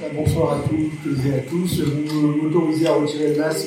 Bonsoir 0.00 0.52
à 0.52 0.68
toutes 0.68 1.26
et 1.26 1.34
à 1.34 1.38
tous. 1.40 1.80
Vous 1.80 2.36
m'autorisez 2.36 2.86
à 2.86 2.92
retirer 2.92 3.30
le 3.30 3.36
masque 3.36 3.66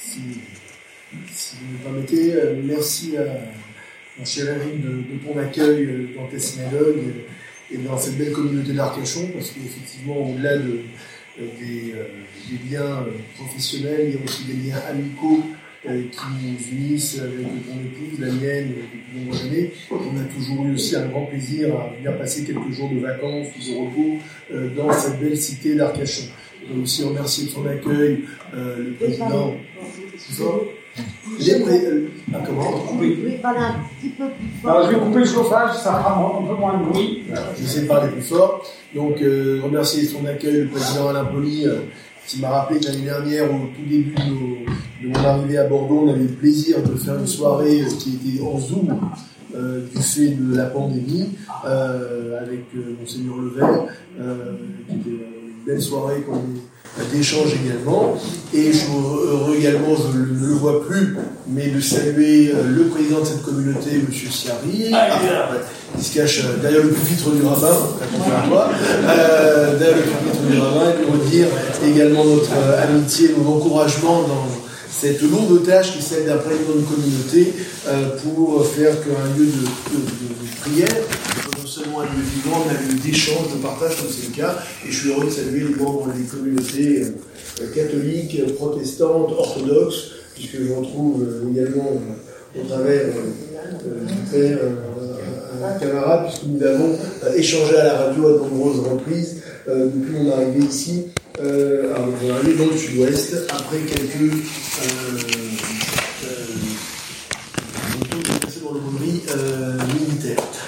si, 0.00 0.20
si, 1.30 1.56
vous 1.60 1.72
me 1.72 1.78
permettez. 1.82 2.32
Merci 2.64 3.18
à 3.18 3.24
mon 4.18 4.24
cher 4.24 4.56
Eric 4.56 4.80
de, 4.80 4.88
de 4.88 5.18
ton 5.22 5.38
accueil 5.38 6.08
dans 6.16 6.26
ta 6.28 6.38
synagogue 6.38 6.96
et 7.70 7.76
dans 7.76 7.98
cette 7.98 8.16
belle 8.16 8.32
communauté 8.32 8.72
d'Arcachon, 8.72 9.28
parce 9.34 9.50
qu'effectivement, 9.50 10.30
au-delà 10.30 10.56
de, 10.56 10.80
des, 11.38 11.92
des, 11.92 12.70
liens 12.70 13.04
professionnels, 13.36 14.06
il 14.08 14.14
y 14.14 14.16
a 14.16 14.24
aussi 14.24 14.44
des 14.44 14.68
liens 14.70 14.80
amicaux 14.88 15.42
euh, 15.44 15.57
qui 15.82 16.26
nous 16.42 16.78
unissent 16.78 17.20
avec 17.20 17.46
ton 17.46 17.74
épouse, 17.74 18.18
la 18.18 18.32
mienne, 18.32 18.68
depuis 18.68 19.00
de 19.12 19.20
nombreuses 19.20 19.44
années. 19.44 19.72
On 19.90 20.20
a 20.20 20.24
toujours 20.24 20.66
eu 20.66 20.74
aussi 20.74 20.96
un 20.96 21.06
grand 21.06 21.26
plaisir 21.26 21.74
à 21.74 21.94
venir 21.96 22.18
passer 22.18 22.44
quelques 22.44 22.70
jours 22.72 22.90
de 22.90 22.98
vacances 22.98 23.48
ou 23.56 23.70
de 23.70 23.78
repos 23.78 24.18
euh, 24.52 24.68
dans 24.76 24.92
cette 24.92 25.20
belle 25.20 25.36
cité 25.36 25.74
d'Arcachon. 25.74 26.24
Je 26.68 26.74
veux 26.74 26.82
aussi 26.82 27.04
remercier 27.04 27.46
de 27.46 27.50
son 27.50 27.66
accueil 27.66 28.24
euh, 28.54 28.76
le 28.78 28.92
président. 28.94 29.54
J'ai 31.38 31.62
ah, 32.34 32.38
comment 32.44 32.92
Oui, 32.98 33.38
parler 33.40 33.60
un 33.60 33.76
petit 34.00 34.08
peu 34.08 34.24
plus 34.24 34.60
fort. 34.60 34.70
Alors, 34.72 34.90
je 34.90 34.96
vais 34.96 35.00
couper 35.00 35.18
le 35.20 35.24
chauffage, 35.24 35.76
ça 35.76 35.92
fera 35.92 36.40
un 36.40 36.46
peu 36.46 36.54
moins 36.54 36.78
de 36.78 36.84
bruit. 36.84 37.22
J'essaie 37.56 37.82
de 37.82 37.86
parler 37.86 38.10
plus 38.10 38.22
fort. 38.22 38.64
Donc, 38.94 39.22
euh, 39.22 39.60
remercier 39.62 40.02
de 40.02 40.08
son 40.08 40.26
accueil 40.26 40.62
le 40.62 40.66
président 40.66 41.08
Alain 41.08 41.26
Poli, 41.26 41.66
qui 42.28 42.40
m'a 42.40 42.50
rappelé 42.50 42.78
que 42.78 42.86
l'année 42.86 43.04
dernière, 43.04 43.44
au 43.50 43.68
tout 43.74 43.88
début 43.88 44.14
de, 44.14 45.08
mon 45.08 45.24
arrivée 45.24 45.56
à 45.56 45.64
Bordeaux, 45.64 46.04
on 46.06 46.10
avait 46.10 46.24
le 46.24 46.28
plaisir 46.28 46.82
de 46.82 46.94
faire 46.94 47.18
une 47.18 47.26
soirée 47.26 47.80
euh, 47.80 47.88
qui 47.98 48.16
était 48.16 48.42
en 48.42 48.58
Zoom 48.58 49.00
euh, 49.56 49.86
du 49.86 50.02
fait 50.02 50.28
de 50.28 50.54
la 50.54 50.66
pandémie, 50.66 51.30
euh, 51.64 52.40
avec 52.40 52.66
Monseigneur 53.00 53.36
Levert, 53.38 53.86
qui 54.88 54.94
était 54.94 55.10
une 55.10 55.64
belle 55.66 55.80
soirée 55.80 56.20
qu'on 56.20 56.42
d'échange 57.12 57.54
également. 57.64 58.16
Et 58.54 58.72
je 58.72 58.86
heureux 58.90 59.56
également, 59.56 59.94
je 59.96 60.18
ne 60.18 60.48
le 60.48 60.54
vois 60.54 60.86
plus, 60.86 61.16
mais 61.48 61.68
de 61.68 61.80
saluer 61.80 62.52
le 62.68 62.84
président 62.84 63.20
de 63.20 63.26
cette 63.26 63.42
communauté, 63.42 63.90
M. 63.94 64.06
Siari, 64.10 64.92
il 65.96 66.04
se 66.04 66.14
cache 66.14 66.44
derrière 66.62 66.82
le 66.82 66.90
pupitre 66.90 67.30
du 67.30 67.42
rabbin, 67.42 67.76
euh, 69.08 69.78
derrière 69.78 69.96
le 69.96 70.02
pupitre 70.02 70.42
du 70.50 70.58
rabbin, 70.58 70.92
et 70.92 71.06
de 71.06 71.12
redire 71.12 71.46
également 71.86 72.24
notre 72.24 72.52
amitié, 72.82 73.34
nos 73.36 73.50
encouragements 73.54 74.22
dans 74.22 74.46
cette 74.90 75.22
lourde 75.22 75.64
tâche 75.64 75.92
qui 75.92 75.98
est 75.98 76.02
celle 76.02 76.26
d'un 76.26 76.38
président 76.38 76.74
de 76.74 76.82
communauté 76.82 77.54
euh, 77.86 78.16
pour 78.22 78.66
faire 78.66 78.92
qu'un 79.00 79.38
lieu 79.38 79.46
de, 79.46 79.68
prière 80.60 80.88
seulement 81.78 82.00
un 82.00 82.04
lieu 82.04 82.22
vivant, 82.34 82.64
mais 82.66 82.76
un 82.76 82.92
lieu 82.92 82.98
d'échange, 82.98 83.54
de 83.54 83.62
partage, 83.62 83.96
comme 83.96 84.08
c'est 84.10 84.28
le 84.28 84.36
cas. 84.36 84.56
Et 84.86 84.90
je 84.90 85.00
suis 85.00 85.10
heureux 85.10 85.26
de 85.26 85.30
saluer 85.30 85.60
les 85.60 85.74
membres 85.74 86.08
des 86.12 86.24
communautés 86.24 87.02
euh, 87.02 87.74
catholiques, 87.74 88.54
protestantes, 88.54 89.32
orthodoxes, 89.32 90.10
puisque 90.34 90.56
j'en 90.68 90.82
trouve 90.82 91.22
euh, 91.22 91.50
également 91.50 92.00
au 92.58 92.66
travers 92.66 93.06
du 93.06 94.14
père 94.32 94.58
un 95.62 95.78
camarade, 95.78 96.28
puisque 96.28 96.44
nous 96.44 96.62
avons 96.64 96.96
échangé 97.36 97.76
à 97.76 97.84
la 97.84 97.98
radio 97.98 98.28
à 98.28 98.32
de 98.32 98.38
nombreuses 98.38 98.80
reprises 98.80 99.42
depuis 99.66 100.12
mon 100.12 100.32
arrivée 100.32 100.64
ici 100.64 101.04
euh, 101.40 101.94
alors, 101.94 102.08
on 102.20 102.64
dans 102.64 102.70
le 102.70 102.76
sud-ouest, 102.76 103.36
après 103.48 103.78
quelques. 103.86 104.32
Euh, 104.32 105.18
euh, 106.24 106.48
dans 108.64 108.74
euh, 108.74 109.00
militaire. 109.00 109.36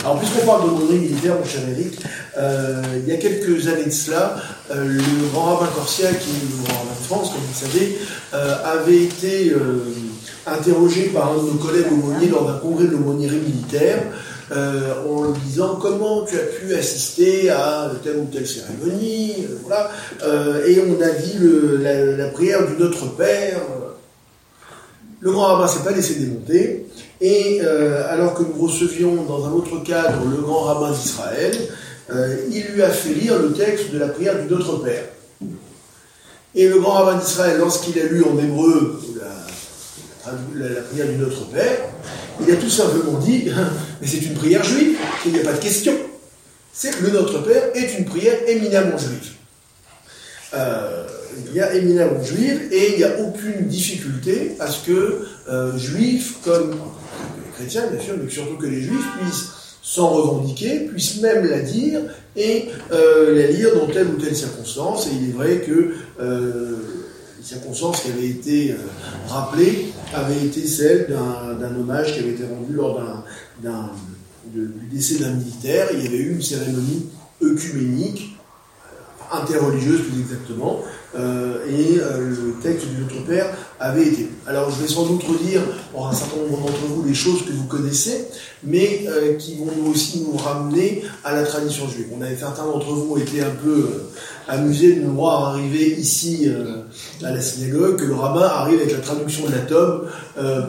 Alors, 0.00 0.18
puisqu'on 0.18 0.46
parle 0.46 0.62
d'aumônerie 0.62 0.98
militaire, 0.98 1.36
mon 1.36 1.44
cher 1.44 1.62
Eric, 1.68 1.98
euh, 2.38 2.82
il 2.96 3.08
y 3.08 3.14
a 3.14 3.18
quelques 3.18 3.68
années 3.68 3.84
de 3.84 3.90
cela, 3.90 4.36
euh, 4.70 4.84
le 4.84 5.28
grand 5.32 5.56
rabbin 5.56 5.70
Corsia, 5.74 6.08
qui 6.14 6.30
est 6.30 6.42
le 6.42 6.64
grand 6.64 6.78
rabbin 6.78 6.98
de 6.98 7.04
France, 7.04 7.30
comme 7.30 7.42
vous 7.42 7.64
le 7.64 7.68
savez, 7.68 7.98
avait 8.64 9.02
été 9.02 9.54
interrogé 10.46 11.10
par 11.14 11.32
un 11.32 11.36
de 11.36 11.50
nos 11.50 11.58
collègues 11.58 11.92
aumôniers 11.92 12.28
lors 12.28 12.46
d'un 12.46 12.58
congrès 12.58 12.84
de 12.84 12.92
l'aumônerie 12.92 13.36
militaire 13.36 13.98
euh, 14.52 14.94
en 15.08 15.30
lui 15.30 15.40
disant 15.46 15.76
comment 15.76 16.24
tu 16.24 16.34
as 16.36 16.42
pu 16.42 16.74
assister 16.74 17.50
à 17.50 17.92
telle 18.02 18.16
ou 18.16 18.28
telle 18.32 18.48
cérémonie, 18.48 19.46
euh, 19.48 19.56
voilà. 19.62 19.90
Euh, 20.24 20.66
et 20.66 20.80
on 20.80 21.00
a 21.00 21.10
dit 21.10 21.38
le, 21.38 22.16
la, 22.16 22.26
prière 22.28 22.66
du 22.66 22.76
Notre 22.76 23.14
Père. 23.16 23.60
Le 25.20 25.30
grand 25.30 25.54
rabbin 25.54 25.68
s'est 25.68 25.84
pas 25.84 25.92
laissé 25.92 26.14
démonter, 26.14 26.86
et 27.20 27.60
alors 28.08 28.34
que 28.34 28.42
nous 28.42 28.66
recevions 28.66 29.24
dans 29.24 29.46
un 29.46 29.52
autre 29.52 29.82
cadre 29.84 30.24
le 30.24 30.42
grand 30.42 30.60
rabbin 30.60 30.92
d'Israël, 30.92 31.52
il 32.50 32.64
lui 32.74 32.82
a 32.82 32.88
fait 32.88 33.14
lire 33.14 33.38
le 33.38 33.52
texte 33.52 33.90
de 33.92 33.98
la 33.98 34.08
prière 34.08 34.40
du 34.40 34.52
Notre 34.52 34.76
Père. 34.82 35.04
Et 36.54 36.68
le 36.68 36.80
grand 36.80 36.92
rabbin 36.92 37.18
d'Israël, 37.18 37.58
lorsqu'il 37.58 37.98
a 38.00 38.04
lu 38.04 38.24
en 38.24 38.36
hébreu 38.38 39.00
la, 40.54 40.80
prière 40.82 41.08
du 41.08 41.16
Notre 41.16 41.46
Père, 41.48 41.78
il 42.40 42.52
a 42.52 42.56
tout 42.56 42.70
simplement 42.70 43.18
dit, 43.18 43.44
mais 44.00 44.06
c'est 44.06 44.22
une 44.22 44.34
prière 44.34 44.64
juive, 44.64 44.96
il 45.26 45.32
n'y 45.32 45.40
a 45.40 45.44
pas 45.44 45.52
de 45.52 45.60
question. 45.60 45.94
C'est 46.72 47.00
le 47.00 47.10
Notre 47.10 47.42
Père 47.42 47.64
est 47.74 47.98
une 47.98 48.04
prière 48.04 48.36
éminemment 48.46 48.98
juive. 48.98 49.32
Euh, 50.54 51.06
il 51.46 51.54
y 51.54 51.60
a 51.60 51.74
éminemment 51.74 52.22
juive 52.22 52.68
et 52.72 52.92
il 52.92 52.96
n'y 52.98 53.04
a 53.04 53.20
aucune 53.20 53.68
difficulté 53.68 54.56
à 54.58 54.68
ce 54.68 54.86
que 54.86 55.26
euh, 55.48 55.78
juifs, 55.78 56.38
comme 56.44 56.74
bien 57.64 58.00
sûr, 58.00 58.14
mais 58.22 58.30
surtout 58.30 58.56
que 58.56 58.66
les 58.66 58.80
juifs 58.80 59.06
puissent 59.18 59.48
s'en 59.82 60.08
revendiquer, 60.08 60.80
puissent 60.80 61.20
même 61.20 61.46
la 61.46 61.60
dire 61.60 62.00
et 62.36 62.66
euh, 62.92 63.34
la 63.34 63.46
lire 63.46 63.74
dans 63.74 63.86
telle 63.86 64.08
ou 64.08 64.20
telle 64.20 64.36
circonstance. 64.36 65.06
Et 65.06 65.10
il 65.20 65.30
est 65.30 65.32
vrai 65.32 65.60
que 65.60 65.94
les 67.38 67.44
circonstances 67.44 68.02
qui 68.02 68.10
avaient 68.10 68.28
été 68.28 68.74
rappelées 69.28 69.86
avait 70.12 70.44
été 70.44 70.66
celle 70.66 71.06
d'un 71.08 71.74
hommage 71.74 72.14
qui 72.14 72.20
avait 72.20 72.32
été 72.32 72.44
rendu 72.44 72.74
lors 72.74 73.00
d'un 73.62 73.90
du 74.46 74.72
décès 74.90 75.16
d'un 75.16 75.32
militaire. 75.32 75.88
Il 75.92 76.02
y 76.02 76.06
avait 76.06 76.18
eu 76.18 76.32
une 76.34 76.42
cérémonie 76.42 77.06
œcuménique, 77.42 78.36
interreligieuse 79.32 80.02
plus 80.02 80.20
exactement, 80.20 80.82
euh, 81.16 81.66
et 81.66 81.98
euh, 81.98 82.30
le 82.30 82.60
texte 82.62 82.86
du 82.86 83.02
Notre 83.02 83.24
Père 83.24 83.46
avait 83.80 84.06
été. 84.06 84.28
Alors 84.46 84.70
je 84.70 84.80
vais 84.80 84.88
sans 84.88 85.06
doute 85.06 85.24
redire 85.24 85.62
pour 85.90 86.06
un 86.06 86.12
certain 86.12 86.36
nombre 86.36 86.58
d'entre 86.58 86.86
vous 86.88 87.02
des 87.02 87.14
choses 87.14 87.44
que 87.44 87.50
vous 87.50 87.64
connaissez, 87.64 88.28
mais 88.62 89.04
euh, 89.08 89.34
qui 89.34 89.56
vont 89.56 89.90
aussi 89.90 90.20
nous 90.20 90.36
ramener 90.36 91.02
à 91.24 91.34
la 91.34 91.42
tradition 91.42 91.88
juive. 91.88 92.06
On 92.16 92.22
avait 92.22 92.36
certains 92.36 92.64
d'entre 92.64 92.92
vous 92.92 93.18
été 93.18 93.42
un 93.42 93.50
peu 93.50 93.88
amusés 94.50 94.96
de 94.96 95.02
nous 95.02 95.14
voir 95.14 95.54
arriver 95.54 95.94
ici 95.98 96.50
à 97.22 97.30
la 97.30 97.40
synagogue, 97.40 97.96
que 97.96 98.04
le 98.04 98.14
rabbin 98.14 98.46
arrive 98.46 98.80
avec 98.80 98.92
la 98.92 98.98
traduction 98.98 99.46
de 99.46 99.52
la 99.52 99.60
tome 99.60 100.02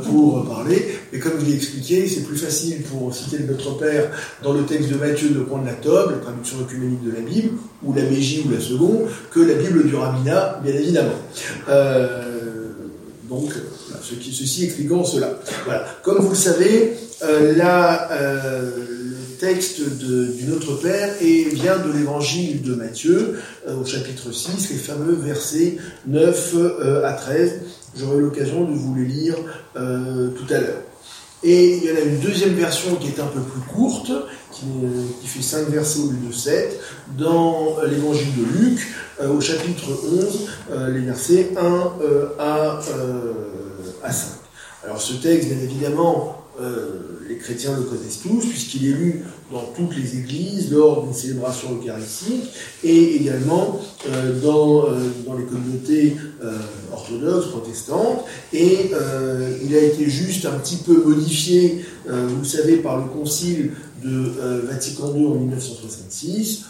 pour 0.03 0.45
parler. 0.47 0.99
Mais 1.11 1.19
comme 1.19 1.33
je 1.39 1.45
l'ai 1.45 1.55
expliqué, 1.55 2.07
c'est 2.07 2.21
plus 2.21 2.37
facile 2.37 2.83
pour 2.83 3.13
citer 3.13 3.39
Notre 3.39 3.77
Père 3.77 4.11
dans 4.43 4.53
le 4.53 4.63
texte 4.63 4.89
de 4.89 4.95
Matthieu 4.95 5.29
de 5.29 5.39
prendre 5.41 5.65
la 5.65 5.73
tome, 5.73 6.11
la 6.11 6.17
traduction 6.17 6.57
œcuménique 6.61 7.03
de 7.03 7.11
la 7.11 7.21
Bible, 7.21 7.57
ou 7.83 7.93
la 7.93 8.03
Mégie 8.03 8.43
ou 8.47 8.51
la 8.51 8.59
Seconde, 8.59 9.07
que 9.31 9.39
la 9.39 9.55
Bible 9.55 9.87
du 9.87 9.95
Rabbinat, 9.95 10.61
bien 10.63 10.73
évidemment. 10.73 11.09
Euh, 11.69 12.31
donc, 13.29 13.51
ceci 14.01 14.65
expliquant 14.65 15.03
cela. 15.03 15.39
Voilà. 15.65 15.85
Comme 16.03 16.19
vous 16.19 16.29
le 16.29 16.35
savez, 16.35 16.97
euh, 17.23 17.53
euh, 17.57 18.71
le 18.89 19.00
texte 19.41 19.81
du 19.81 20.45
Notre 20.45 20.75
Père 20.75 21.15
et 21.19 21.45
vient 21.45 21.79
de 21.79 21.91
l'évangile 21.91 22.61
de 22.61 22.75
Matthieu, 22.75 23.39
au 23.67 23.83
chapitre 23.83 24.31
6, 24.31 24.69
les 24.69 24.77
fameux 24.77 25.15
versets 25.15 25.77
9 26.05 26.55
à 27.03 27.13
13. 27.13 27.61
J'aurai 27.97 28.21
l'occasion 28.21 28.65
de 28.65 28.73
vous 28.73 28.93
les 28.93 29.05
lire 29.05 29.35
tout 29.73 30.53
à 30.53 30.59
l'heure. 30.59 30.83
Et 31.43 31.77
il 31.77 31.83
y 31.85 31.91
en 31.91 31.95
a 31.95 32.01
une 32.01 32.19
deuxième 32.19 32.53
version 32.53 32.95
qui 32.97 33.07
est 33.07 33.19
un 33.19 33.25
peu 33.25 33.39
plus 33.39 33.61
courte, 33.61 34.11
qui, 34.51 35.27
fait 35.27 35.41
5 35.41 35.69
versets 35.69 36.01
au 36.01 36.11
lieu 36.11 36.27
de 36.27 36.33
7, 36.33 36.79
dans 37.17 37.77
l'évangile 37.89 38.29
de 38.37 38.59
Luc, 38.59 38.87
euh, 39.21 39.29
au 39.29 39.41
chapitre 39.41 39.87
11, 39.89 40.47
euh, 40.71 40.89
les 40.89 40.99
versets 40.99 41.49
1 41.57 41.63
euh, 42.03 42.27
à, 42.37 42.79
à 44.03 44.11
5. 44.11 44.27
Alors 44.83 45.01
ce 45.01 45.13
texte, 45.13 45.49
bien 45.49 45.63
évidemment, 45.63 46.40
les 47.27 47.37
chrétiens 47.37 47.75
le 47.77 47.83
connaissent 47.83 48.21
tous, 48.21 48.45
puisqu'il 48.45 48.87
est 48.87 48.93
lu 48.93 49.23
dans 49.51 49.65
toutes 49.75 49.95
les 49.97 50.17
églises 50.17 50.71
lors 50.71 51.03
d'une 51.03 51.13
célébration 51.13 51.77
eucharistique 51.77 52.51
et 52.83 53.15
également 53.15 53.79
dans, 54.43 54.85
dans 55.25 55.37
les 55.37 55.45
communautés 55.45 56.15
orthodoxes, 56.91 57.47
protestantes. 57.47 58.25
Et 58.53 58.91
il 59.63 59.75
a 59.75 59.81
été 59.81 60.09
juste 60.09 60.45
un 60.45 60.57
petit 60.59 60.77
peu 60.77 61.03
modifié, 61.03 61.85
vous 62.07 62.45
savez, 62.45 62.77
par 62.77 62.97
le 62.97 63.05
concile 63.05 63.71
de 64.03 64.33
Vatican 64.67 65.13
II 65.15 65.27
en 65.27 65.35
1966 65.35 66.65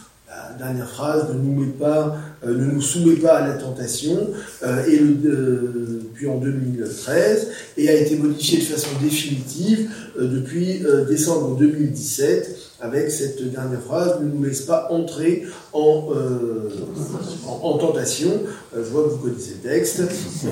dernière 0.57 0.89
phrase, 0.89 1.29
ne 1.29 1.39
nous, 1.39 1.71
pas, 1.71 2.07
euh, 2.07 2.11
ne 2.45 2.65
nous 2.65 2.81
soumet 2.81 3.15
pas 3.15 3.37
à 3.37 3.47
la 3.47 3.53
tentation, 3.55 4.29
euh, 4.63 4.85
et 4.85 4.97
le, 4.97 6.01
puis 6.13 6.27
en 6.27 6.37
2013, 6.37 7.47
et 7.77 7.89
a 7.89 7.93
été 7.93 8.15
modifié 8.15 8.59
de 8.59 8.63
façon 8.63 8.89
définitive 9.01 9.89
euh, 10.19 10.27
depuis 10.27 10.81
décembre 11.07 11.57
2017 11.57 12.71
avec 12.81 13.11
cette 13.11 13.41
dernière 13.51 13.79
phrase, 13.81 14.19
ne 14.21 14.27
nous 14.27 14.43
laisse 14.43 14.61
pas 14.61 14.87
entrer 14.89 15.43
en, 15.71 16.09
euh, 16.15 16.69
en, 17.47 17.77
tentation. 17.77 18.31
Euh, 18.75 18.83
je 18.83 18.89
vois 18.89 19.03
que 19.03 19.09
vous 19.09 19.17
connaissez 19.17 19.57
le 19.63 19.69
texte, 19.69 20.01
euh, 20.01 20.49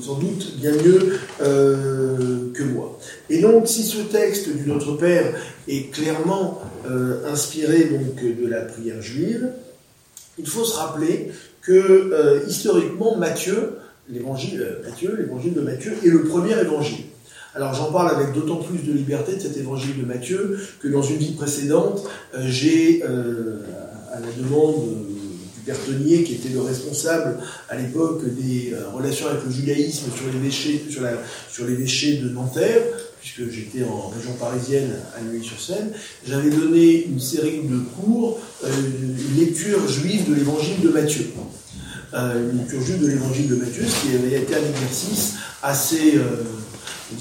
sans 0.00 0.18
doute 0.18 0.56
bien 0.58 0.72
mieux 0.72 1.18
que 1.40 2.62
moi. 2.62 2.98
Et 3.28 3.40
donc, 3.40 3.66
si 3.66 3.82
ce 3.82 3.98
texte 3.98 4.48
du 4.48 4.68
Notre 4.68 4.96
Père 4.96 5.34
est 5.68 5.90
clairement 5.90 6.62
inspiré 7.26 7.84
donc, 7.84 8.22
de 8.22 8.46
la 8.46 8.60
prière 8.60 9.02
juive, 9.02 9.48
il 10.38 10.46
faut 10.46 10.64
se 10.64 10.76
rappeler 10.76 11.30
que 11.62 12.44
historiquement, 12.46 13.16
Matthieu, 13.16 13.78
l'évangile 14.08 14.78
Matthieu, 14.84 15.16
l'évangile 15.16 15.54
de 15.54 15.60
Matthieu 15.60 15.94
est 16.04 16.08
le 16.08 16.24
premier 16.24 16.58
évangile. 16.58 17.06
Alors 17.56 17.72
j'en 17.72 17.90
parle 17.90 18.14
avec 18.14 18.34
d'autant 18.34 18.56
plus 18.56 18.80
de 18.80 18.92
liberté 18.92 19.34
de 19.34 19.40
cet 19.40 19.56
évangile 19.56 19.98
de 19.98 20.04
Matthieu 20.04 20.58
que 20.78 20.88
dans 20.88 21.00
une 21.00 21.16
vie 21.16 21.32
précédente, 21.32 22.06
euh, 22.34 22.42
j'ai, 22.46 23.02
euh, 23.02 23.60
à 24.12 24.20
la 24.20 24.26
demande 24.36 24.74
du 25.56 25.62
père 25.64 25.76
Tonier, 25.86 26.22
qui 26.22 26.34
était 26.34 26.50
le 26.50 26.60
responsable 26.60 27.38
à 27.70 27.76
l'époque 27.76 28.24
des 28.26 28.74
euh, 28.74 28.90
relations 28.94 29.26
avec 29.28 29.42
le 29.46 29.50
judaïsme 29.50 30.10
sur 30.14 30.26
déchets, 30.38 30.82
sur, 30.90 31.00
la, 31.00 31.12
sur 31.50 31.64
déchets 31.64 32.18
de 32.18 32.28
Nanterre, 32.28 32.82
puisque 33.34 33.52
j'étais 33.52 33.84
en 33.84 34.08
région 34.08 34.32
parisienne 34.34 34.90
à 35.16 35.20
Neuilly-sur-Seine, 35.22 35.90
j'avais 36.26 36.50
donné 36.50 37.06
une 37.06 37.18
série 37.18 37.62
de 37.64 37.78
cours, 38.00 38.38
une 38.64 39.36
lecture 39.38 39.88
juive 39.88 40.30
de 40.30 40.34
l'évangile 40.34 40.80
de 40.80 40.90
Matthieu. 40.90 41.26
une 42.14 42.58
lecture 42.58 42.80
juive 42.82 43.02
de 43.02 43.08
l'évangile 43.08 43.48
de 43.48 43.56
Matthieu, 43.56 43.84
ce 43.84 44.06
qui 44.06 44.14
avait 44.14 44.42
été 44.42 44.54
un 44.54 44.58
exercice 44.58 45.34
assez 45.62 46.14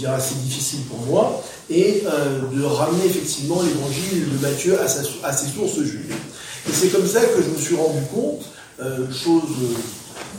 assez 0.08 0.36
difficile 0.36 0.82
pour 0.90 1.00
moi, 1.06 1.44
et 1.70 2.04
euh, 2.06 2.42
de 2.54 2.64
ramener 2.64 3.06
effectivement 3.06 3.62
l'évangile 3.62 4.30
de 4.32 4.42
Matthieu 4.42 4.80
à, 4.80 4.88
ses 4.88 5.48
sources 5.48 5.82
juives. 5.82 6.14
Et 6.68 6.72
c'est 6.74 6.90
comme 6.90 7.08
ça 7.08 7.22
que 7.22 7.42
je 7.42 7.50
me 7.50 7.58
suis 7.58 7.76
rendu 7.76 8.02
compte, 8.14 8.46
euh, 8.80 9.12
chose 9.12 9.44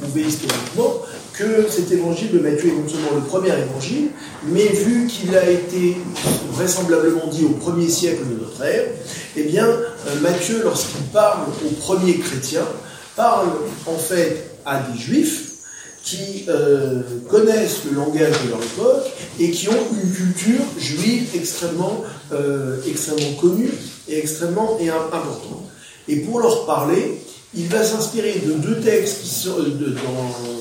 prouvée 0.00 0.22
historiquement, 0.22 1.02
que 1.36 1.68
cet 1.70 1.92
évangile 1.92 2.32
de 2.32 2.38
Matthieu 2.38 2.70
est 2.70 2.72
non 2.72 2.88
seulement 2.88 3.14
le 3.14 3.22
premier 3.22 3.50
évangile, 3.50 4.08
mais 4.44 4.66
vu 4.68 5.06
qu'il 5.06 5.36
a 5.36 5.48
été 5.48 5.96
vraisemblablement 6.52 7.26
dit 7.30 7.44
au 7.44 7.50
premier 7.50 7.88
siècle 7.88 8.22
de 8.28 8.42
notre 8.42 8.62
ère, 8.64 8.86
eh 9.36 9.42
bien, 9.42 9.66
euh, 9.66 10.20
Matthieu, 10.22 10.62
lorsqu'il 10.64 11.04
parle 11.12 11.42
aux 11.64 11.74
premiers 11.74 12.18
chrétiens, 12.18 12.66
parle 13.16 13.48
en 13.86 13.98
fait 13.98 14.50
à 14.64 14.80
des 14.80 14.98
juifs, 14.98 15.52
qui 16.06 16.44
euh, 16.48 17.02
connaissent 17.28 17.80
le 17.90 17.96
langage 17.96 18.44
de 18.44 18.50
leur 18.50 18.62
époque 18.62 19.10
et 19.40 19.50
qui 19.50 19.68
ont 19.68 19.86
une 19.92 20.12
culture 20.12 20.64
juive 20.78 21.30
extrêmement, 21.34 22.04
euh, 22.32 22.76
extrêmement 22.88 23.34
connue 23.40 23.72
et 24.08 24.16
extrêmement 24.16 24.78
et 24.80 24.88
importante. 24.88 25.64
Et 26.06 26.20
pour 26.20 26.38
leur 26.38 26.64
parler, 26.64 27.20
il 27.56 27.66
va 27.66 27.82
s'inspirer 27.82 28.40
de 28.46 28.52
deux 28.52 28.80
textes 28.80 29.22
qui 29.22 29.28
sont 29.28 29.56
dans 29.58 30.56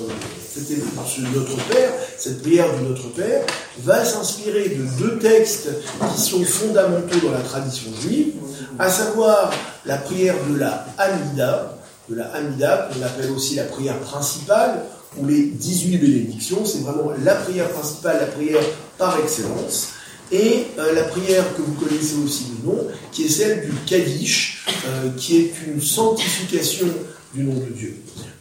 ce 0.56 1.22
Notre 1.22 1.58
Père, 1.68 1.92
cette 2.18 2.42
prière 2.42 2.74
du 2.78 2.84
Notre 2.84 3.10
Père, 3.10 3.46
va 3.84 4.06
s'inspirer 4.06 4.70
de 4.70 4.84
deux 5.00 5.18
textes 5.20 5.70
qui 6.14 6.22
sont 6.22 6.44
fondamentaux 6.44 7.20
dans 7.24 7.32
la 7.32 7.42
tradition 7.42 7.92
juive, 8.02 8.34
à 8.80 8.90
savoir 8.90 9.52
la 9.86 9.98
prière 9.98 10.36
de 10.50 10.58
la 10.58 10.86
Hamida, 10.98 11.78
de 12.10 12.16
la 12.16 12.26
Hamida, 12.28 12.90
qu'on 12.94 13.04
appelle 13.04 13.32
aussi 13.32 13.56
la 13.56 13.66
prière 13.66 14.00
principale, 14.00 14.84
ou 15.18 15.26
les 15.26 15.44
18 15.44 15.98
bénédictions, 15.98 16.66
c'est 16.66 16.80
vraiment 16.80 17.12
la 17.24 17.36
prière 17.36 17.70
principale, 17.70 18.18
la 18.20 18.28
prière 18.28 18.64
par 18.98 19.18
excellence, 19.20 19.90
et 20.32 20.68
euh, 20.80 20.94
la 20.94 21.04
prière 21.04 21.44
que 21.56 21.62
vous 21.62 21.74
connaissez 21.74 22.16
aussi 22.24 22.46
de 22.46 22.68
nom, 22.68 22.88
qui 23.12 23.26
est 23.26 23.30
celle 23.30 23.66
du 23.66 23.72
Kaddish, 23.86 24.66
euh, 24.88 25.10
qui 25.18 25.38
est 25.38 25.54
une 25.68 25.82
sanctification 25.82 26.88
du 27.34 27.44
nom 27.44 27.54
de 27.54 27.72
Dieu. 27.72 27.98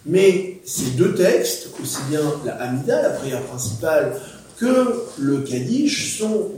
Mais 0.06 0.60
ces 0.64 0.90
deux 0.92 1.14
textes, 1.14 1.68
aussi 1.82 1.98
bien 2.10 2.20
la 2.44 2.54
Hamida, 2.54 3.02
la 3.02 3.10
prière 3.10 3.42
principale, 3.42 4.20
que 4.58 5.04
le 5.18 5.38
Kaddish, 5.38 6.18
sont, 6.18 6.50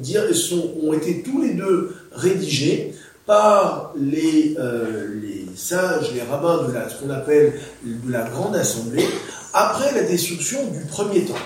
ont 0.82 0.92
été 0.92 1.22
tous 1.22 1.40
les 1.40 1.54
deux 1.54 1.94
rédigés 2.12 2.94
par 3.24 3.92
les, 3.96 4.54
euh, 4.58 5.08
les 5.20 5.46
sages, 5.56 6.12
les 6.14 6.22
rabbins 6.22 6.68
de 6.68 6.72
la, 6.72 6.88
ce 6.88 6.96
qu'on 6.96 7.10
appelle 7.10 7.54
de 7.84 8.12
la 8.12 8.28
Grande 8.28 8.54
Assemblée, 8.54 9.06
après 9.52 9.92
la 9.94 10.02
destruction 10.02 10.58
du 10.70 10.84
premier 10.84 11.24
temple. 11.24 11.40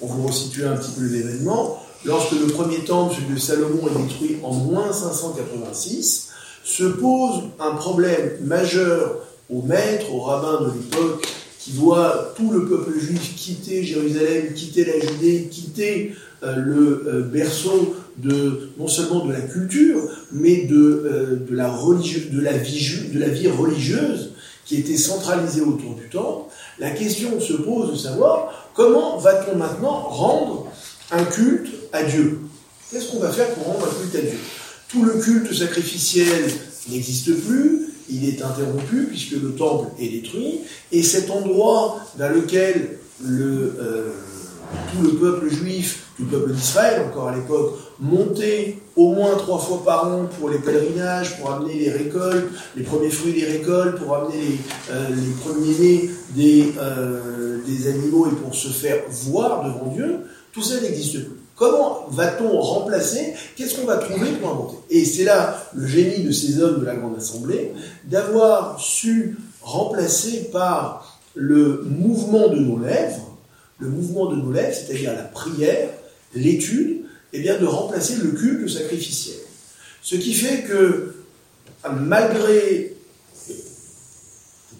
On 0.00 0.06
vous 0.06 0.26
resitue 0.26 0.64
un 0.64 0.76
petit 0.76 0.92
peu 0.92 1.04
l'événement. 1.04 1.78
Lorsque 2.04 2.32
le 2.32 2.46
premier 2.46 2.84
temple, 2.84 3.14
celui 3.14 3.34
de 3.34 3.40
Salomon, 3.40 3.88
est 3.88 4.02
détruit 4.02 4.36
en 4.42 4.52
moins 4.52 4.92
586, 4.92 6.30
se 6.64 6.84
pose 6.84 7.42
un 7.60 7.72
problème 7.72 8.38
majeur 8.42 9.16
aux 9.54 9.62
maîtres, 9.62 10.12
aux 10.12 10.20
rabbins 10.20 10.60
de 10.62 10.72
l'époque, 10.72 11.26
qui 11.58 11.72
voient 11.72 12.34
tout 12.36 12.50
le 12.50 12.66
peuple 12.66 12.98
juif 12.98 13.34
quitter 13.36 13.84
Jérusalem, 13.84 14.52
quitter 14.54 14.84
la 14.84 15.00
Judée, 15.00 15.48
quitter 15.50 16.14
euh, 16.42 16.56
le 16.56 17.04
euh, 17.06 17.22
berceau 17.22 17.96
de 18.18 18.70
non 18.78 18.86
seulement 18.86 19.24
de 19.24 19.32
la 19.32 19.40
culture, 19.40 20.02
mais 20.32 20.64
de, 20.64 20.76
euh, 20.76 21.36
de, 21.48 21.54
la, 21.54 21.68
de, 21.68 22.40
la, 22.40 22.52
vie, 22.52 23.10
de 23.12 23.18
la 23.18 23.28
vie 23.28 23.48
religieuse 23.48 24.32
qui 24.66 24.76
était 24.76 24.96
centralisée 24.96 25.62
autour 25.62 25.94
du 25.94 26.08
temple, 26.08 26.50
la 26.78 26.90
question 26.90 27.40
se 27.40 27.54
pose 27.54 27.92
de 27.92 27.96
savoir 27.96 28.70
comment 28.74 29.18
va-t-on 29.18 29.56
maintenant 29.56 30.00
rendre 30.08 30.66
un 31.12 31.24
culte 31.24 31.70
à 31.92 32.02
Dieu? 32.02 32.40
Qu'est-ce 32.90 33.10
qu'on 33.10 33.20
va 33.20 33.30
faire 33.30 33.48
pour 33.54 33.66
rendre 33.66 33.86
un 33.86 34.02
culte 34.02 34.16
à 34.16 34.20
Dieu? 34.20 34.38
Tout 34.88 35.04
le 35.04 35.12
culte 35.14 35.52
sacrificiel 35.54 36.44
n'existe 36.90 37.34
plus, 37.46 37.93
il 38.10 38.28
est 38.28 38.42
interrompu 38.42 39.06
puisque 39.08 39.32
le 39.32 39.54
temple 39.54 39.88
est 39.98 40.08
détruit, 40.08 40.60
et 40.92 41.02
cet 41.02 41.30
endroit 41.30 42.00
vers 42.16 42.32
lequel 42.32 42.98
le, 43.22 43.76
euh, 43.80 44.10
tout 44.92 45.02
le 45.02 45.10
peuple 45.10 45.48
juif, 45.48 46.06
tout 46.16 46.24
le 46.24 46.38
peuple 46.38 46.52
d'Israël, 46.52 47.02
encore 47.08 47.28
à 47.28 47.36
l'époque, 47.36 47.78
montait 48.00 48.78
au 48.96 49.12
moins 49.12 49.36
trois 49.36 49.58
fois 49.58 49.82
par 49.84 50.06
an 50.06 50.28
pour 50.38 50.50
les 50.50 50.58
pèlerinages, 50.58 51.38
pour 51.38 51.52
amener 51.52 51.74
les 51.74 51.90
récoltes, 51.90 52.46
les 52.76 52.82
premiers 52.82 53.10
fruits 53.10 53.32
des 53.32 53.46
récoltes, 53.46 53.98
pour 53.98 54.14
amener 54.16 54.40
les, 54.40 54.58
euh, 54.92 55.08
premiers-nés 55.44 56.10
des, 56.30 56.72
euh, 56.78 57.58
des 57.66 57.88
animaux 57.88 58.26
et 58.26 58.34
pour 58.34 58.54
se 58.54 58.68
faire 58.68 58.98
voir 59.08 59.64
devant 59.64 59.92
Dieu, 59.92 60.20
tout 60.52 60.62
ça 60.62 60.80
n'existe 60.80 61.24
plus. 61.24 61.43
Comment 61.56 62.06
va-t-on 62.08 62.60
remplacer? 62.60 63.34
Qu'est-ce 63.56 63.76
qu'on 63.76 63.86
va 63.86 63.98
trouver 63.98 64.32
pour 64.32 64.50
inventer? 64.50 64.76
Et 64.90 65.04
c'est 65.04 65.24
là 65.24 65.62
le 65.74 65.86
génie 65.86 66.24
de 66.24 66.32
ces 66.32 66.60
hommes 66.60 66.80
de 66.80 66.84
la 66.84 66.96
Grande 66.96 67.16
Assemblée, 67.16 67.72
d'avoir 68.04 68.80
su 68.80 69.36
remplacer 69.62 70.50
par 70.52 71.20
le 71.34 71.82
mouvement 71.84 72.48
de 72.48 72.58
nos 72.58 72.78
lèvres, 72.78 73.36
le 73.78 73.88
mouvement 73.88 74.26
de 74.26 74.36
nos 74.36 74.50
lèvres, 74.50 74.74
c'est-à-dire 74.74 75.14
la 75.14 75.22
prière, 75.22 75.90
l'étude, 76.34 77.02
et 77.32 77.38
eh 77.38 77.40
bien 77.40 77.58
de 77.58 77.66
remplacer 77.66 78.16
le 78.16 78.30
culte 78.30 78.68
sacrificiel. 78.68 79.36
Ce 80.02 80.14
qui 80.14 80.34
fait 80.34 80.62
que, 80.62 81.16
malgré, 81.90 82.94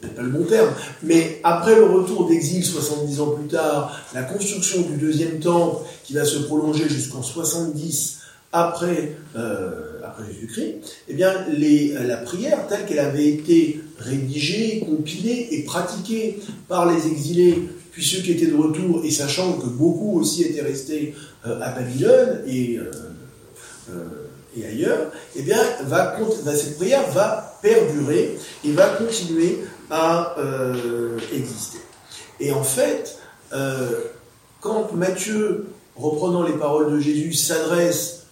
pas 0.09 0.23
le 0.23 0.31
bon 0.31 0.45
terme, 0.45 0.71
mais 1.03 1.41
après 1.43 1.75
le 1.77 1.85
retour 1.85 2.29
d'exil 2.29 2.65
70 2.65 3.21
ans 3.21 3.31
plus 3.31 3.49
tard, 3.49 4.01
la 4.15 4.23
construction 4.23 4.83
du 4.83 4.97
deuxième 4.97 5.39
temple 5.41 5.85
qui 6.05 6.15
va 6.15 6.25
se 6.25 6.39
prolonger 6.39 6.89
jusqu'en 6.89 7.23
70 7.23 8.21
après, 8.53 9.17
euh, 9.37 10.01
après 10.05 10.23
Jésus-Christ, 10.33 10.75
eh 11.09 11.15
bien, 11.15 11.33
les, 11.49 11.95
la 12.07 12.19
prière 12.19 12.67
telle 12.69 12.87
qu'elle 12.87 13.01
avait 13.01 13.29
été 13.29 13.81
rédigée, 13.99 14.85
compilée 14.87 15.49
et 15.51 15.65
pratiquée 15.65 16.39
par 16.69 16.87
les 16.87 17.07
exilés 17.09 17.69
puis 17.95 18.05
ceux 18.05 18.23
qui 18.23 18.33
étaient 18.33 18.49
de 18.49 18.57
retour, 18.57 19.05
et 19.05 19.11
sachant 19.13 19.53
que 19.53 19.67
beaucoup 19.67 20.19
aussi 20.19 20.43
étaient 20.43 20.63
restés 20.63 21.15
euh, 21.47 21.61
à 21.61 21.71
Babylone 21.71 22.41
et, 22.45 22.77
euh, 22.77 22.91
euh, 23.91 24.05
et 24.57 24.67
ailleurs, 24.67 25.11
eh 25.37 25.43
bien, 25.43 25.59
cette 26.55 26.77
prière 26.77 27.09
va 27.11 27.59
perdurer 27.63 28.39
et 28.65 28.73
va 28.73 28.89
continuer 28.89 29.61
à 29.91 30.37
exister. 31.33 31.79
Et 32.41 32.53
en 32.53 32.65
fait, 32.65 33.19
quand 34.61 34.93
Matthieu, 34.93 35.67
reprenant 35.97 36.43
les 36.43 36.55
paroles 36.55 36.93
de 36.93 37.01
Jésus, 37.01 37.33
s'adresse 37.33 38.27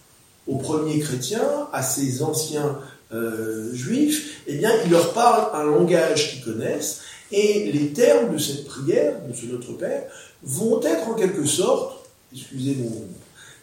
aux 0.47 0.57
premiers 0.57 0.99
chrétiens, 0.99 1.67
à 1.71 1.81
ces 1.83 2.23
anciens 2.23 2.79
juifs, 3.73 4.41
eh 4.47 4.55
bien, 4.55 4.71
il 4.85 4.91
leur 4.91 5.13
parle 5.13 5.49
un 5.53 5.63
langage 5.63 6.31
qu'ils 6.31 6.43
connaissent, 6.43 7.01
et 7.31 7.71
les 7.71 7.93
termes 7.93 8.33
de 8.33 8.37
cette 8.37 8.65
prière, 8.65 9.15
de 9.27 9.35
ce 9.35 9.45
Notre 9.47 9.73
Père, 9.73 10.03
vont 10.43 10.81
être 10.81 11.07
en 11.07 11.13
quelque 11.13 11.45
sorte, 11.45 12.05
excusez 12.33 12.75
mon 12.75 12.91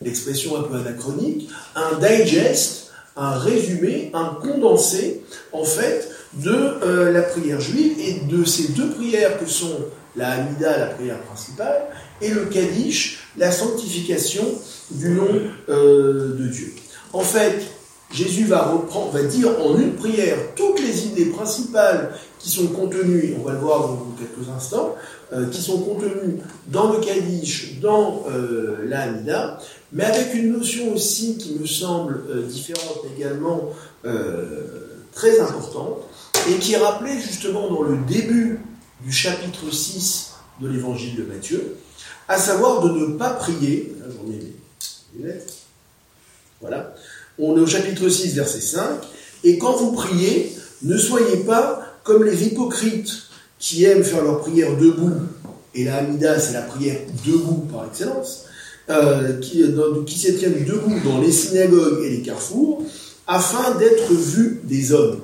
l'expression 0.02 0.56
un 0.58 0.62
peu 0.62 0.76
anachronique, 0.76 1.48
un 1.74 1.98
digest, 1.98 2.90
un 3.16 3.38
résumé, 3.38 4.10
un 4.14 4.36
condensé, 4.40 5.22
en 5.52 5.64
fait, 5.64 6.10
de 6.34 6.52
euh, 6.52 7.12
la 7.12 7.22
prière 7.22 7.60
juive 7.60 7.98
et 7.98 8.26
de 8.26 8.44
ces 8.44 8.68
deux 8.68 8.90
prières 8.90 9.38
que 9.38 9.46
sont 9.46 9.76
la 10.16 10.32
Hamida, 10.32 10.78
la 10.78 10.86
prière 10.86 11.20
principale, 11.22 11.82
et 12.20 12.30
le 12.30 12.46
Kaddish, 12.46 13.20
la 13.36 13.50
sanctification 13.50 14.44
du 14.90 15.10
nom 15.10 15.28
euh, 15.68 16.36
de 16.36 16.46
Dieu. 16.48 16.72
En 17.12 17.20
fait, 17.20 17.62
Jésus 18.12 18.44
va 18.44 18.74
va 19.12 19.22
dire 19.22 19.50
en 19.60 19.78
une 19.78 19.94
prière 19.94 20.36
toutes 20.56 20.80
les 20.80 21.06
idées 21.06 21.26
principales 21.26 22.12
qui 22.40 22.50
sont 22.50 22.68
contenues, 22.68 23.34
on 23.38 23.44
va 23.44 23.52
le 23.52 23.58
voir 23.58 23.80
dans 23.80 24.06
quelques 24.18 24.48
instants, 24.48 24.96
euh, 25.32 25.48
qui 25.50 25.60
sont 25.60 25.78
contenues 25.82 26.38
dans 26.68 26.92
le 26.92 26.98
Kaddish, 26.98 27.78
dans 27.80 28.24
euh, 28.30 28.88
mais 29.92 30.04
avec 30.04 30.34
une 30.34 30.52
notion 30.52 30.94
aussi 30.94 31.36
qui 31.36 31.54
me 31.54 31.66
semble 31.66 32.22
euh, 32.30 32.42
différente 32.42 33.04
également, 33.16 33.70
très 35.12 35.40
importante, 35.40 35.98
et 36.48 36.54
qui 36.54 36.72
est 36.72 36.78
rappelée 36.78 37.20
justement 37.20 37.68
dans 37.68 37.82
le 37.82 37.98
début 38.08 38.60
du 39.04 39.12
chapitre 39.12 39.70
6 39.70 40.32
de 40.62 40.68
l'évangile 40.68 41.16
de 41.16 41.24
Matthieu, 41.24 41.76
à 42.28 42.38
savoir 42.38 42.82
de 42.82 42.90
ne 42.90 43.18
pas 43.18 43.30
prier, 43.30 43.94
voilà, 46.60 46.94
on 47.38 47.56
est 47.56 47.60
au 47.60 47.66
chapitre 47.66 48.08
6, 48.08 48.34
verset 48.34 48.60
5. 48.60 49.00
Et 49.44 49.58
quand 49.58 49.72
vous 49.72 49.92
priez, 49.92 50.54
ne 50.82 50.96
soyez 50.96 51.38
pas 51.38 51.89
comme 52.04 52.24
les 52.24 52.46
hypocrites 52.46 53.10
qui 53.58 53.84
aiment 53.84 54.04
faire 54.04 54.24
leur 54.24 54.40
prière 54.40 54.76
debout. 54.76 55.12
Et 55.74 55.84
la 55.84 55.98
Hamida, 55.98 56.38
c'est 56.40 56.54
la 56.54 56.62
prière 56.62 56.98
debout 57.24 57.66
par 57.70 57.86
excellence. 57.86 58.46
Euh, 58.88 59.38
qui, 59.38 60.18
se 60.18 60.32
tiennent 60.32 60.64
debout 60.64 60.98
dans 61.04 61.20
les 61.20 61.30
synagogues 61.30 62.02
et 62.04 62.10
les 62.10 62.22
carrefours, 62.22 62.82
afin 63.28 63.76
d'être 63.78 64.12
vus 64.12 64.60
des 64.64 64.92
hommes. 64.92 65.20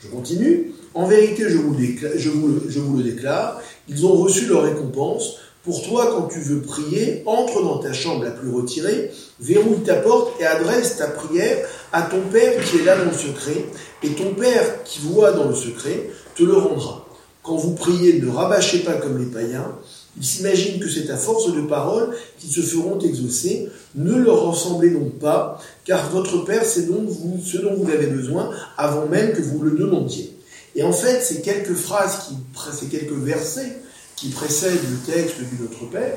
Je 0.00 0.08
continue. 0.08 0.72
En 0.92 1.06
vérité, 1.06 1.44
je 1.48 1.56
vous, 1.56 1.74
le 1.74 3.02
déclare, 3.02 3.62
ils 3.88 4.04
ont 4.04 4.12
reçu 4.12 4.46
leur 4.46 4.64
récompense. 4.64 5.36
Pour 5.66 5.82
toi, 5.82 6.14
quand 6.16 6.28
tu 6.28 6.38
veux 6.38 6.60
prier, 6.60 7.24
entre 7.26 7.60
dans 7.60 7.78
ta 7.78 7.92
chambre 7.92 8.22
la 8.22 8.30
plus 8.30 8.50
retirée, 8.50 9.10
verrouille 9.40 9.82
ta 9.84 9.96
porte 9.96 10.40
et 10.40 10.46
adresse 10.46 10.96
ta 10.96 11.08
prière 11.08 11.66
à 11.92 12.02
ton 12.02 12.20
Père 12.32 12.64
qui 12.64 12.76
est 12.76 12.84
là 12.84 12.96
dans 12.96 13.10
le 13.10 13.16
secret, 13.16 13.64
et 14.04 14.10
ton 14.10 14.32
Père 14.34 14.84
qui 14.84 15.00
voit 15.00 15.32
dans 15.32 15.48
le 15.48 15.56
secret 15.56 16.08
te 16.36 16.44
le 16.44 16.56
rendra. 16.56 17.04
Quand 17.42 17.56
vous 17.56 17.74
priez, 17.74 18.20
ne 18.20 18.30
rabâchez 18.30 18.78
pas 18.78 18.92
comme 18.92 19.18
les 19.18 19.26
païens. 19.26 19.76
Ils 20.16 20.24
s'imaginent 20.24 20.78
que 20.78 20.88
c'est 20.88 21.10
à 21.10 21.16
force 21.16 21.52
de 21.52 21.62
paroles 21.62 22.14
qu'ils 22.38 22.52
se 22.52 22.60
feront 22.60 23.00
exaucer. 23.00 23.68
Ne 23.96 24.14
leur 24.18 24.42
ressemblez 24.42 24.90
donc 24.90 25.18
pas, 25.18 25.60
car 25.84 26.10
votre 26.10 26.44
Père 26.44 26.64
sait 26.64 26.82
donc 26.82 27.08
ce 27.44 27.58
dont 27.58 27.74
vous 27.74 27.90
avez 27.90 28.06
besoin 28.06 28.50
avant 28.78 29.06
même 29.06 29.32
que 29.32 29.42
vous 29.42 29.60
le 29.62 29.72
demandiez. 29.72 30.32
Et 30.76 30.84
en 30.84 30.92
fait, 30.92 31.20
ces 31.22 31.40
quelques 31.40 31.74
phrases, 31.74 32.28
qui, 32.28 32.36
ces 32.72 32.86
quelques 32.86 33.10
versets 33.10 33.80
qui 34.16 34.30
précèdent 34.30 34.80
le 34.90 35.12
texte 35.12 35.38
du 35.38 35.62
Notre 35.62 35.90
Père, 35.90 36.16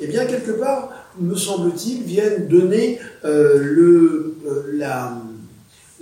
eh 0.00 0.06
bien, 0.08 0.26
quelque 0.26 0.52
part, 0.52 0.90
me 1.18 1.36
semble-t-il, 1.36 2.02
viennent 2.02 2.48
donner 2.48 2.98
euh, 3.24 3.58
le, 3.62 4.36
euh, 4.46 4.72
la, 4.74 5.16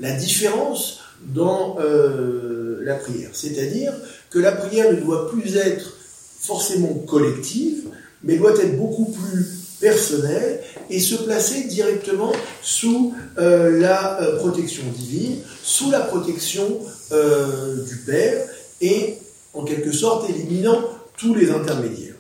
la, 0.00 0.12
différence 0.12 1.00
dans 1.26 1.76
euh, 1.78 2.80
la 2.82 2.96
prière. 2.96 3.30
C'est-à-dire 3.32 3.92
que 4.30 4.38
la 4.38 4.52
prière 4.52 4.92
ne 4.92 5.00
doit 5.00 5.30
plus 5.30 5.56
être 5.56 5.96
forcément 6.40 6.94
collective, 7.06 7.84
mais 8.24 8.36
doit 8.36 8.58
être 8.58 8.76
beaucoup 8.76 9.12
plus 9.12 9.46
personnelle 9.80 10.60
et 10.90 10.98
se 10.98 11.14
placer 11.14 11.64
directement 11.64 12.32
sous 12.62 13.14
la 13.36 14.18
protection 14.38 14.82
divine, 14.96 15.38
sous 15.62 15.90
la 15.90 16.00
protection 16.00 16.80
du 17.10 17.96
Père 18.06 18.46
et 18.80 19.18
en 19.52 19.64
quelque 19.64 19.92
sorte 19.92 20.28
éliminant 20.30 20.80
tous 21.16 21.34
les 21.34 21.50
intermédiaires. 21.50 22.14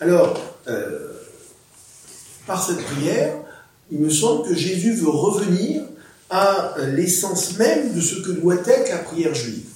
Alors, 0.00 0.38
euh, 0.68 1.12
par 2.46 2.64
cette 2.64 2.82
prière, 2.84 3.34
il 3.90 3.98
me 3.98 4.10
semble 4.10 4.48
que 4.48 4.54
Jésus 4.54 4.94
veut 4.94 5.10
revenir 5.10 5.82
à 6.30 6.74
l'essence 6.92 7.56
même 7.58 7.94
de 7.94 8.00
ce 8.00 8.16
que 8.16 8.32
doit 8.32 8.56
être 8.66 8.90
la 8.90 8.98
prière 8.98 9.34
juive. 9.34 9.66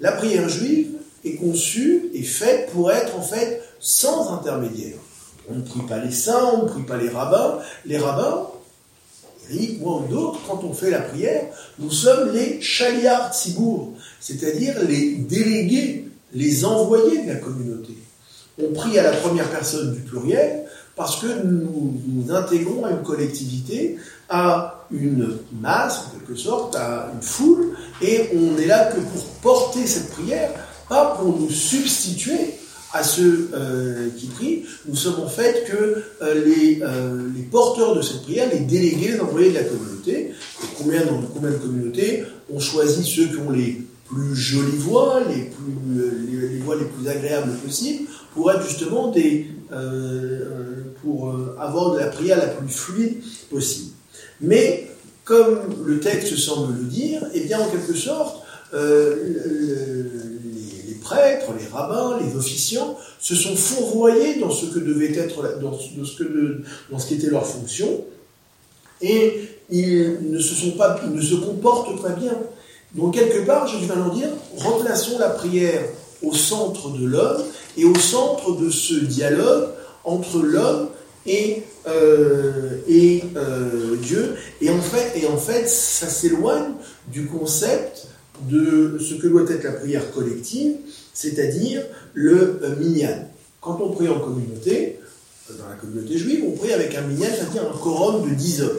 La 0.00 0.12
prière 0.12 0.48
juive 0.48 0.94
est 1.24 1.36
conçue 1.36 2.10
et 2.12 2.22
faite 2.22 2.70
pour 2.72 2.90
être 2.90 3.16
en 3.16 3.22
fait 3.22 3.62
sans 3.80 4.32
intermédiaire. 4.32 4.98
On 5.48 5.54
ne 5.54 5.62
prie 5.62 5.82
pas 5.86 5.98
les 5.98 6.10
saints, 6.10 6.52
on 6.54 6.64
ne 6.64 6.68
prie 6.68 6.82
pas 6.82 6.96
les 6.96 7.08
rabbins. 7.08 7.58
Les 7.84 7.98
rabbins, 7.98 8.48
Eric, 9.50 9.80
moi 9.80 10.02
ou 10.02 10.12
d'autres, 10.12 10.40
quand 10.46 10.64
on 10.64 10.72
fait 10.72 10.90
la 10.90 11.00
prière, 11.00 11.46
nous 11.78 11.90
sommes 11.90 12.32
les 12.32 12.60
chaliards 12.60 13.32
Tzibour, 13.32 13.92
c'est-à-dire 14.20 14.82
les 14.82 15.16
délégués, 15.16 16.08
les 16.34 16.64
envoyés 16.64 17.24
de 17.24 17.28
la 17.28 17.36
communauté. 17.36 17.94
On 18.62 18.72
prie 18.72 18.98
à 18.98 19.02
la 19.02 19.12
première 19.12 19.48
personne 19.50 19.94
du 19.94 20.00
pluriel 20.00 20.64
parce 20.96 21.20
que 21.20 21.26
nous 21.44 22.00
nous 22.06 22.32
intégrons 22.32 22.84
à 22.84 22.90
une 22.90 23.02
collectivité, 23.02 23.96
à 24.28 24.86
une 24.90 25.38
masse, 25.60 26.06
en 26.06 26.18
quelque 26.18 26.36
sorte, 26.36 26.76
à 26.76 27.10
une 27.14 27.22
foule, 27.22 27.70
et 28.00 28.30
on 28.34 28.56
est 28.58 28.66
là 28.66 28.92
que 28.92 29.00
pour 29.00 29.24
porter 29.42 29.86
cette 29.86 30.10
prière, 30.12 30.50
pas 30.88 31.16
pour 31.18 31.36
nous 31.38 31.50
substituer 31.50 32.54
à 32.92 33.02
ceux 33.02 33.50
euh, 33.54 34.08
qui 34.16 34.26
prient. 34.26 34.62
Nous 34.86 34.94
sommes 34.94 35.20
en 35.20 35.28
fait 35.28 35.64
que 35.68 36.04
euh, 36.22 36.44
les, 36.44 36.80
euh, 36.82 37.28
les, 37.34 37.42
porteurs 37.42 37.96
de 37.96 38.02
cette 38.02 38.22
prière, 38.22 38.48
les 38.52 38.60
délégués, 38.60 39.12
les 39.12 39.20
envoyés 39.20 39.50
de 39.50 39.54
la 39.54 39.64
communauté. 39.64 40.30
Et 40.30 40.66
combien, 40.78 41.04
dans 41.04 41.20
combien 41.34 41.50
de 41.50 41.56
communautés 41.56 42.22
on 42.52 42.60
choisit 42.60 43.04
ceux 43.04 43.26
qui 43.26 43.36
ont 43.38 43.50
les 43.50 43.82
plus 44.14 44.36
jolies 44.36 44.76
voix, 44.78 45.20
les, 45.28 45.44
plus, 45.44 46.30
les, 46.30 46.48
les 46.48 46.58
voix 46.58 46.76
les 46.76 46.84
plus 46.84 47.08
agréables 47.08 47.52
possibles, 47.58 48.08
pour 48.34 48.50
être 48.50 48.66
justement 48.66 49.10
des, 49.10 49.46
euh, 49.72 50.84
pour 51.02 51.30
euh, 51.30 51.56
avoir 51.58 51.94
de 51.94 51.98
la 52.00 52.06
prière 52.06 52.38
la 52.38 52.48
plus 52.48 52.68
fluide 52.68 53.22
possible. 53.50 53.92
Mais 54.40 54.90
comme 55.24 55.60
le 55.86 56.00
texte 56.00 56.36
semble 56.36 56.74
le 56.76 56.84
dire, 56.84 57.22
eh 57.34 57.40
bien 57.40 57.58
en 57.60 57.68
quelque 57.68 57.94
sorte, 57.94 58.42
euh, 58.74 59.16
les, 60.86 60.94
prêtres, 60.94 61.52
les 61.58 61.66
rabbins, 61.66 62.18
les 62.20 62.36
officiants 62.36 62.96
se 63.20 63.34
sont 63.34 63.56
fourvoyés 63.56 64.40
dans 64.40 64.50
ce 64.50 64.66
que 64.66 64.78
devait 64.78 65.16
être, 65.16 65.60
dans, 65.60 65.78
ce, 65.78 66.16
que 66.16 66.62
dans 66.90 66.98
ce 66.98 67.06
qui 67.06 67.14
était 67.14 67.30
leur 67.30 67.46
fonction, 67.46 68.04
et 69.00 69.48
ils 69.70 70.18
ne 70.30 70.38
se 70.38 70.54
sont 70.54 70.72
pas, 70.72 71.00
ils 71.04 71.14
ne 71.14 71.22
se 71.22 71.34
comportent 71.34 72.00
pas 72.00 72.10
bien. 72.10 72.36
Donc 72.94 73.14
quelque 73.14 73.44
part, 73.44 73.66
je 73.66 73.78
vais 73.78 73.94
leur 73.94 74.12
dire, 74.12 74.28
remplaçons 74.56 75.18
la 75.18 75.30
prière 75.30 75.82
au 76.22 76.32
centre 76.32 76.90
de 76.90 77.06
l'homme 77.06 77.42
et 77.76 77.84
au 77.84 77.94
centre 77.94 78.56
de 78.56 78.70
ce 78.70 78.94
dialogue 78.94 79.68
entre 80.04 80.38
l'homme 80.38 80.88
et, 81.26 81.62
euh, 81.86 82.80
et 82.88 83.24
euh, 83.36 83.96
Dieu. 83.96 84.36
Et 84.60 84.70
en, 84.70 84.80
fait, 84.80 85.20
et 85.20 85.26
en 85.26 85.36
fait, 85.36 85.68
ça 85.68 86.06
s'éloigne 86.06 86.74
du 87.08 87.26
concept 87.26 88.08
de 88.48 88.98
ce 88.98 89.14
que 89.14 89.26
doit 89.26 89.44
être 89.48 89.64
la 89.64 89.72
prière 89.72 90.12
collective, 90.12 90.76
c'est-à-dire 91.12 91.82
le 92.12 92.60
euh, 92.62 92.76
minyan. 92.76 93.28
Quand 93.60 93.80
on 93.80 93.90
prie 93.90 94.08
en 94.08 94.20
communauté, 94.20 94.98
dans 95.48 95.68
la 95.68 95.76
communauté 95.76 96.18
juive, 96.18 96.44
on 96.46 96.52
prie 96.52 96.72
avec 96.72 96.94
un 96.94 97.02
minyan, 97.02 97.28
c'est-à-dire 97.34 97.62
un 97.62 97.78
quorum 97.78 98.28
de 98.28 98.34
10 98.34 98.62
hommes. 98.62 98.78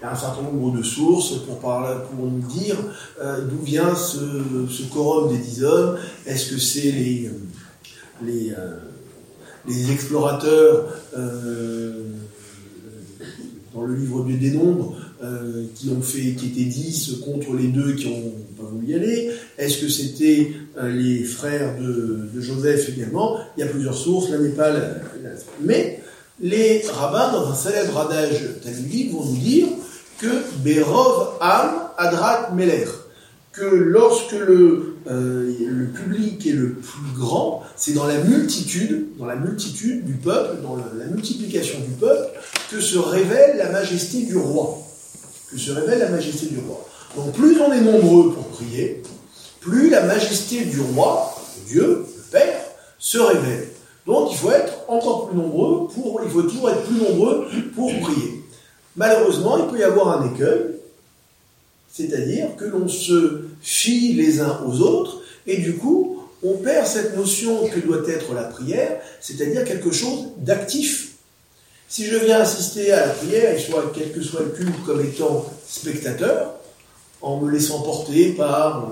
Il 0.00 0.04
y 0.04 0.06
a 0.06 0.12
un 0.12 0.16
certain 0.16 0.42
nombre 0.42 0.76
de 0.76 0.82
sources 0.82 1.44
pour, 1.44 1.58
parler, 1.58 1.94
pour 2.10 2.26
nous 2.26 2.40
dire 2.48 2.76
d'où 3.20 3.62
vient 3.62 3.94
ce, 3.94 4.82
quorum 4.90 5.30
des 5.30 5.38
10 5.38 5.64
hommes. 5.64 5.98
Est-ce 6.26 6.50
que 6.50 6.58
c'est 6.58 6.90
les, 6.90 7.30
les 9.68 9.92
explorateurs 9.92 10.88
euh, 11.16 12.02
dans 13.74 13.84
le 13.84 13.94
livre 13.94 14.24
des 14.24 14.50
nombres 14.50 14.96
euh, 15.22 15.64
qui 15.74 15.90
ont 15.90 16.00
fait, 16.00 16.32
qui 16.32 16.46
étaient 16.46 16.68
10 16.68 17.18
contre 17.24 17.54
les 17.54 17.68
deux 17.68 17.94
qui 17.94 18.06
ont 18.06 18.32
pas 18.56 18.68
voulu 18.68 18.88
y 18.88 18.94
aller? 18.94 19.30
Est-ce 19.58 19.78
que 19.78 19.88
c'était 19.88 20.52
euh, 20.78 20.90
les 20.90 21.22
frères 21.22 21.78
de, 21.78 22.28
Joseph 22.40 22.88
également? 22.88 23.38
Il 23.56 23.60
y 23.60 23.62
a 23.62 23.66
plusieurs 23.66 23.96
sources, 23.96 24.30
n'est 24.30 24.48
pas 24.50 24.72
Mais 25.62 26.02
les 26.40 26.82
rabbins, 26.88 27.32
dans 27.32 27.50
un 27.50 27.54
célèbre 27.54 27.98
adage 27.98 28.40
talmudique, 28.62 29.12
vont 29.12 29.24
nous 29.24 29.36
dire 29.36 29.66
que 30.20 30.44
Berov 30.62 31.38
Am 31.40 31.88
Adrat 31.96 32.50
que 33.52 33.64
lorsque 33.64 34.32
le 34.32 34.90
euh, 35.08 35.52
le 35.66 35.86
public 35.86 36.46
est 36.46 36.52
le 36.52 36.74
plus 36.74 37.18
grand, 37.18 37.62
c'est 37.74 37.94
dans 37.94 38.06
la 38.06 38.18
multitude, 38.18 39.08
dans 39.18 39.24
la 39.24 39.36
multitude 39.36 40.04
du 40.04 40.12
peuple, 40.12 40.58
dans 40.62 40.76
la, 40.76 41.06
multiplication 41.06 41.78
du 41.80 41.92
peuple, 41.92 42.28
que 42.70 42.80
se 42.80 42.98
révèle 42.98 43.56
la 43.56 43.70
majesté 43.70 44.22
du 44.22 44.36
roi. 44.36 44.78
Que 45.50 45.58
se 45.58 45.72
révèle 45.72 46.00
la 46.00 46.10
majesté 46.10 46.46
du 46.46 46.58
roi. 46.58 46.86
Donc 47.16 47.32
plus 47.32 47.58
on 47.60 47.72
est 47.72 47.80
nombreux 47.80 48.32
pour 48.34 48.46
prier, 48.48 49.02
plus 49.60 49.88
la 49.88 50.02
majesté 50.02 50.66
du 50.66 50.80
roi, 50.80 51.34
Dieu, 51.66 52.04
le 52.16 52.22
Père, 52.30 52.60
se 52.98 53.18
révèle. 53.18 53.68
Donc 54.06 54.28
il 54.32 54.36
faut 54.36 54.50
être 54.50 54.72
encore 54.86 55.28
plus 55.28 55.36
nombreux 55.36 55.88
pour, 55.88 56.20
il 56.22 56.30
faut 56.30 56.42
toujours 56.42 56.70
être 56.70 56.82
plus 56.82 56.98
nombreux 56.98 57.48
pour 57.74 57.90
prier. 58.00 58.39
Malheureusement, 58.96 59.58
il 59.58 59.70
peut 59.70 59.78
y 59.78 59.84
avoir 59.84 60.20
un 60.20 60.34
écueil, 60.34 60.62
c'est-à-dire 61.92 62.56
que 62.56 62.64
l'on 62.64 62.88
se 62.88 63.42
fie 63.60 64.12
les 64.14 64.40
uns 64.40 64.60
aux 64.66 64.80
autres, 64.80 65.22
et 65.46 65.58
du 65.58 65.76
coup, 65.76 66.20
on 66.42 66.54
perd 66.54 66.86
cette 66.86 67.16
notion 67.16 67.66
que 67.68 67.80
doit 67.80 68.08
être 68.08 68.32
la 68.34 68.44
prière, 68.44 69.00
c'est-à-dire 69.20 69.64
quelque 69.64 69.90
chose 69.90 70.28
d'actif. 70.38 71.12
Si 71.88 72.06
je 72.06 72.16
viens 72.16 72.40
assister 72.40 72.92
à 72.92 73.06
la 73.06 73.12
prière, 73.12 73.54
et 73.54 73.58
soit 73.58 73.92
quel 73.94 74.12
que 74.12 74.22
soit 74.22 74.42
le 74.42 74.50
culte, 74.50 74.84
comme 74.86 75.04
étant 75.04 75.44
spectateur, 75.68 76.54
en 77.20 77.40
me 77.40 77.50
laissant 77.50 77.82
porter 77.82 78.30
par 78.30 78.84
euh, 78.84 78.86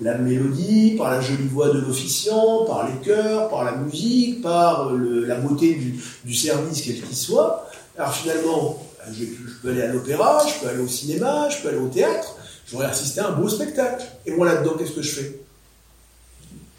la 0.00 0.16
mélodie, 0.16 0.94
par 0.96 1.10
la 1.10 1.20
jolie 1.20 1.46
voix 1.46 1.68
de 1.68 1.78
l'officiant, 1.78 2.64
par 2.64 2.88
les 2.88 3.04
chœurs, 3.04 3.48
par 3.48 3.64
la 3.64 3.76
musique, 3.76 4.42
par 4.42 4.90
euh, 4.90 5.24
la 5.26 5.36
beauté 5.36 5.78
du, 6.24 6.34
service, 6.34 6.82
quel 6.82 7.00
qu'il 7.00 7.16
soit, 7.16 7.68
alors 7.96 8.14
finalement, 8.14 8.82
je, 9.12 9.24
peux 9.62 9.70
aller 9.70 9.82
à 9.82 9.92
l'opéra, 9.92 10.44
je 10.46 10.60
peux 10.60 10.68
aller 10.68 10.82
au 10.82 10.88
cinéma, 10.88 11.48
je 11.50 11.62
peux 11.62 11.68
aller 11.68 11.78
au 11.78 11.88
théâtre, 11.88 12.36
j'aurais 12.70 12.86
assisté 12.86 13.20
à 13.20 13.28
un 13.28 13.32
beau 13.32 13.48
spectacle. 13.48 14.04
Et 14.26 14.32
moi 14.32 14.46
là-dedans, 14.46 14.74
qu'est-ce 14.78 14.92
que 14.92 15.02
je 15.02 15.10
fais? 15.10 15.40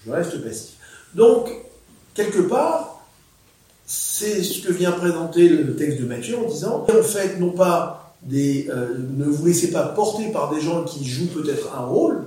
Je 0.06 0.12
reste 0.12 0.44
passif. 0.44 0.72
Donc, 1.14 1.50
quelque 2.14 2.42
part, 2.42 3.04
c'est 3.86 4.44
ce 4.44 4.62
que 4.62 4.72
vient 4.72 4.92
présenter 4.92 5.50
le 5.50 5.76
texte 5.76 6.00
de 6.00 6.06
Matthieu 6.06 6.38
en 6.38 6.48
disant, 6.48 6.86
en 6.88 7.04
fait, 7.04 7.40
non 7.40 7.52
pas 7.52 8.16
des, 8.22 8.68
euh, 8.70 8.96
ne 8.98 9.26
vous 9.26 9.46
laissez 9.46 9.72
pas 9.72 9.84
porter 9.84 10.32
par 10.32 10.54
des 10.54 10.62
gens 10.62 10.84
qui 10.84 11.06
jouent 11.06 11.34
peut-être 11.34 11.74
un 11.76 11.86
rôle, 11.86 12.24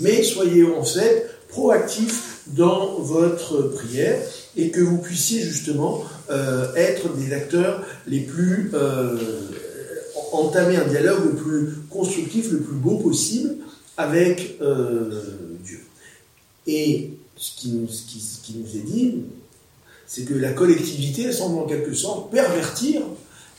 mais 0.00 0.22
soyez 0.22 0.64
en 0.64 0.84
fait 0.84 1.30
proactifs 1.48 2.40
dans 2.48 2.98
votre 2.98 3.62
prière 3.62 4.20
et 4.56 4.70
que 4.70 4.80
vous 4.80 4.98
puissiez 4.98 5.42
justement 5.42 6.04
euh, 6.30 6.74
être 6.74 7.14
des 7.14 7.32
acteurs 7.32 7.84
les 8.06 8.20
plus 8.20 8.70
euh, 8.74 9.16
entamer 10.32 10.76
un 10.76 10.86
dialogue 10.86 11.24
le 11.24 11.34
plus 11.34 11.68
constructif, 11.90 12.50
le 12.50 12.60
plus 12.60 12.76
beau 12.76 12.98
possible 12.98 13.56
avec 13.96 14.58
Dieu. 15.64 15.80
Et 16.66 17.10
ce 17.36 17.52
qui, 17.56 17.70
nous, 17.70 17.86
est 17.86 18.84
dit, 18.84 19.14
c'est 20.06 20.24
que 20.24 20.34
la 20.34 20.52
collectivité 20.52 21.32
semble 21.32 21.58
en 21.58 21.66
quelque 21.66 21.94
sorte 21.94 22.32
pervertir 22.32 23.02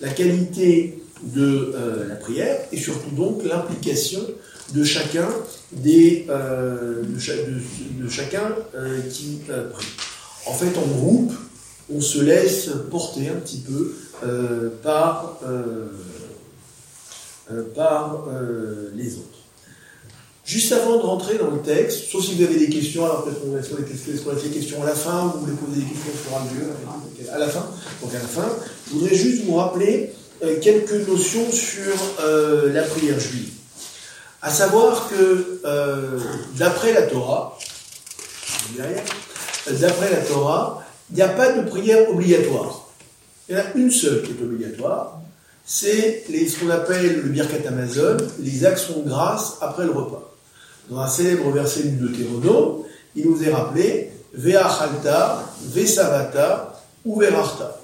la 0.02 0.10
qualité 0.10 1.00
de 1.24 1.74
euh, 1.76 2.08
la 2.08 2.16
prière 2.16 2.60
et 2.72 2.78
surtout 2.78 3.10
donc 3.16 3.44
l'implication 3.44 4.22
de 4.74 4.84
chacun 4.84 5.28
des 5.72 6.26
euh, 6.30 7.04
de, 7.04 8.10
chacun 8.10 8.54
euh, 8.76 9.02
qui 9.10 9.40
prie. 9.74 9.88
En 10.48 10.54
fait, 10.54 10.78
en 10.78 10.88
groupe, 10.88 11.34
on 11.94 12.02
se 12.02 12.20
laisse 12.20 12.70
porter 12.90 13.30
un 13.30 13.36
petit 13.36 13.60
peu 13.60 13.96
par 14.84 15.40
par 17.76 18.26
les 18.96 19.14
autres. 19.16 19.38
Juste 20.48 20.72
avant 20.72 20.96
de 20.96 21.02
rentrer 21.02 21.38
dans 21.38 21.52
le 21.52 21.60
texte, 21.60 22.06
sauf 22.10 22.24
si 22.24 22.36
vous 22.36 22.44
avez 22.44 22.58
des 22.58 22.70
questions, 22.70 23.04
alors 23.04 23.26
peut-être 23.26 23.42
qu'on 23.42 23.56
laisse 23.56 23.70
les 24.44 24.50
questions 24.50 24.82
à 24.82 24.86
la 24.86 24.96
fin, 24.96 25.26
ou 25.26 25.32
vous 25.32 25.40
voulez 25.42 25.58
poser 25.58 25.82
des 25.82 25.92
questions 25.92 26.14
sur 26.24 26.38
un 26.38 26.44
lieu, 26.56 26.68
à 27.34 27.38
la 27.38 27.50
fin. 27.50 27.66
Donc 28.02 28.16
à 28.16 28.20
la 28.20 28.28
fin, 28.28 28.48
je 28.88 28.94
voudrais 28.94 29.16
juste 29.16 29.44
vous 29.44 29.56
rappeler 29.56 30.14
euh, 30.44 30.60
quelques 30.62 31.08
notions 31.08 31.52
sur 31.52 31.94
euh, 32.22 32.72
la 32.72 32.84
prière 32.84 33.20
juive. 33.20 33.50
À 34.42 34.50
savoir 34.50 35.10
que 35.10 35.60
euh, 35.66 36.20
d'après 36.56 36.94
la 36.94 37.02
Torah, 37.02 37.58
d'après 39.74 40.12
la 40.12 40.22
Torah, 40.22 40.84
il 41.10 41.16
n'y 41.16 41.22
a 41.22 41.30
pas 41.30 41.52
de 41.54 41.70
prière 41.70 42.10
obligatoire. 42.10 42.90
Il 43.48 43.56
y 43.56 43.58
en 43.58 43.62
a 43.62 43.74
une 43.76 43.92
seule 43.92 44.24
qui 44.24 44.32
est 44.32 44.44
obligatoire, 44.44 45.20
c'est 45.66 46.24
ce 46.28 46.60
qu'on 46.60 46.70
appelle 46.70 47.22
le 47.22 47.30
Birkat 47.30 47.68
Amazon, 47.68 48.18
les 48.40 48.66
actions 48.66 49.02
de 49.02 49.10
grâce 49.10 49.58
après 49.62 49.86
le 49.86 49.92
repas 49.92 50.28
dans 50.90 51.00
un 51.00 51.08
célèbre 51.08 51.50
verset 51.52 51.84
du 51.84 51.98
Deutéronome, 51.98 52.84
il 53.16 53.30
nous 53.30 53.44
est 53.44 53.52
rappelé 53.52 54.12
Ve'achalta, 54.34 55.44
Ve'savata 55.74 56.82
ou 57.06 57.20
Ve'rarta. 57.20 57.80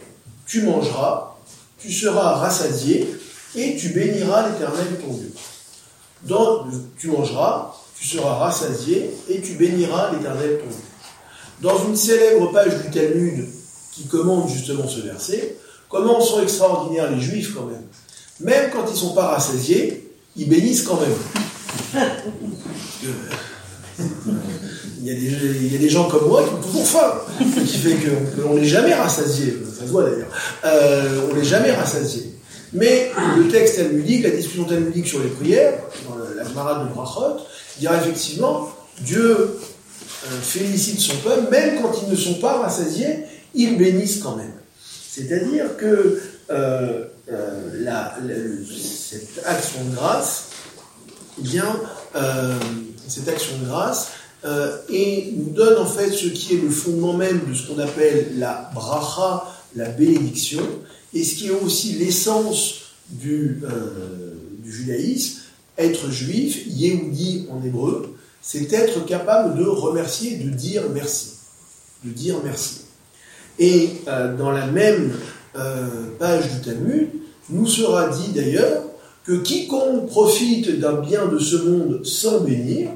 Tu 0.46 0.62
mangeras, 0.64 1.36
tu 1.78 1.92
seras 1.92 2.34
rassasié 2.36 3.08
et 3.56 3.76
tu 3.76 3.90
béniras 3.90 4.50
l'éternel 4.50 4.88
ton 5.02 5.14
Dieu. 5.14 5.34
Donc, 6.24 6.68
tu 6.98 7.08
mangeras, 7.08 7.74
tu 8.00 8.08
seras 8.08 8.36
rassasié 8.36 9.12
et 9.30 9.42
tu 9.42 9.54
béniras 9.54 10.12
l'éternel 10.12 10.60
ton 10.60 10.70
Dieu. 10.70 10.93
Dans 11.64 11.88
une 11.88 11.96
célèbre 11.96 12.52
page 12.52 12.74
du 12.84 12.92
Talmud 12.92 13.48
qui 13.94 14.06
commande 14.08 14.50
justement 14.50 14.86
ce 14.86 15.00
verset, 15.00 15.56
comment 15.88 16.20
sont 16.20 16.44
extraordinaires 16.44 17.10
les 17.10 17.22
juifs 17.22 17.54
quand 17.56 17.66
même. 17.66 17.84
Même 18.42 18.70
quand 18.72 18.84
ils 18.88 18.92
ne 18.92 18.98
sont 18.98 19.14
pas 19.14 19.28
rassasiés, 19.28 20.12
ils 20.36 20.50
bénissent 20.50 20.82
quand 20.82 21.00
même. 21.00 21.14
il, 25.02 25.06
y 25.06 25.76
a 25.76 25.78
des, 25.78 25.90
gens 25.90 26.10
comme 26.10 26.28
moi 26.28 26.44
qui 26.44 26.54
ont 26.54 26.62
toujours 26.62 26.86
faim, 26.86 27.14
qui 27.66 27.78
fait 27.78 27.96
qu'on 28.36 28.56
n'est 28.56 28.68
jamais 28.68 28.94
rassasié, 28.94 29.58
ça 29.74 29.86
se 29.86 29.92
voit 29.92 30.04
d'ailleurs, 30.04 30.28
euh, 30.66 31.30
on 31.32 31.36
n'est 31.36 31.46
jamais 31.46 31.72
rassasié. 31.72 32.34
Mais 32.74 33.12
le 33.38 33.48
texte 33.48 33.78
talmudique, 33.78 34.24
la 34.24 34.32
discussion 34.32 34.66
talmudique 34.66 35.08
sur 35.08 35.22
les 35.22 35.30
prières, 35.30 35.80
dans 36.10 36.18
la 36.18 36.50
marade 36.50 36.90
de 36.90 36.94
Brachot, 36.94 37.38
dira 37.80 37.96
effectivement, 37.98 38.70
Dieu 39.02 39.52
félicite 40.42 41.00
son 41.00 41.18
peuple, 41.18 41.52
même 41.52 41.82
quand 41.82 41.92
ils 42.04 42.10
ne 42.10 42.16
sont 42.16 42.36
pas 42.36 42.60
rassasiés, 42.60 43.20
ils 43.54 43.78
bénissent 43.78 44.20
quand 44.22 44.36
même. 44.36 44.54
C'est-à-dire 45.10 45.78
que 45.78 46.22
euh, 46.50 47.06
la, 47.74 48.18
cette 49.06 49.46
action 49.46 49.84
de 49.86 49.96
grâce, 49.96 50.50
eh 51.40 51.44
bien, 51.44 51.80
cette 53.08 53.28
action 53.28 53.58
de 53.60 53.66
grâce, 53.66 54.10
euh, 54.46 54.78
et 54.90 55.34
nous 55.38 55.52
donne 55.52 55.78
en 55.78 55.86
fait 55.86 56.12
ce 56.12 56.28
qui 56.28 56.56
est 56.56 56.62
le 56.62 56.70
fondement 56.70 57.14
même 57.14 57.42
de 57.48 57.54
ce 57.54 57.66
qu'on 57.68 57.80
appelle 57.80 58.34
la 58.38 58.70
bracha, 58.74 59.46
la 59.76 59.88
bénédiction, 59.88 60.64
et 61.14 61.24
ce 61.24 61.36
qui 61.36 61.48
est 61.48 61.52
aussi 61.52 61.94
l'essence 61.94 62.96
du, 63.10 63.62
euh, 63.64 64.34
du, 64.60 64.72
judaïsme, 64.72 65.40
être 65.78 66.10
juif, 66.10 66.64
Yehudi 66.68 67.48
en 67.52 67.64
hébreu, 67.64 68.18
c'est 68.44 68.72
être 68.74 69.06
capable 69.06 69.58
de 69.58 69.66
remercier, 69.66 70.38
de 70.38 70.52
dire 70.52 70.84
merci. 70.94 71.32
De 72.04 72.12
dire 72.12 72.36
merci. 72.44 72.82
Et 73.58 73.90
euh, 74.08 74.36
dans 74.38 74.52
la 74.52 74.68
même 74.68 75.14
page 76.20 76.52
du 76.52 76.62
Talmud, 76.62 77.10
nous 77.50 77.68
sera 77.68 78.10
dit 78.10 78.32
d'ailleurs 78.34 78.84
que 79.24 79.34
quiconque 79.34 80.08
profite 80.08 80.80
d'un 80.80 81.02
bien 81.02 81.28
de 81.28 81.40
ce 81.40 81.56
monde 81.56 82.06
sans 82.06 82.42
bénir, 82.42 82.90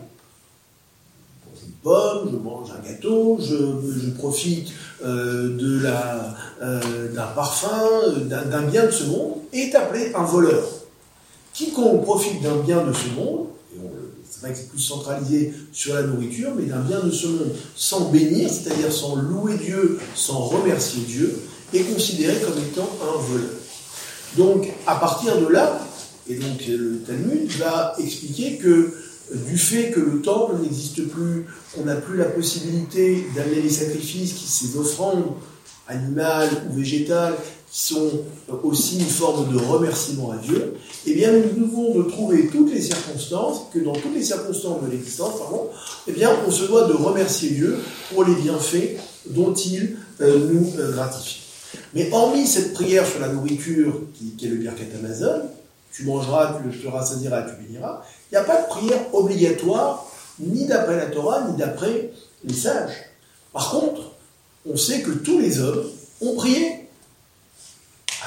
une 1.63 1.71
pomme, 1.81 2.29
je 2.31 2.37
mange 2.37 2.69
un 2.71 2.85
gâteau, 2.85 3.39
je, 3.41 4.09
profite 4.17 4.69
euh, 5.05 5.55
de 5.57 5.81
euh, 6.61 7.13
d'un 7.13 7.27
parfum, 7.27 8.11
d'un, 8.25 8.61
bien 8.63 8.85
de 8.87 8.91
ce 8.91 9.05
monde, 9.05 9.35
est 9.53 9.73
appelé 9.75 10.11
un 10.15 10.23
voleur. 10.23 10.63
Quiconque 11.53 12.03
profite 12.03 12.41
d'un 12.41 12.57
bien 12.57 12.83
de 12.83 12.93
ce 12.93 13.07
monde, 13.15 13.47
c'est 14.37 14.45
vrai 14.45 14.53
que 14.53 14.59
c'est 14.59 14.69
plus 14.69 14.79
centralisé 14.79 15.51
sur 15.71 15.95
la 15.95 16.03
nourriture, 16.03 16.51
mais 16.55 16.65
d'un 16.65 16.81
bien 16.81 17.01
de 17.01 17.09
ce 17.09 17.25
monde 17.25 17.55
sans 17.75 18.11
bénir, 18.11 18.47
c'est-à-dire 18.49 18.93
sans 18.93 19.15
louer 19.15 19.55
Dieu, 19.55 19.97
sans 20.13 20.41
remercier 20.41 21.01
Dieu, 21.07 21.39
est 21.73 21.81
considéré 21.81 22.35
comme 22.41 22.61
étant 22.63 22.87
un 23.01 23.17
voleur. 23.19 23.49
Donc, 24.37 24.67
à 24.85 24.95
partir 24.97 25.41
de 25.41 25.47
là, 25.47 25.81
et 26.29 26.35
donc 26.35 26.67
le 26.67 26.99
Talmud 26.99 27.49
va 27.57 27.95
expliquer 27.97 28.57
que 28.57 28.93
du 29.33 29.57
fait 29.57 29.89
que 29.89 29.99
le 29.99 30.21
temple 30.21 30.61
n'existe 30.61 31.07
plus, 31.07 31.47
qu'on 31.73 31.85
n'a 31.85 31.95
plus 31.95 32.15
la 32.15 32.25
possibilité 32.25 33.25
d'amener 33.35 33.61
les 33.61 33.71
sacrifices, 33.71 34.33
qui 34.33 34.45
ces 34.45 34.77
offrandes 34.77 35.33
animales 35.87 36.49
ou 36.69 36.75
végétales, 36.75 37.33
sont 37.69 38.11
aussi 38.63 38.99
une 38.99 39.05
forme 39.05 39.53
de 39.53 39.59
remerciement 39.59 40.31
à 40.31 40.37
Dieu, 40.37 40.75
eh 41.05 41.13
bien 41.13 41.31
nous 41.31 41.65
devons 41.65 41.99
de 41.99 42.03
trouver 42.03 42.47
toutes 42.47 42.73
les 42.73 42.81
circonstances, 42.81 43.63
que 43.73 43.79
dans 43.79 43.93
toutes 43.93 44.15
les 44.15 44.23
circonstances 44.23 44.81
de 44.83 44.89
l'existence, 44.89 45.37
pardon, 45.37 45.69
eh 46.07 46.11
bien 46.11 46.31
on 46.47 46.51
se 46.51 46.63
doit 46.63 46.87
de 46.87 46.93
remercier 46.93 47.49
Dieu 47.49 47.77
pour 48.13 48.23
les 48.23 48.35
bienfaits 48.35 48.97
dont 49.27 49.53
il 49.53 49.97
euh, 50.21 50.49
nous 50.51 50.79
euh, 50.79 50.93
gratifie. 50.93 51.41
Mais 51.93 52.09
hormis 52.11 52.47
cette 52.47 52.73
prière 52.73 53.05
sur 53.05 53.19
la 53.19 53.29
nourriture, 53.29 54.01
qui, 54.13 54.45
est 54.45 54.49
le 54.49 54.55
Birkat 54.55 54.83
Amazon, 55.03 55.41
tu 55.91 56.03
mangeras, 56.03 56.59
tu 56.71 56.77
te 56.77 56.87
rassasiras, 56.87 57.43
tu 57.43 57.61
béniras. 57.61 58.01
Il 58.31 58.35
n'y 58.35 58.37
a 58.37 58.43
pas 58.43 58.61
de 58.61 58.67
prière 58.67 59.13
obligatoire, 59.13 60.09
ni 60.39 60.65
d'après 60.65 60.95
la 60.95 61.07
Torah, 61.07 61.47
ni 61.49 61.57
d'après 61.57 62.11
les 62.43 62.53
sages. 62.53 62.93
Par 63.51 63.71
contre, 63.71 64.11
on 64.69 64.77
sait 64.77 65.01
que 65.01 65.11
tous 65.11 65.39
les 65.39 65.59
hommes 65.59 65.85
ont 66.21 66.35
prié. 66.35 66.86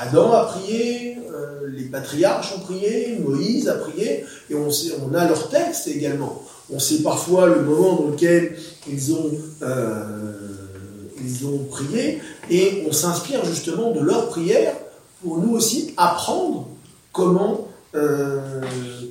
Adam 0.01 0.33
a 0.33 0.45
prié, 0.45 1.19
euh, 1.31 1.69
les 1.69 1.85
patriarches 1.85 2.55
ont 2.57 2.61
prié, 2.61 3.19
Moïse 3.23 3.69
a 3.69 3.75
prié, 3.75 4.25
et 4.49 4.55
on, 4.55 5.15
a 5.15 5.29
leur 5.29 5.51
texte 5.51 5.89
également. 5.89 6.43
On 6.73 6.79
sait 6.79 7.03
parfois 7.03 7.47
le 7.49 7.61
moment 7.61 7.97
dans 7.97 8.09
lequel 8.09 8.57
ils 8.91 9.13
ont, 9.13 9.31
euh, 9.61 10.33
prié, 11.71 12.19
et 12.49 12.85
on 12.89 12.93
s'inspire 12.93 13.45
justement 13.45 13.91
de 13.91 14.01
leur 14.01 14.31
prière 14.31 14.75
pour 15.23 15.37
nous 15.37 15.53
aussi 15.53 15.93
apprendre 15.99 16.69
comment, 17.13 17.69
euh, 17.95 18.63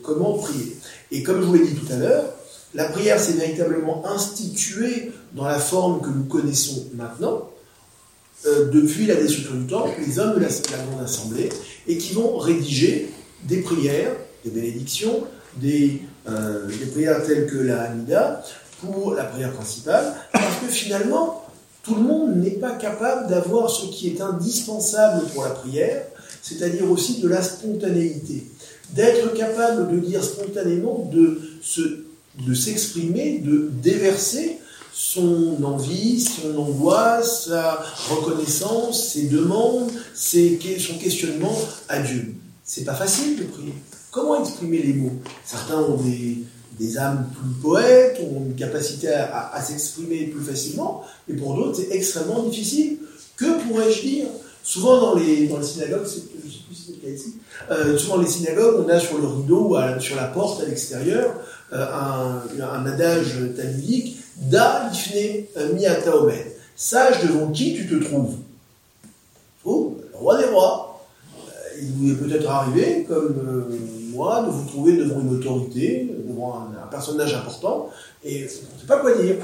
comment 0.04 0.34
prier. 0.40 0.76
Et 1.12 1.22
comme 1.22 1.40
je 1.40 1.46
vous 1.46 1.54
l'ai 1.54 1.68
dit 1.68 1.76
tout 1.76 1.94
à 1.94 1.98
l'heure, 1.98 2.26
la 2.74 2.86
prière 2.86 3.20
s'est 3.20 3.34
véritablement 3.34 4.04
instituée 4.08 5.12
dans 5.34 5.46
la 5.46 5.60
forme 5.60 6.02
que 6.02 6.10
nous 6.10 6.26
connaissons 6.26 6.88
maintenant, 6.96 7.49
euh, 8.46 8.70
depuis 8.72 9.06
la 9.06 9.16
destruction 9.16 9.56
du 9.56 9.68
temple, 9.68 9.92
les 10.06 10.18
hommes 10.18 10.36
de 10.36 10.40
la, 10.40 10.48
Grande 10.48 11.04
Assemblée, 11.04 11.50
et 11.88 11.98
qui 11.98 12.14
vont 12.14 12.38
rédiger 12.38 13.10
des 13.44 13.62
prières, 13.62 14.16
des 14.46 14.52
bénédictions, 14.52 15.26
des, 15.58 16.02
euh, 16.30 16.66
des 16.68 16.86
prières 16.86 17.22
telles 17.26 17.48
que 17.48 17.58
la 17.58 17.84
Hamida, 17.84 18.44
pour 18.82 19.14
la 19.14 19.26
prière 19.26 19.52
principale, 19.52 20.14
parce 20.32 20.56
que 20.62 20.72
finalement, 20.72 21.46
tout 21.84 21.96
le 21.96 22.02
monde 22.02 22.38
n'est 22.38 22.52
pas 22.52 22.72
capable 22.72 23.30
d'avoir 23.30 23.70
ce 23.70 23.88
qui 23.88 24.08
est 24.08 24.22
indispensable 24.22 25.26
pour 25.34 25.44
la 25.44 25.52
prière, 25.52 26.04
c'est-à-dire 26.42 26.90
aussi 26.90 27.20
de 27.22 27.28
la 27.28 27.42
spontanéité. 27.42 28.46
D'être 28.94 29.34
capable 29.34 29.92
de 29.92 30.00
dire 30.00 30.24
spontanément, 30.24 31.10
de, 31.12 31.42
se, 31.62 31.82
de 32.48 32.54
s'exprimer, 32.54 33.40
de 33.40 33.70
déverser 33.82 34.60
son 35.14 35.64
envie, 35.64 36.22
son 36.22 36.56
angoisse, 36.56 37.48
sa 37.48 37.84
reconnaissance, 38.10 39.14
ses 39.14 39.24
demandes, 39.24 39.90
son 40.14 40.98
questionnement 41.00 41.58
à 41.88 42.00
Dieu. 42.00 42.36
C'est 42.64 42.84
pas 42.84 42.94
facile 42.94 43.38
de 43.38 43.44
prier. 43.46 43.74
Comment 44.12 44.40
exprimer 44.40 44.84
les 44.84 44.94
mots? 44.94 45.14
Certains 45.44 45.80
ont 45.80 45.98
des, 45.98 46.44
des 46.80 46.98
âmes 47.00 47.28
plus 47.34 47.60
poètes, 47.60 48.22
ont 48.22 48.46
une 48.46 48.56
capacité 48.56 49.08
à, 49.10 49.60
s'exprimer 49.64 50.28
plus 50.28 50.44
facilement, 50.44 51.04
mais 51.28 51.36
pour 51.36 51.56
d'autres, 51.56 51.78
c'est 51.78 51.96
extrêmement 51.96 52.44
difficile. 52.44 52.98
Que 53.36 53.60
pourrais-je 53.64 54.02
dire? 54.02 54.28
Souvent 54.62 55.02
dans 55.02 55.16
les, 55.16 55.48
dans 55.48 55.58
les 55.58 55.66
synagogues, 55.66 56.04
je 56.04 56.10
sais 56.10 56.22
plus 56.22 56.52
si 56.52 57.00
c'est 57.02 57.12
ici, 57.12 57.34
euh, 57.72 57.98
souvent 57.98 58.18
les 58.18 58.28
synagogues, 58.28 58.86
on 58.86 58.90
a 58.90 59.00
sur 59.00 59.18
le 59.18 59.26
rideau, 59.26 59.76
ou 59.76 60.00
sur 60.00 60.16
la 60.16 60.26
porte 60.26 60.62
à 60.62 60.66
l'extérieur, 60.66 61.34
euh, 61.74 61.86
un, 61.92 62.44
un, 62.62 62.86
adage 62.86 63.38
talmudique, 63.56 64.18
Da 64.40 64.90
ifne 64.92 65.48
miata 65.74 66.16
omed. 66.16 66.56
Sage 66.76 67.22
devant 67.24 67.52
qui 67.52 67.76
tu 67.76 67.88
te 67.88 67.96
trouves? 67.96 68.38
Oh, 69.66 69.98
le 70.12 70.18
roi 70.18 70.38
des 70.38 70.46
rois. 70.46 71.06
Euh, 71.36 71.82
il 71.82 71.92
vous 71.92 72.12
est 72.12 72.16
peut-être 72.16 72.50
arrivé, 72.50 73.06
comme 73.08 73.36
de 74.46 74.52
vous 74.52 74.66
trouver 74.66 74.98
devant 74.98 75.22
une 75.22 75.36
autorité, 75.36 76.10
devant 76.28 76.56
un, 76.56 76.88
personnage 76.88 77.34
important, 77.36 77.90
et 78.24 78.42
on 78.42 78.44
ne 78.44 78.48
sait 78.48 78.88
pas 78.88 78.98
quoi 78.98 79.16
dire. 79.16 79.36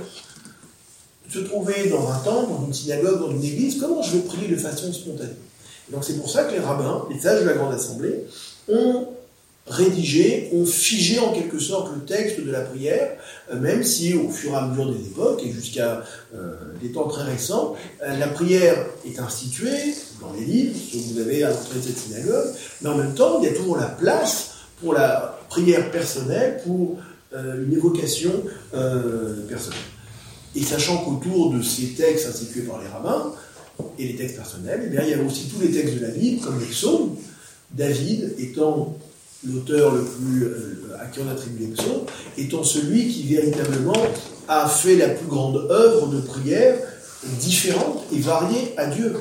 Se 1.29 1.39
trouver 1.39 1.89
dans 1.89 2.11
un 2.11 2.19
temple, 2.19 2.51
dans 2.51 2.65
une 2.65 2.73
synagogue, 2.73 3.19
dans 3.19 3.31
une 3.31 3.43
église, 3.43 3.79
comment 3.79 4.01
je 4.01 4.17
vais 4.17 4.23
prier 4.23 4.47
de 4.47 4.55
façon 4.55 4.91
spontanée? 4.91 5.33
Donc 5.91 6.03
c'est 6.03 6.17
pour 6.17 6.29
ça 6.29 6.45
que 6.45 6.53
les 6.53 6.59
rabbins, 6.59 7.05
les 7.09 7.19
sages 7.19 7.41
de 7.41 7.47
la 7.47 7.53
Grande 7.53 7.73
Assemblée, 7.73 8.25
ont 8.67 9.07
rédigé, 9.67 10.49
ont 10.53 10.65
figé 10.65 11.19
en 11.19 11.33
quelque 11.33 11.59
sorte 11.59 11.91
le 11.95 12.01
texte 12.05 12.39
de 12.39 12.51
la 12.51 12.61
prière, 12.61 13.17
euh, 13.51 13.59
même 13.59 13.83
si 13.83 14.13
au 14.13 14.29
fur 14.29 14.51
et 14.51 14.55
à 14.55 14.67
mesure 14.67 14.93
des 14.93 15.07
époques 15.07 15.41
et 15.43 15.51
jusqu'à 15.51 16.03
euh, 16.35 16.53
des 16.81 16.91
temps 16.91 17.07
très 17.07 17.23
récents, 17.23 17.75
euh, 18.03 18.17
la 18.17 18.27
prière 18.27 18.75
est 19.07 19.19
instituée 19.19 19.95
dans 20.21 20.33
les 20.33 20.45
livres 20.45 20.75
que 20.91 20.97
vous 20.97 21.19
avez 21.19 21.43
à 21.43 21.49
l'entrée 21.49 21.79
de 21.79 21.83
cette 21.83 21.97
synagogue, 21.97 22.47
mais 22.81 22.89
en 22.89 22.97
même 22.97 23.15
temps, 23.15 23.39
il 23.41 23.45
y 23.45 23.51
a 23.51 23.55
toujours 23.55 23.77
la 23.77 23.87
place 23.87 24.51
pour 24.79 24.93
la 24.93 25.39
prière 25.49 25.89
personnelle, 25.91 26.61
pour 26.65 26.97
une 27.33 27.73
évocation 27.73 28.31
personnelle. 29.49 29.79
Et 30.55 30.63
sachant 30.63 30.97
qu'autour 30.97 31.53
de 31.53 31.61
ces 31.61 31.87
textes 31.87 32.27
institués 32.27 32.61
par 32.61 32.81
les 32.81 32.87
rabbins, 32.87 33.33
et 33.99 34.07
les 34.07 34.15
textes 34.15 34.37
personnels, 34.37 34.89
eh 34.93 35.03
il 35.03 35.09
y 35.09 35.13
a 35.13 35.21
aussi 35.21 35.47
tous 35.47 35.59
les 35.59 35.71
textes 35.71 35.95
de 35.95 36.01
la 36.01 36.09
Bible, 36.09 36.41
comme 36.41 36.59
les 36.59 36.65
psaumes, 36.65 37.15
David 37.71 38.35
étant 38.39 38.97
l'auteur 39.45 39.93
le 39.93 40.03
plus 40.03 40.43
euh, 40.43 40.97
à 40.99 41.05
qui 41.05 41.19
on 41.19 41.29
attribue 41.29 41.65
les 41.65 41.73
psaumes, 41.73 42.05
étant 42.37 42.63
celui 42.63 43.07
qui 43.07 43.23
véritablement 43.23 43.93
a 44.47 44.67
fait 44.67 44.95
la 44.95 45.09
plus 45.09 45.27
grande 45.27 45.67
œuvre 45.69 46.07
de 46.07 46.19
prière 46.21 46.77
différente 47.39 48.03
et 48.13 48.19
variée 48.19 48.73
à 48.77 48.87
Dieu. 48.87 49.13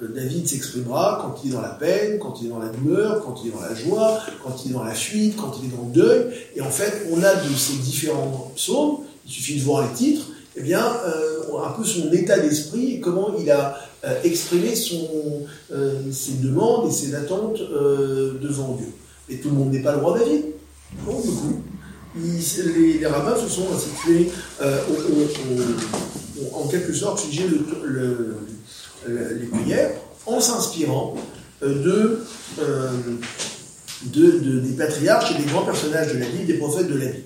David 0.00 0.48
s'exprimera 0.48 1.20
quand 1.22 1.40
il 1.44 1.50
est 1.50 1.54
dans 1.54 1.60
la 1.60 1.68
peine, 1.68 2.18
quand 2.18 2.34
il 2.40 2.46
est 2.46 2.50
dans 2.50 2.58
la 2.58 2.68
douleur, 2.68 3.24
quand 3.24 3.36
il 3.42 3.48
est 3.48 3.52
dans 3.52 3.60
la 3.60 3.74
joie, 3.74 4.20
quand 4.42 4.64
il 4.64 4.70
est 4.70 4.74
dans 4.74 4.84
la 4.84 4.94
fuite, 4.94 5.36
quand 5.36 5.52
il 5.60 5.68
est 5.68 5.76
dans 5.76 5.86
le 5.86 5.92
deuil. 5.92 6.34
Et 6.56 6.60
en 6.60 6.70
fait, 6.70 7.06
on 7.10 7.22
a 7.22 7.34
de 7.34 7.54
ces 7.56 7.74
différents 7.76 8.52
psaumes, 8.56 8.98
il 9.26 9.32
suffit 9.32 9.58
de 9.58 9.64
voir 9.64 9.88
les 9.88 9.94
titres, 9.94 10.26
eh 10.56 10.62
bien, 10.62 10.84
euh, 11.06 11.58
un 11.64 11.70
peu 11.70 11.84
son 11.84 12.12
état 12.12 12.38
d'esprit 12.38 12.94
et 12.94 13.00
comment 13.00 13.34
il 13.40 13.50
a 13.50 13.76
euh, 14.04 14.22
exprimé 14.22 14.74
son, 14.74 15.08
euh, 15.72 16.12
ses 16.12 16.34
demandes 16.34 16.88
et 16.88 16.92
ses 16.92 17.14
attentes 17.14 17.60
devant 17.60 18.76
Dieu. 18.76 18.92
Et 19.28 19.38
tout 19.38 19.48
le 19.48 19.54
monde 19.54 19.72
n'est 19.72 19.82
pas 19.82 19.92
le 19.92 19.98
roi 19.98 20.18
David. 20.18 20.44
Non, 21.06 21.20
du 21.20 21.28
coup. 21.28 21.62
les, 22.16 23.06
rabbins 23.06 23.36
se 23.36 23.48
sont 23.48 23.66
institués, 23.74 24.30
en 26.52 26.68
quelque 26.68 26.92
sorte, 26.92 27.20
figé 27.20 27.48
le 27.48 28.36
euh, 29.08 29.38
les 29.38 29.46
prières 29.46 29.90
en 30.24 30.40
s'inspirant 30.40 31.14
euh, 31.62 32.16
euh, 32.58 32.90
de, 34.04 34.60
des 34.60 34.76
patriarches 34.76 35.32
et 35.32 35.42
des 35.42 35.44
grands 35.44 35.64
personnages 35.64 36.14
de 36.14 36.18
la 36.18 36.26
Bible, 36.26 36.46
des 36.46 36.54
prophètes 36.54 36.88
de 36.88 36.98
la 36.98 37.06
Bible. 37.06 37.24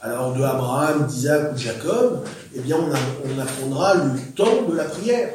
Alors 0.00 0.34
de 0.34 0.42
Abraham, 0.42 1.06
d'Isaac 1.06 1.52
ou 1.52 1.54
de 1.54 1.58
Jacob, 1.58 2.24
eh 2.54 2.60
bien 2.60 2.78
on, 2.78 3.40
apprendra 3.40 3.94
le 3.94 4.10
temps 4.34 4.62
de 4.68 4.76
la 4.76 4.84
prière, 4.84 5.30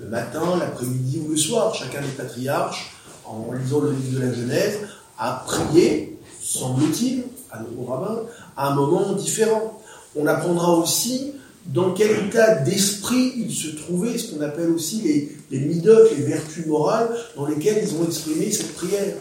le 0.00 0.06
matin, 0.06 0.56
l'après-midi 0.58 1.22
ou 1.24 1.30
le 1.30 1.36
soir. 1.36 1.72
Chacun 1.74 2.00
des 2.00 2.08
patriarches, 2.08 2.92
en 3.24 3.52
lisant 3.52 3.80
le 3.80 3.92
livre 3.92 4.20
de 4.20 4.26
la 4.26 4.32
Genèse, 4.32 4.78
a 5.18 5.44
prié, 5.46 6.18
semble-t-il, 6.42 7.24
à 7.50 7.60
nos 7.60 7.84
rabbins, 7.84 8.22
à 8.56 8.72
un 8.72 8.74
moment 8.74 9.12
différent. 9.12 9.80
On 10.14 10.26
apprendra 10.26 10.76
aussi 10.76 11.32
dans 11.66 11.92
quel 11.92 12.26
état 12.26 12.56
d'esprit 12.56 13.32
ils 13.36 13.54
se 13.54 13.68
trouvaient, 13.68 14.18
ce 14.18 14.32
qu'on 14.32 14.40
appelle 14.40 14.70
aussi 14.70 15.02
les, 15.02 15.36
les 15.50 15.58
les 15.58 16.22
vertus 16.22 16.66
morales, 16.66 17.08
dans 17.36 17.46
lesquelles 17.46 17.82
ils 17.82 17.94
ont 17.96 18.04
exprimé 18.04 18.50
cette 18.50 18.74
prière. 18.74 19.16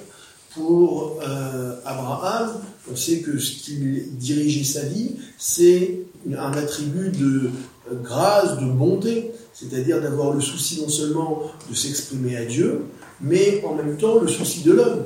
Pour 0.53 1.19
euh, 1.21 1.75
Abraham, 1.86 2.53
on 2.89 2.95
sait 2.95 3.19
que 3.19 3.38
ce 3.39 3.51
qui 3.62 3.77
dirigeait 4.12 4.63
sa 4.63 4.86
vie, 4.86 5.17
c'est 5.38 5.99
un 6.31 6.53
attribut 6.53 7.10
de 7.10 7.49
euh, 7.91 7.95
grâce, 8.01 8.58
de 8.60 8.65
bonté, 8.65 9.31
c'est-à-dire 9.53 10.01
d'avoir 10.01 10.34
le 10.34 10.39
souci 10.39 10.81
non 10.81 10.88
seulement 10.88 11.41
de 11.69 11.75
s'exprimer 11.75 12.38
à 12.38 12.45
Dieu, 12.45 12.86
mais 13.19 13.63
en 13.65 13.75
même 13.75 13.97
temps 13.97 14.19
le 14.19 14.27
souci 14.29 14.62
de 14.62 14.71
l'homme. 14.71 15.03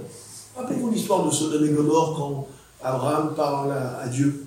Rappelez-vous 0.60 0.92
l'histoire 0.92 1.26
de 1.26 1.32
Sodome 1.32 1.66
et 1.66 1.70
Gomorre 1.70 2.16
quand 2.18 2.48
Abraham 2.84 3.34
parle 3.36 3.72
à 3.72 4.08
Dieu 4.08 4.46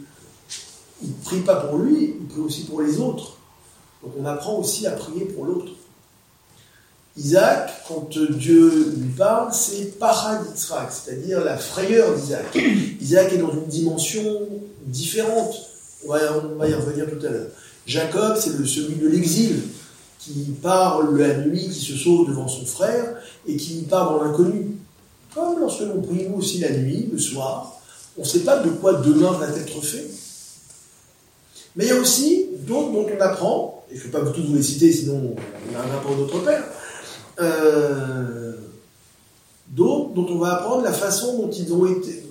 il 1.02 1.08
ne 1.08 1.24
prie 1.24 1.40
pas 1.40 1.56
pour 1.56 1.78
lui, 1.78 2.16
il 2.20 2.26
prie 2.26 2.40
aussi 2.40 2.64
pour 2.64 2.82
les 2.82 2.98
autres. 2.98 3.36
Donc 4.02 4.12
on 4.18 4.24
apprend 4.24 4.58
aussi 4.58 4.86
à 4.86 4.92
prier 4.92 5.24
pour 5.26 5.44
l'autre. 5.44 5.72
Isaac, 7.16 7.84
quand 7.88 8.08
Dieu 8.10 8.94
lui 8.96 9.10
parle, 9.10 9.52
c'est 9.52 9.98
paraditzrak, 9.98 10.90
c'est-à-dire 10.90 11.44
la 11.44 11.58
frayeur 11.58 12.14
d'Isaac. 12.14 12.56
Isaac 13.00 13.32
est 13.32 13.38
dans 13.38 13.52
une 13.52 13.66
dimension 13.66 14.48
différente. 14.86 15.54
On 16.06 16.12
va, 16.12 16.68
y 16.68 16.74
revenir 16.74 17.06
tout 17.10 17.24
à 17.26 17.30
l'heure. 17.30 17.48
Jacob, 17.86 18.36
c'est 18.36 18.50
celui 18.64 18.96
de 18.96 19.08
l'exil, 19.08 19.62
qui 20.18 20.54
parle 20.62 21.16
la 21.18 21.36
nuit, 21.38 21.68
qui 21.68 21.80
se 21.80 21.96
sauve 21.96 22.28
devant 22.28 22.48
son 22.48 22.64
frère 22.64 23.16
et 23.46 23.56
qui 23.56 23.82
part 23.82 24.12
dans 24.12 24.24
l'inconnu. 24.24 24.78
Comme 25.34 25.60
lorsque 25.60 25.82
nous 25.82 26.04
aussi 26.36 26.58
la 26.58 26.70
nuit, 26.70 27.08
le 27.10 27.18
soir, 27.18 27.80
on 28.18 28.22
ne 28.22 28.26
sait 28.26 28.40
pas 28.40 28.58
de 28.58 28.70
quoi 28.70 28.94
demain 28.94 29.32
va 29.32 29.48
être 29.48 29.80
fait. 29.82 30.06
Mais 31.76 31.84
il 31.84 31.88
y 31.88 31.92
a 31.92 32.00
aussi 32.00 32.48
d'autres 32.66 32.92
dont 32.92 33.06
on 33.06 33.20
apprend, 33.20 33.84
et 33.90 33.96
je 33.96 34.00
ne 34.00 34.12
vais 34.12 34.18
pas 34.20 34.30
tous 34.30 34.42
vous 34.42 34.54
les 34.54 34.62
citer, 34.62 34.92
sinon 34.92 35.34
on 35.70 35.76
a 35.76 35.82
un 35.82 35.86
rapport 35.86 36.14
d'autre 36.14 36.38
père, 36.40 36.64
euh, 37.40 38.52
d'autres 39.68 40.12
dont 40.12 40.26
on 40.28 40.38
va 40.38 40.56
apprendre 40.56 40.82
la 40.82 40.92
façon 40.92 41.38
dont 41.38 41.50
ils 41.50 41.72
ont 41.72 41.86
été, 41.86 42.24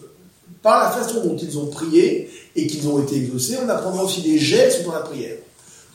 par 0.62 0.84
la 0.84 0.92
façon 0.92 1.26
dont 1.26 1.36
ils 1.36 1.58
ont 1.58 1.68
prié 1.68 2.30
et 2.56 2.68
qu'ils 2.68 2.88
ont 2.88 3.02
été 3.02 3.16
exaucés, 3.16 3.58
on 3.64 3.68
apprendra 3.68 4.04
aussi 4.04 4.22
des 4.22 4.38
gestes 4.38 4.86
dans 4.86 4.94
la 4.94 5.00
prière. 5.00 5.38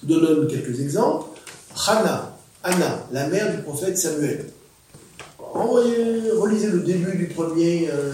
Je 0.02 0.12
vous 0.12 0.20
donne 0.20 0.48
quelques 0.48 0.80
exemples. 0.80 1.28
Hannah, 1.86 2.36
Anna, 2.64 3.06
la 3.12 3.28
mère 3.28 3.54
du 3.54 3.62
prophète 3.62 3.96
Samuel. 3.96 4.50
Relisez 5.56 6.68
le 6.68 6.80
début 6.80 7.16
du 7.16 7.26
premier 7.26 7.88
euh, 7.90 8.12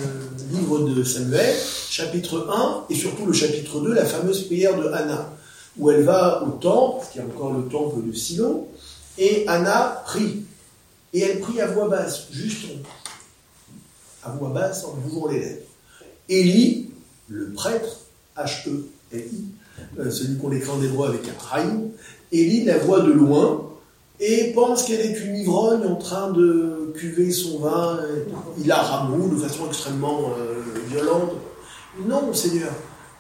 livre 0.52 0.81
de 0.88 1.02
Samuel, 1.02 1.55
chapitre 1.88 2.48
1 2.50 2.85
et 2.90 2.94
surtout 2.94 3.26
le 3.26 3.33
chapitre 3.33 3.81
2, 3.81 3.92
la 3.92 4.05
fameuse 4.05 4.46
prière 4.46 4.78
de 4.78 4.88
Anna, 4.88 5.31
où 5.78 5.90
elle 5.90 6.02
va 6.02 6.44
au 6.44 6.52
temple, 6.52 7.07
qui 7.12 7.18
est 7.18 7.22
encore 7.22 7.52
le 7.52 7.64
temple 7.64 8.07
de 8.07 8.12
Silo, 8.12 8.68
et 9.18 9.44
Anna 9.48 10.02
prie. 10.07 10.44
Et 11.12 11.20
elle 11.20 11.40
prie 11.40 11.61
à 11.61 11.66
voix 11.66 11.88
basse, 11.88 12.28
juste 12.31 12.68
à 14.22 14.31
voix 14.31 14.50
basse 14.50 14.85
en 14.85 14.96
ouvrant 15.07 15.28
les 15.28 15.40
lèvres. 15.40 15.62
Élie, 16.28 16.90
le 17.28 17.52
prêtre, 17.52 18.00
H-E-L-I, 18.37 19.44
euh, 19.98 20.11
celui 20.11 20.38
qu'on 20.38 20.52
écrit 20.52 20.70
en 20.70 20.83
hébreu 20.83 21.09
avec 21.09 21.22
un 21.28 21.44
raïm, 21.44 21.90
Élie 22.31 22.64
la 22.64 22.78
voit 22.78 23.00
de 23.00 23.12
loin 23.12 23.71
et 24.20 24.53
pense 24.53 24.85
qu'elle 24.85 25.01
est 25.01 25.18
une 25.25 25.37
ivrogne 25.37 25.87
en 25.87 25.96
train 25.96 26.31
de 26.31 26.92
cuver 26.94 27.31
son 27.31 27.59
vin. 27.59 27.98
Il 28.59 28.70
a 28.70 28.77
ramou 28.77 29.29
de 29.35 29.40
façon 29.40 29.66
extrêmement 29.66 30.33
euh, 30.38 30.62
violente. 30.88 31.33
Non, 32.07 32.33
Seigneur, 32.33 32.70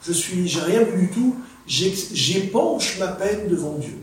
je 0.06 0.12
suis, 0.12 0.46
j'ai 0.46 0.60
rien 0.60 0.82
vu 0.82 1.06
du 1.06 1.10
tout. 1.10 1.36
J'épanche 1.66 2.98
ma 2.98 3.08
peine 3.08 3.48
devant 3.48 3.74
Dieu. 3.74 3.98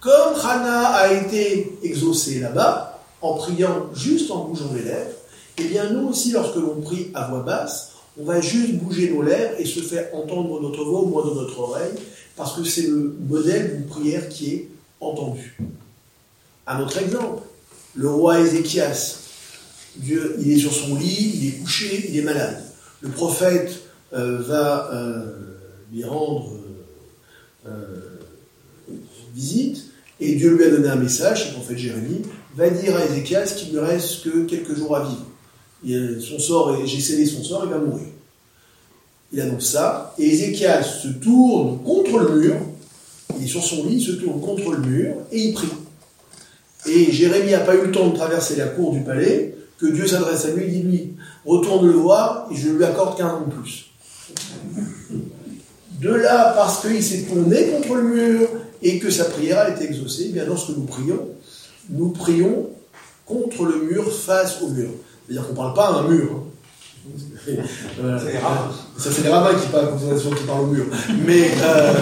Comme 0.00 0.34
Hana 0.42 0.88
a 0.88 1.12
été 1.12 1.78
exaucée 1.82 2.40
là-bas, 2.40 3.00
en 3.20 3.34
priant 3.34 3.86
juste 3.94 4.30
en 4.30 4.44
bougeant 4.44 4.72
les 4.74 4.82
lèvres, 4.82 5.10
eh 5.58 5.64
bien 5.64 5.90
nous 5.90 6.08
aussi, 6.08 6.30
lorsque 6.30 6.56
l'on 6.56 6.80
prie 6.80 7.08
à 7.14 7.28
voix 7.28 7.40
basse, 7.40 7.92
on 8.20 8.24
va 8.24 8.40
juste 8.40 8.74
bouger 8.74 9.10
nos 9.10 9.22
lèvres 9.22 9.54
et 9.58 9.64
se 9.64 9.80
faire 9.80 10.08
entendre 10.14 10.60
notre 10.60 10.84
voix 10.84 11.00
au 11.00 11.06
moins 11.06 11.24
de 11.26 11.34
notre 11.34 11.58
oreille, 11.58 11.94
parce 12.36 12.56
que 12.56 12.64
c'est 12.64 12.82
le 12.82 13.16
modèle 13.28 13.76
d'une 13.76 13.86
prière 13.86 14.28
qui 14.28 14.54
est 14.54 14.68
entendue. 15.00 15.58
Un 16.70 16.80
autre 16.80 16.98
exemple, 16.98 17.42
le 17.94 18.10
roi 18.10 18.40
Ézéchias, 18.40 19.20
Dieu, 19.96 20.36
il 20.38 20.52
est 20.52 20.58
sur 20.58 20.72
son 20.72 20.96
lit, 20.96 21.32
il 21.34 21.48
est 21.48 21.58
couché, 21.62 22.10
il 22.10 22.18
est 22.18 22.22
malade. 22.22 22.62
Le 23.00 23.08
prophète 23.08 23.80
euh, 24.12 24.42
va 24.42 24.90
euh, 24.92 25.32
lui 25.90 26.04
rendre 26.04 26.52
euh, 27.66 28.20
visite, 29.34 29.86
et 30.20 30.34
Dieu 30.34 30.50
lui 30.50 30.64
a 30.64 30.70
donné 30.70 30.88
un 30.88 30.96
message, 30.96 31.48
le 31.48 31.54
prophète 31.54 31.78
Jérémie, 31.78 32.20
va 32.54 32.68
dire 32.68 32.94
à 32.96 33.04
Ézéchias 33.06 33.54
qu'il 33.56 33.72
ne 33.72 33.78
reste 33.78 34.24
que 34.24 34.44
quelques 34.44 34.76
jours 34.76 34.94
à 34.94 35.08
vivre. 35.08 36.20
son 36.20 36.38
sort, 36.38 36.84
j'ai 36.84 37.00
scellé 37.00 37.24
son 37.24 37.42
sort, 37.42 37.62
il 37.64 37.70
va 37.70 37.78
mourir. 37.78 38.08
Il 39.32 39.40
annonce 39.40 39.72
ça, 39.72 40.14
et 40.18 40.26
Ézéchias 40.26 40.82
se 40.82 41.08
tourne 41.08 41.82
contre 41.82 42.18
le 42.18 42.40
mur, 42.40 42.56
il 43.38 43.44
est 43.44 43.48
sur 43.48 43.64
son 43.64 43.86
lit, 43.86 43.96
il 43.96 44.02
se 44.04 44.12
tourne 44.12 44.42
contre 44.42 44.72
le 44.72 44.80
mur, 44.80 45.14
et 45.32 45.44
il 45.44 45.54
prie. 45.54 45.68
Et 46.88 47.12
Jérémie 47.12 47.52
n'a 47.52 47.60
pas 47.60 47.74
eu 47.74 47.86
le 47.86 47.92
temps 47.92 48.08
de 48.08 48.16
traverser 48.16 48.56
la 48.56 48.66
cour 48.66 48.92
du 48.92 49.00
palais, 49.00 49.54
que 49.78 49.86
Dieu 49.86 50.06
s'adresse 50.06 50.46
à 50.46 50.50
lui 50.50 50.64
et 50.64 50.68
dit 50.68 50.82
lui, 50.82 51.14
retourne 51.46 51.86
le 51.86 51.92
voir, 51.92 52.48
et 52.50 52.56
je 52.56 52.70
lui 52.70 52.84
accorde 52.84 53.16
15 53.16 53.26
ans 53.26 53.44
de 53.46 53.54
plus. 53.54 53.90
De 56.00 56.10
là, 56.10 56.52
parce 56.54 56.80
qu'il 56.80 57.02
s'est 57.02 57.22
tourné 57.22 57.66
contre 57.66 57.94
le 57.96 58.02
mur 58.02 58.48
et 58.82 58.98
que 58.98 59.10
sa 59.10 59.24
prière 59.24 59.58
a 59.58 59.70
été 59.70 59.84
exaucée, 59.84 60.26
eh 60.28 60.32
bien 60.32 60.44
lorsque 60.44 60.70
nous 60.70 60.84
prions, 60.84 61.28
nous 61.90 62.10
prions 62.10 62.68
contre 63.26 63.64
le 63.64 63.82
mur, 63.82 64.12
face 64.12 64.62
au 64.62 64.68
mur. 64.68 64.90
C'est-à-dire 65.26 65.46
qu'on 65.46 65.52
ne 65.52 65.56
parle 65.56 65.74
pas 65.74 65.88
à 65.88 65.98
un 65.98 66.08
mur. 66.08 66.44
Hein. 67.48 68.70
Ça, 68.98 69.10
c'est 69.10 69.22
les 69.22 69.28
rabbins 69.28 69.58
qui 69.58 69.68
parlent, 69.68 69.96
qui 70.36 70.44
parlent 70.44 70.60
au 70.62 70.66
mur. 70.66 70.86
Mais 71.26 71.50
euh, 71.62 71.92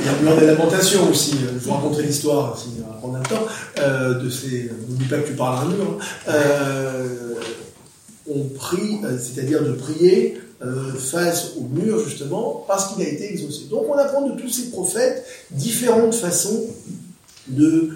il 0.00 0.06
y 0.06 0.08
a 0.08 0.12
plein 0.14 0.36
des 0.36 0.46
lamentations 0.46 1.08
aussi. 1.10 1.36
Je 1.40 1.58
vous 1.58 1.72
raconterai 1.72 2.04
l'histoire, 2.04 2.58
si 2.58 2.68
on 2.80 2.98
prendre 2.98 3.16
un 3.16 3.22
temps, 3.22 3.46
euh, 3.78 4.14
de 4.14 4.30
ces. 4.30 4.70
N'oublie 4.88 5.06
pas 5.06 5.18
que 5.18 5.28
tu 5.28 5.34
parles 5.34 5.58
à 5.58 5.60
un 5.60 5.68
mur. 5.68 5.98
Hein. 5.98 6.04
Euh, 6.28 7.34
on 8.28 8.44
prie, 8.44 9.00
c'est-à-dire 9.18 9.62
de 9.62 9.72
prier 9.72 10.38
face 10.96 11.54
au 11.56 11.62
mur, 11.62 11.98
justement, 12.06 12.64
parce 12.68 12.92
qu'il 12.92 13.04
a 13.04 13.08
été 13.08 13.32
exaucé. 13.32 13.64
Donc 13.68 13.84
on 13.88 13.98
apprend 13.98 14.28
de 14.28 14.40
tous 14.40 14.48
ces 14.48 14.70
prophètes 14.70 15.24
différentes 15.50 16.14
façons 16.14 16.66
de 17.48 17.90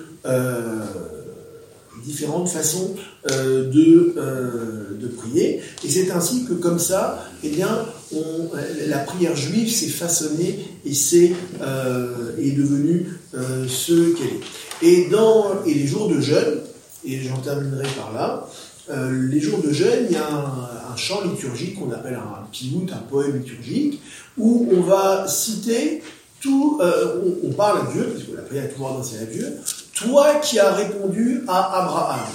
différentes 2.06 2.48
façons 2.48 2.94
euh, 3.30 3.68
de, 3.70 4.14
euh, 4.16 4.85
de 4.98 5.08
prier. 5.08 5.60
Et 5.84 5.88
c'est 5.88 6.10
ainsi 6.10 6.44
que, 6.44 6.54
comme 6.54 6.78
ça, 6.78 7.24
eh 7.42 7.48
bien, 7.48 7.86
on, 8.14 8.50
la 8.88 8.98
prière 8.98 9.36
juive 9.36 9.70
s'est 9.70 9.88
façonnée 9.88 10.58
et 10.84 10.94
c'est 10.94 11.32
euh, 11.60 12.36
est 12.38 12.52
devenue 12.52 13.06
ce 13.68 14.14
qu'elle 14.14 14.26
est. 14.26 14.86
Et 14.86 15.08
dans 15.08 15.64
et 15.64 15.74
les 15.74 15.86
jours 15.86 16.08
de 16.08 16.20
jeûne, 16.20 16.60
et 17.04 17.20
j'en 17.20 17.38
terminerai 17.38 17.88
par 17.96 18.12
là, 18.12 18.48
les 19.10 19.40
jours 19.40 19.58
de 19.58 19.72
jeûne, 19.72 20.06
il 20.08 20.14
y 20.14 20.16
a 20.16 20.28
un, 20.28 20.96
chant 20.96 21.20
liturgique 21.24 21.78
qu'on 21.78 21.90
appelle 21.90 22.14
un 22.14 22.46
piout, 22.50 22.86
un 22.90 23.06
poème 23.10 23.36
liturgique, 23.36 24.00
où 24.38 24.66
on 24.72 24.80
va 24.80 25.28
citer 25.28 26.02
tout, 26.40 26.80
on, 26.80 27.48
on, 27.48 27.52
parle 27.52 27.86
à 27.86 27.92
Dieu, 27.92 28.08
parce 28.14 28.24
que 28.24 28.36
la 28.36 28.42
prière 28.42 28.64
est 28.64 28.68
toujours 28.68 28.92
adressée 28.92 29.18
à 29.20 29.26
Dieu, 29.26 29.58
toi 29.96 30.34
qui 30.36 30.58
as 30.58 30.72
répondu 30.74 31.42
à 31.48 31.82
Abraham, 31.82 32.28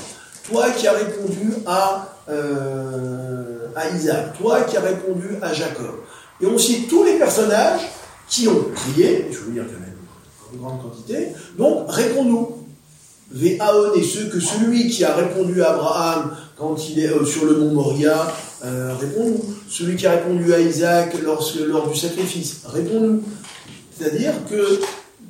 toi 0.50 0.72
qui 0.72 0.88
as 0.88 0.94
répondu 0.94 1.54
à, 1.66 2.11
euh, 2.30 3.68
à 3.76 3.90
Isaac, 3.90 4.38
toi 4.38 4.62
qui 4.62 4.78
as 4.78 4.82
répondu 4.82 5.38
à 5.42 5.54
Jacob. 5.54 5.96
Et 6.42 6.46
on 6.46 6.58
cite 6.58 6.90
tous 6.90 7.04
les 7.04 7.18
personnages 7.18 7.82
qui 8.28 8.48
ont 8.48 8.66
prié, 8.74 9.28
je 9.32 9.38
veux 9.40 9.52
dire 9.52 9.64
qu'il 9.66 9.76
y 9.76 9.80
en 9.80 10.54
une 10.54 10.60
grande 10.60 10.82
quantité, 10.82 11.30
donc 11.58 11.90
réponds-nous. 11.90 12.58
Véaon 13.34 13.94
et 13.96 14.04
ceux 14.04 14.26
que 14.26 14.42
celui 14.42 14.90
qui 14.90 15.06
a 15.06 15.16
répondu 15.16 15.62
à 15.62 15.72
Abraham 15.72 16.36
quand 16.58 16.90
il 16.90 17.00
est 17.00 17.08
euh, 17.08 17.24
sur 17.26 17.46
le 17.46 17.56
mont 17.58 17.72
Moria, 17.72 18.28
euh, 18.66 18.94
réponds-nous. 19.00 19.42
Celui 19.70 19.96
qui 19.96 20.06
a 20.06 20.12
répondu 20.12 20.54
à 20.54 20.60
Isaac 20.60 21.16
lorsque, 21.24 21.60
lors 21.60 21.88
du 21.90 21.98
sacrifice, 21.98 22.64
réponds-nous. 22.66 23.24
C'est-à-dire 23.98 24.34
que 24.50 24.82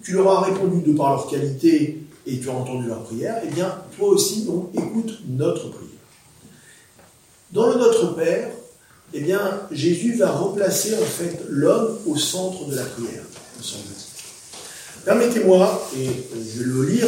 tu 0.04 0.14
leur 0.14 0.32
as 0.32 0.42
répondu 0.42 0.82
de 0.82 0.98
par 0.98 1.12
leur 1.12 1.28
qualité 1.28 2.02
et 2.26 2.40
tu 2.40 2.50
as 2.50 2.54
entendu 2.54 2.88
leur 2.88 3.04
prière, 3.04 3.42
eh 3.46 3.54
bien, 3.54 3.72
toi 3.98 4.10
aussi, 4.10 4.46
donc, 4.46 4.70
écoute 4.74 5.20
notre 5.30 5.70
prière. 5.70 5.91
Dans 7.52 7.68
le 7.68 7.76
Notre 7.76 8.16
Père, 8.16 8.50
eh 9.14 9.20
bien, 9.20 9.62
Jésus 9.72 10.16
va 10.16 10.32
replacer 10.32 10.94
en 10.96 11.06
fait 11.06 11.40
l'homme 11.50 12.00
au 12.06 12.16
centre 12.16 12.66
de 12.66 12.76
la 12.76 12.84
prière, 12.84 13.24
Permettez-moi, 15.04 15.90
et 15.98 16.06
je 16.06 16.60
vais 16.60 16.66
le 16.66 16.86
lire. 16.86 17.08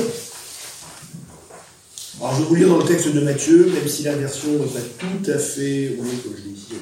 Alors, 2.19 2.35
je 2.35 2.41
vais 2.41 2.47
vous 2.47 2.55
lire 2.55 2.67
dans 2.67 2.79
le 2.79 2.85
texte 2.85 3.07
de 3.07 3.21
Matthieu, 3.21 3.71
même 3.73 3.87
si 3.87 4.03
la 4.03 4.15
version 4.15 4.49
n'est 4.51 4.65
pas 4.65 4.79
tout 4.97 5.31
à 5.31 5.37
fait. 5.37 5.95
Voyez 5.97 6.17
que 6.17 6.29
je 6.37 6.43
l'ai 6.43 6.53
ici. 6.53 6.73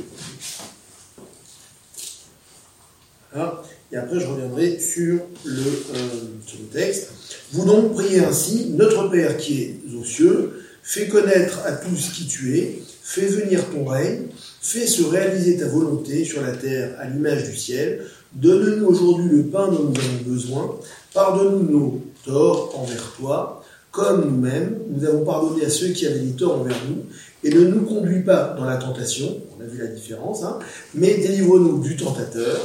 Ah, 3.36 3.62
et 3.92 3.98
après, 3.98 4.20
je 4.20 4.26
reviendrai 4.26 4.80
sur 4.80 5.20
le, 5.44 5.62
euh, 5.62 6.10
sur 6.46 6.60
le 6.60 6.66
texte. 6.72 7.10
Vous 7.52 7.66
donc 7.66 7.94
priez 7.94 8.24
ainsi, 8.24 8.72
Notre 8.72 9.10
Père 9.10 9.38
qui 9.38 9.62
es 9.62 9.80
aux 9.96 10.06
cieux, 10.06 10.64
fais 10.82 11.08
connaître 11.08 11.60
à 11.66 11.74
tous 11.74 12.10
qui 12.10 12.26
tu 12.28 12.58
es, 12.58 12.82
fais 13.02 13.28
venir 13.28 13.70
ton 13.70 13.86
règne, 13.86 14.28
fais 14.62 14.88
se 14.88 15.04
réaliser 15.04 15.58
ta 15.58 15.68
volonté 15.68 16.24
sur 16.24 16.42
la 16.42 16.52
terre 16.52 16.96
à 17.00 17.08
l'image 17.08 17.50
du 17.50 17.58
ciel, 17.58 18.06
donne-nous 18.34 18.86
aujourd'hui 18.86 19.30
le 19.30 19.44
pain 19.44 19.68
dont 19.68 19.84
nous 19.84 20.00
avons 20.00 20.24
besoin, 20.26 20.76
pardonne-nous 21.14 21.70
nos 21.70 22.02
torts 22.26 22.74
envers 22.80 23.14
toi, 23.18 23.64
comme 23.92 24.30
nous-mêmes, 24.30 24.80
nous 24.90 25.06
avons 25.06 25.26
pardonné 25.26 25.66
à 25.66 25.70
ceux 25.70 25.90
qui 25.90 26.08
avaient 26.08 26.20
des 26.20 26.32
torts 26.32 26.62
envers 26.62 26.78
nous, 26.90 27.04
et 27.44 27.54
ne 27.54 27.68
nous 27.68 27.82
conduis 27.82 28.24
pas 28.24 28.56
dans 28.58 28.66
la 28.66 28.78
tentation, 28.78 29.38
on 29.58 29.64
a 29.64 29.68
vu 29.68 29.80
la 29.80 29.88
différence, 29.88 30.44
hein, 30.44 30.60
mais 30.94 31.18
délivre-nous 31.18 31.80
du 31.80 31.98
tentateur, 31.98 32.58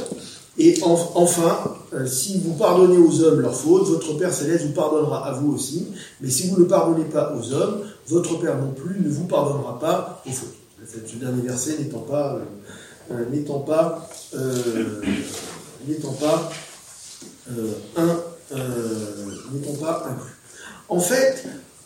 et 0.59 0.79
enfin, 0.81 1.75
euh, 1.93 2.07
si 2.07 2.39
vous 2.39 2.53
pardonnez 2.53 2.97
aux 2.97 3.21
hommes 3.21 3.41
leurs 3.41 3.55
fautes, 3.55 3.87
votre 3.87 4.17
Père 4.17 4.33
céleste 4.33 4.65
vous 4.65 4.73
pardonnera 4.73 5.27
à 5.27 5.33
vous 5.33 5.53
aussi. 5.53 5.87
Mais 6.19 6.31
si 6.31 6.49
vous 6.49 6.59
ne 6.59 6.65
pardonnez 6.65 7.05
pas 7.05 7.35
aux 7.35 7.53
hommes, 7.53 7.81
votre 8.07 8.39
Père 8.39 8.57
non 8.57 8.71
plus 8.71 8.99
ne 8.99 9.09
vous 9.09 9.25
pardonnera 9.25 9.79
pas 9.79 10.23
aux 10.25 10.31
fautes. 10.31 10.55
Ce 10.85 11.15
dernier 11.15 11.41
verset 11.41 11.77
n'étant 11.79 11.99
pas, 11.99 12.39
n'étant 13.31 13.59
pas, 13.59 14.09
inclus. 20.05 20.35
En 20.89 20.99
fait, 20.99 21.43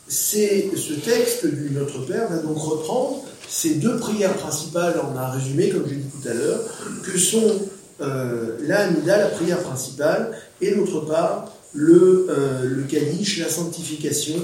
c'est 0.08 0.70
ce 0.76 0.94
texte 0.94 1.46
du 1.48 1.72
Notre 1.72 2.06
Père 2.06 2.30
va 2.30 2.38
donc 2.38 2.58
reprendre 2.58 3.24
ces 3.52 3.76
deux 3.76 3.98
prières 3.98 4.36
principales, 4.36 4.96
on 5.12 5.18
a 5.18 5.30
résumé, 5.30 5.70
comme 5.70 5.84
je 5.86 5.92
l'ai 5.92 5.98
dit 5.98 6.10
tout 6.10 6.28
à 6.28 6.34
l'heure, 6.34 6.60
que 7.04 7.18
sont 7.18 7.62
euh, 8.00 8.58
la 8.62 8.90
la 9.06 9.28
prière 9.28 9.62
principale, 9.62 10.32
et 10.62 10.74
d'autre 10.74 11.02
part 11.02 11.52
le, 11.74 12.28
euh, 12.30 12.64
le 12.64 12.84
Kaddish, 12.84 13.40
la 13.40 13.50
sanctification 13.50 14.36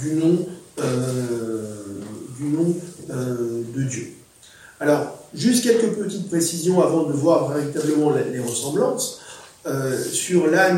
du 0.00 0.14
nom, 0.14 0.46
du 0.78 2.44
nom 2.44 2.74
de 3.08 3.82
Dieu. 3.82 4.12
Alors, 4.80 5.18
juste 5.34 5.62
quelques 5.64 5.94
petites 5.94 6.28
précisions 6.28 6.82
avant 6.82 7.04
de 7.04 7.12
voir 7.12 7.48
véritablement 7.52 8.12
les, 8.12 8.40
ressemblances 8.40 9.20
sur 10.12 10.48
la 10.48 10.70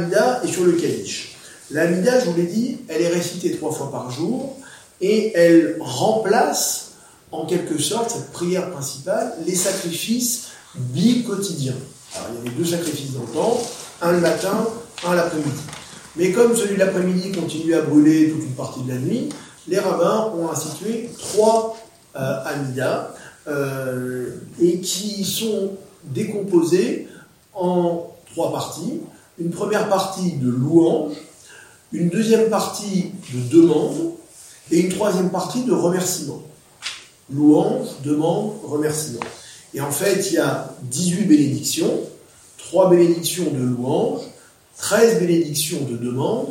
et 0.45 0.49
sur 0.49 0.65
le 0.65 0.73
Kaddish. 0.73 1.37
La 1.71 1.91
je 1.91 2.27
vous 2.27 2.37
l'ai 2.37 2.47
dit, 2.47 2.79
elle 2.89 3.03
est 3.03 3.09
récitée 3.09 3.57
trois 3.57 3.73
fois 3.73 3.91
par 3.91 4.11
jour 4.11 4.57
et 5.01 5.33
elle 5.35 5.77
remplace 5.81 6.93
en 7.33 7.45
quelque 7.45 7.79
sorte 7.79 8.11
cette 8.11 8.31
prière 8.31 8.71
principale 8.71 9.35
les 9.45 9.55
sacrifices 9.55 10.49
bi-quotidiens. 10.77 11.75
Alors, 12.15 12.29
il 12.31 12.37
y 12.37 12.49
avait 12.49 12.57
deux 12.57 12.65
sacrifices 12.65 13.13
dans 13.13 13.23
le 13.23 13.33
temps, 13.33 13.61
un 14.03 14.13
le 14.13 14.21
matin, 14.21 14.67
un 15.07 15.15
l'après-midi. 15.15 15.51
Mais 16.17 16.33
comme 16.33 16.57
celui 16.57 16.75
de 16.75 16.79
l'après-midi 16.79 17.33
continue 17.33 17.75
à 17.75 17.83
brûler 17.83 18.31
toute 18.31 18.43
une 18.43 18.55
partie 18.55 18.83
de 18.83 18.89
la 18.89 18.99
nuit, 18.99 19.29
les 19.69 19.79
rabbins 19.79 20.33
ont 20.37 20.51
institué 20.51 21.11
trois 21.19 21.77
euh, 22.17 22.45
amidas 22.45 23.11
euh, 23.49 24.31
et 24.61 24.81
qui 24.81 25.25
sont 25.25 25.73
décomposés 26.05 27.09
en 27.55 28.13
trois 28.33 28.53
parties. 28.53 29.01
Une 29.39 29.51
première 29.51 29.89
partie 29.89 30.33
de 30.33 30.49
louange, 30.49 31.15
une 31.93 32.09
deuxième 32.09 32.49
partie 32.49 33.13
de 33.35 33.57
demande 33.57 34.13
et 34.71 34.81
une 34.81 34.89
troisième 34.89 35.31
partie 35.31 35.65
de 35.65 35.73
remerciement. 35.73 36.43
Louange, 37.33 37.89
demande, 38.05 38.53
remerciement. 38.65 39.21
Et 39.75 39.81
en 39.81 39.91
fait, 39.91 40.29
il 40.31 40.35
y 40.35 40.39
a 40.39 40.73
18 40.83 41.25
bénédictions, 41.25 42.01
3 42.59 42.91
bénédictions 42.91 43.51
de 43.51 43.63
louange, 43.63 44.21
13 44.79 45.21
bénédictions 45.21 45.81
de 45.85 45.97
demande 45.97 46.49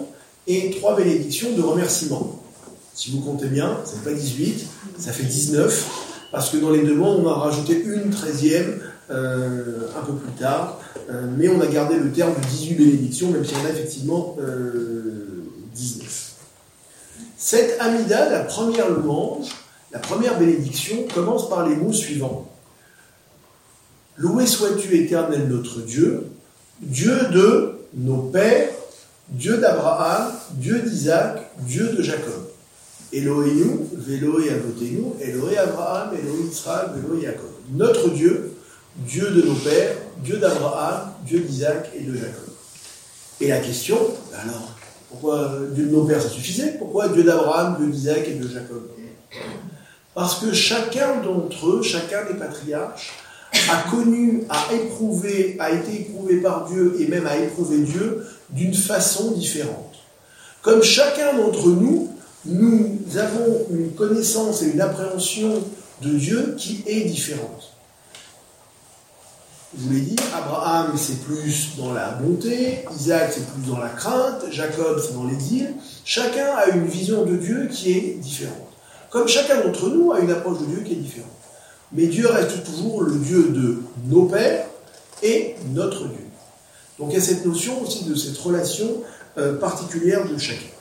et 0.48 0.72
trois 0.72 0.96
bénédictions 0.96 1.56
de 1.56 1.62
remerciement. 1.62 2.45
Si 2.96 3.12
vous 3.12 3.20
comptez 3.20 3.48
bien, 3.48 3.82
c'est 3.84 4.06
pas 4.06 4.14
18, 4.14 4.66
ça 4.98 5.12
fait 5.12 5.26
19, 5.26 6.30
parce 6.32 6.50
que 6.50 6.56
dans 6.56 6.70
les 6.70 6.82
demandes, 6.82 7.26
on 7.26 7.30
a 7.30 7.34
rajouté 7.34 7.84
une 7.84 8.10
treizième 8.10 8.80
euh, 9.12 9.90
un 10.00 10.06
peu 10.06 10.14
plus 10.14 10.32
tard, 10.40 10.80
euh, 11.10 11.28
mais 11.38 11.50
on 11.50 11.60
a 11.60 11.68
gardé 11.68 11.98
le 11.98 12.10
terme 12.14 12.34
de 12.34 12.48
18 12.48 12.76
bénédictions, 12.76 13.32
même 13.32 13.44
s'il 13.44 13.58
y 13.58 13.62
en 13.62 13.66
a 13.66 13.70
effectivement 13.70 14.38
19. 15.74 16.08
Euh, 16.08 16.12
Cette 17.38 17.82
Amida, 17.82 18.30
la 18.30 18.46
première 18.46 18.90
louange, 18.90 19.48
la 19.92 20.00
première 20.00 20.40
bénédiction, 20.40 21.06
commence 21.14 21.50
par 21.50 21.68
les 21.68 21.76
mots 21.76 21.92
suivants. 21.92 22.50
Loué 24.16 24.46
sois-tu 24.46 24.96
éternel 24.96 25.50
notre 25.50 25.82
Dieu, 25.82 26.28
Dieu 26.80 27.28
de 27.34 27.78
nos 27.94 28.22
pères, 28.22 28.70
Dieu 29.28 29.58
d'Abraham, 29.58 30.32
Dieu 30.52 30.80
d'Isaac, 30.80 31.42
Dieu 31.60 31.90
de 31.90 32.02
Jacob. 32.02 32.45
Elohim, 33.16 33.80
Véloé 33.94 34.50
Avotenu, 34.50 35.14
Elohé 35.22 35.58
Abraham, 35.58 36.10
Elohé 36.14 36.50
Israël, 36.52 36.90
Véloé 36.96 37.24
Jacob. 37.24 37.50
Notre 37.72 38.10
Dieu, 38.10 38.52
Dieu 38.98 39.30
de 39.32 39.42
nos 39.42 39.56
pères, 39.56 39.96
Dieu 40.24 40.38
d'Abraham, 40.38 41.12
Dieu 41.26 41.40
d'Isaac 41.40 41.92
et 41.98 42.04
de 42.04 42.14
Jacob. 42.14 42.54
Et 43.40 43.48
la 43.48 43.60
question, 43.60 43.98
alors, 44.34 44.76
pourquoi 45.10 45.60
Dieu 45.74 45.86
de 45.86 45.92
nos 45.92 46.04
pères 46.04 46.22
ça 46.22 46.30
suffisait? 46.30 46.76
Pourquoi 46.78 47.08
Dieu 47.08 47.24
d'Abraham, 47.24 47.78
Dieu 47.80 47.88
d'Isaac 47.88 48.28
et 48.28 48.34
de 48.34 48.48
Jacob? 48.48 48.84
Parce 50.14 50.40
que 50.40 50.54
chacun 50.54 51.22
d'entre 51.22 51.68
eux, 51.68 51.82
chacun 51.82 52.26
des 52.26 52.38
patriarches, 52.38 53.14
a 53.70 53.90
connu, 53.90 54.44
a 54.50 54.74
éprouvé, 54.74 55.56
a 55.60 55.72
été 55.72 56.02
éprouvé 56.02 56.38
par 56.38 56.66
Dieu 56.66 56.98
et 57.00 57.08
même 57.08 57.26
a 57.26 57.38
éprouvé 57.38 57.80
Dieu 57.80 58.26
d'une 58.50 58.74
façon 58.74 59.32
différente. 59.32 59.94
Comme 60.62 60.84
chacun 60.84 61.38
d'entre 61.38 61.70
nous, 61.70 62.15
nous 62.46 63.00
avons 63.18 63.66
une 63.72 63.92
connaissance 63.94 64.62
et 64.62 64.72
une 64.72 64.82
appréhension 64.82 65.64
de 66.02 66.10
Dieu 66.10 66.56
qui 66.58 66.84
est 66.86 67.06
différente. 67.06 67.72
Je 69.78 69.84
vous 69.84 69.94
l'ai 69.94 70.02
dit, 70.02 70.16
Abraham 70.34 70.94
c'est 70.98 71.22
plus 71.22 71.76
dans 71.78 71.94
la 71.94 72.12
bonté, 72.12 72.86
Isaac 72.98 73.32
c'est 73.34 73.46
plus 73.46 73.70
dans 73.70 73.80
la 73.80 73.90
crainte, 73.90 74.46
Jacob 74.52 75.02
c'est 75.06 75.14
dans 75.14 75.26
l'exil. 75.26 75.74
Chacun 76.06 76.56
a 76.56 76.70
une 76.70 76.86
vision 76.86 77.26
de 77.26 77.36
Dieu 77.36 77.68
qui 77.70 77.92
est 77.92 78.18
différente. 78.20 78.56
Comme 79.10 79.28
chacun 79.28 79.62
d'entre 79.62 79.90
nous 79.90 80.12
a 80.12 80.20
une 80.20 80.32
approche 80.32 80.60
de 80.60 80.66
Dieu 80.66 80.82
qui 80.86 80.94
est 80.94 80.98
différente. 80.98 81.30
Mais 81.92 82.08
Dieu 82.08 82.28
reste 82.28 82.64
toujours 82.64 83.04
le 83.04 83.16
Dieu 83.16 83.50
de 83.50 83.80
nos 84.08 84.26
pères 84.26 84.68
et 85.24 85.56
notre 85.74 86.08
Dieu. 86.08 86.26
Donc 87.00 87.10
il 87.12 87.16
y 87.16 87.18
a 87.18 87.22
cette 87.22 87.46
notion 87.46 87.82
aussi 87.82 88.06
de 88.06 88.16
cette 88.16 88.38
relation 88.38 88.88
euh, 89.38 89.58
particulière 89.58 90.26
de 90.28 90.38
chacun. 90.38 90.75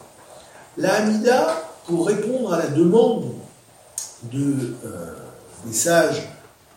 La 0.76 0.94
Hamida, 0.94 1.62
pour 1.86 2.06
répondre 2.06 2.52
à 2.52 2.58
la 2.58 2.66
demande 2.66 3.26
de, 4.32 4.74
euh, 4.84 5.14
des 5.66 5.72
sages 5.72 6.28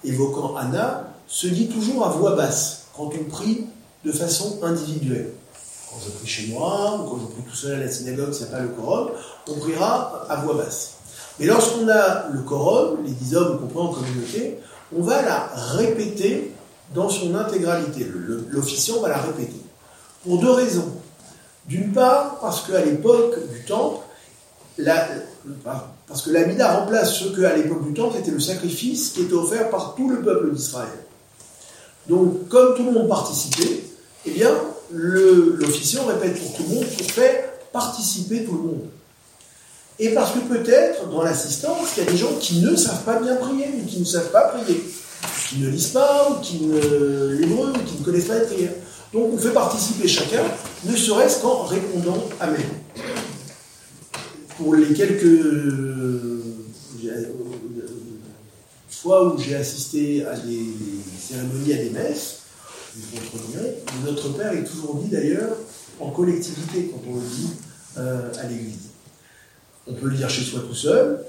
évoquant 0.03 0.55
Anna, 0.55 1.07
se 1.27 1.47
dit 1.47 1.67
toujours 1.67 2.05
à 2.05 2.09
voix 2.09 2.35
basse 2.35 2.85
quand 2.95 3.09
on 3.19 3.29
prie 3.29 3.65
de 4.05 4.11
façon 4.11 4.59
individuelle. 4.63 5.31
Quand 5.89 5.97
je 6.05 6.11
prie 6.11 6.27
chez 6.27 6.47
moi, 6.47 6.99
ou 6.99 7.09
quand 7.09 7.19
je 7.21 7.25
prie 7.25 7.43
tout 7.49 7.55
seul 7.55 7.75
à 7.75 7.85
la 7.85 7.91
synagogue, 7.91 8.33
c'est 8.33 8.51
pas 8.51 8.59
le 8.59 8.67
quorum, 8.67 9.09
on 9.47 9.55
priera 9.55 10.25
à 10.29 10.35
voix 10.37 10.55
basse. 10.55 10.93
Mais 11.39 11.47
lorsqu'on 11.47 11.87
a 11.89 12.27
le 12.29 12.41
quorum, 12.41 13.03
les 13.03 13.11
dix 13.11 13.35
hommes 13.35 13.59
qu'on 13.59 13.67
prend 13.67 13.89
en 13.89 13.93
communauté, 13.93 14.59
on 14.95 15.01
va 15.01 15.21
la 15.21 15.49
répéter 15.55 16.53
dans 16.93 17.09
son 17.09 17.35
intégralité. 17.35 18.09
L'officiant 18.49 19.01
va 19.01 19.09
la 19.09 19.17
répéter. 19.17 19.61
Pour 20.23 20.39
deux 20.39 20.51
raisons. 20.51 20.91
D'une 21.67 21.91
part, 21.91 22.39
parce 22.39 22.61
qu'à 22.61 22.83
l'époque 22.83 23.35
du 23.51 23.65
temple, 23.65 24.05
la, 24.77 25.07
parce 26.07 26.21
que 26.21 26.29
l'Amida 26.29 26.79
remplace 26.79 27.15
ce 27.15 27.25
qu'à 27.35 27.55
l'époque 27.55 27.85
du 27.85 27.93
temple 27.93 28.17
était 28.19 28.31
le 28.31 28.39
sacrifice 28.39 29.09
qui 29.09 29.23
était 29.23 29.33
offert 29.33 29.69
par 29.69 29.95
tout 29.95 30.09
le 30.09 30.21
peuple 30.21 30.53
d'Israël. 30.53 30.87
Donc, 32.07 32.47
comme 32.47 32.75
tout 32.75 32.85
le 32.85 32.91
monde 32.91 33.09
participait, 33.09 33.83
eh 34.25 34.31
bien, 34.31 34.51
l'officiant 34.91 36.05
répète 36.05 36.41
pour 36.41 36.53
tout 36.53 36.63
le 36.69 36.75
monde 36.75 36.85
pour 36.85 37.11
faire 37.11 37.49
participer 37.73 38.45
tout 38.45 38.53
le 38.53 38.61
monde. 38.61 38.85
Et 39.99 40.09
parce 40.09 40.31
que 40.31 40.39
peut-être, 40.39 41.09
dans 41.09 41.23
l'assistance, 41.23 41.97
il 41.97 42.05
y 42.05 42.07
a 42.07 42.11
des 42.11 42.17
gens 42.17 42.33
qui 42.39 42.61
ne 42.61 42.75
savent 42.75 43.03
pas 43.03 43.19
bien 43.19 43.35
prier, 43.35 43.65
ou 43.75 43.85
qui 43.85 43.99
ne 43.99 44.05
savent 44.05 44.31
pas 44.31 44.49
prier, 44.49 44.81
qui 45.49 45.59
ne 45.59 45.69
lisent 45.69 45.87
pas, 45.87 46.29
ou 46.29 46.41
qui 46.41 46.61
ne 46.65 47.29
l'hébreu, 47.33 47.71
ou 47.71 47.79
qui 47.79 47.99
ne 47.99 48.05
connaissent 48.05 48.27
pas 48.27 48.35
la 48.35 48.45
prière. 48.45 48.71
Donc 49.13 49.33
on 49.33 49.37
fait 49.37 49.53
participer 49.53 50.07
chacun, 50.07 50.43
ne 50.83 50.95
serait-ce 50.95 51.41
qu'en 51.41 51.63
répondant 51.63 52.27
Amen. 52.39 52.61
Pour 54.57 54.75
les 54.75 54.93
quelques 54.93 55.23
euh, 55.23 56.43
fois 58.89 59.33
où 59.33 59.39
j'ai 59.39 59.55
assisté 59.55 60.25
à 60.25 60.35
des 60.35 60.65
cérémonies, 61.19 61.73
à 61.73 61.77
des 61.77 61.89
messes, 61.91 62.41
notre 64.05 64.29
Père 64.29 64.53
est 64.53 64.63
toujours 64.63 64.95
dit 64.95 65.09
d'ailleurs 65.09 65.55
en 65.99 66.09
collectivité 66.09 66.91
quand 66.91 67.01
on 67.09 67.15
le 67.15 67.21
dit 67.21 67.49
euh, 67.97 68.31
à 68.39 68.47
l'Église. 68.47 68.89
On 69.87 69.93
peut 69.93 70.09
le 70.09 70.17
dire 70.17 70.29
chez 70.29 70.43
soi 70.43 70.61
tout 70.67 70.75
seul. 70.75 71.19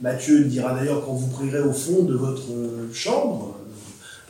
Matthieu 0.00 0.44
dira 0.44 0.74
d'ailleurs 0.74 1.04
quand 1.04 1.12
vous 1.12 1.26
prierez 1.26 1.60
au 1.60 1.72
fond 1.72 2.04
de 2.04 2.14
votre 2.14 2.46
chambre 2.92 3.56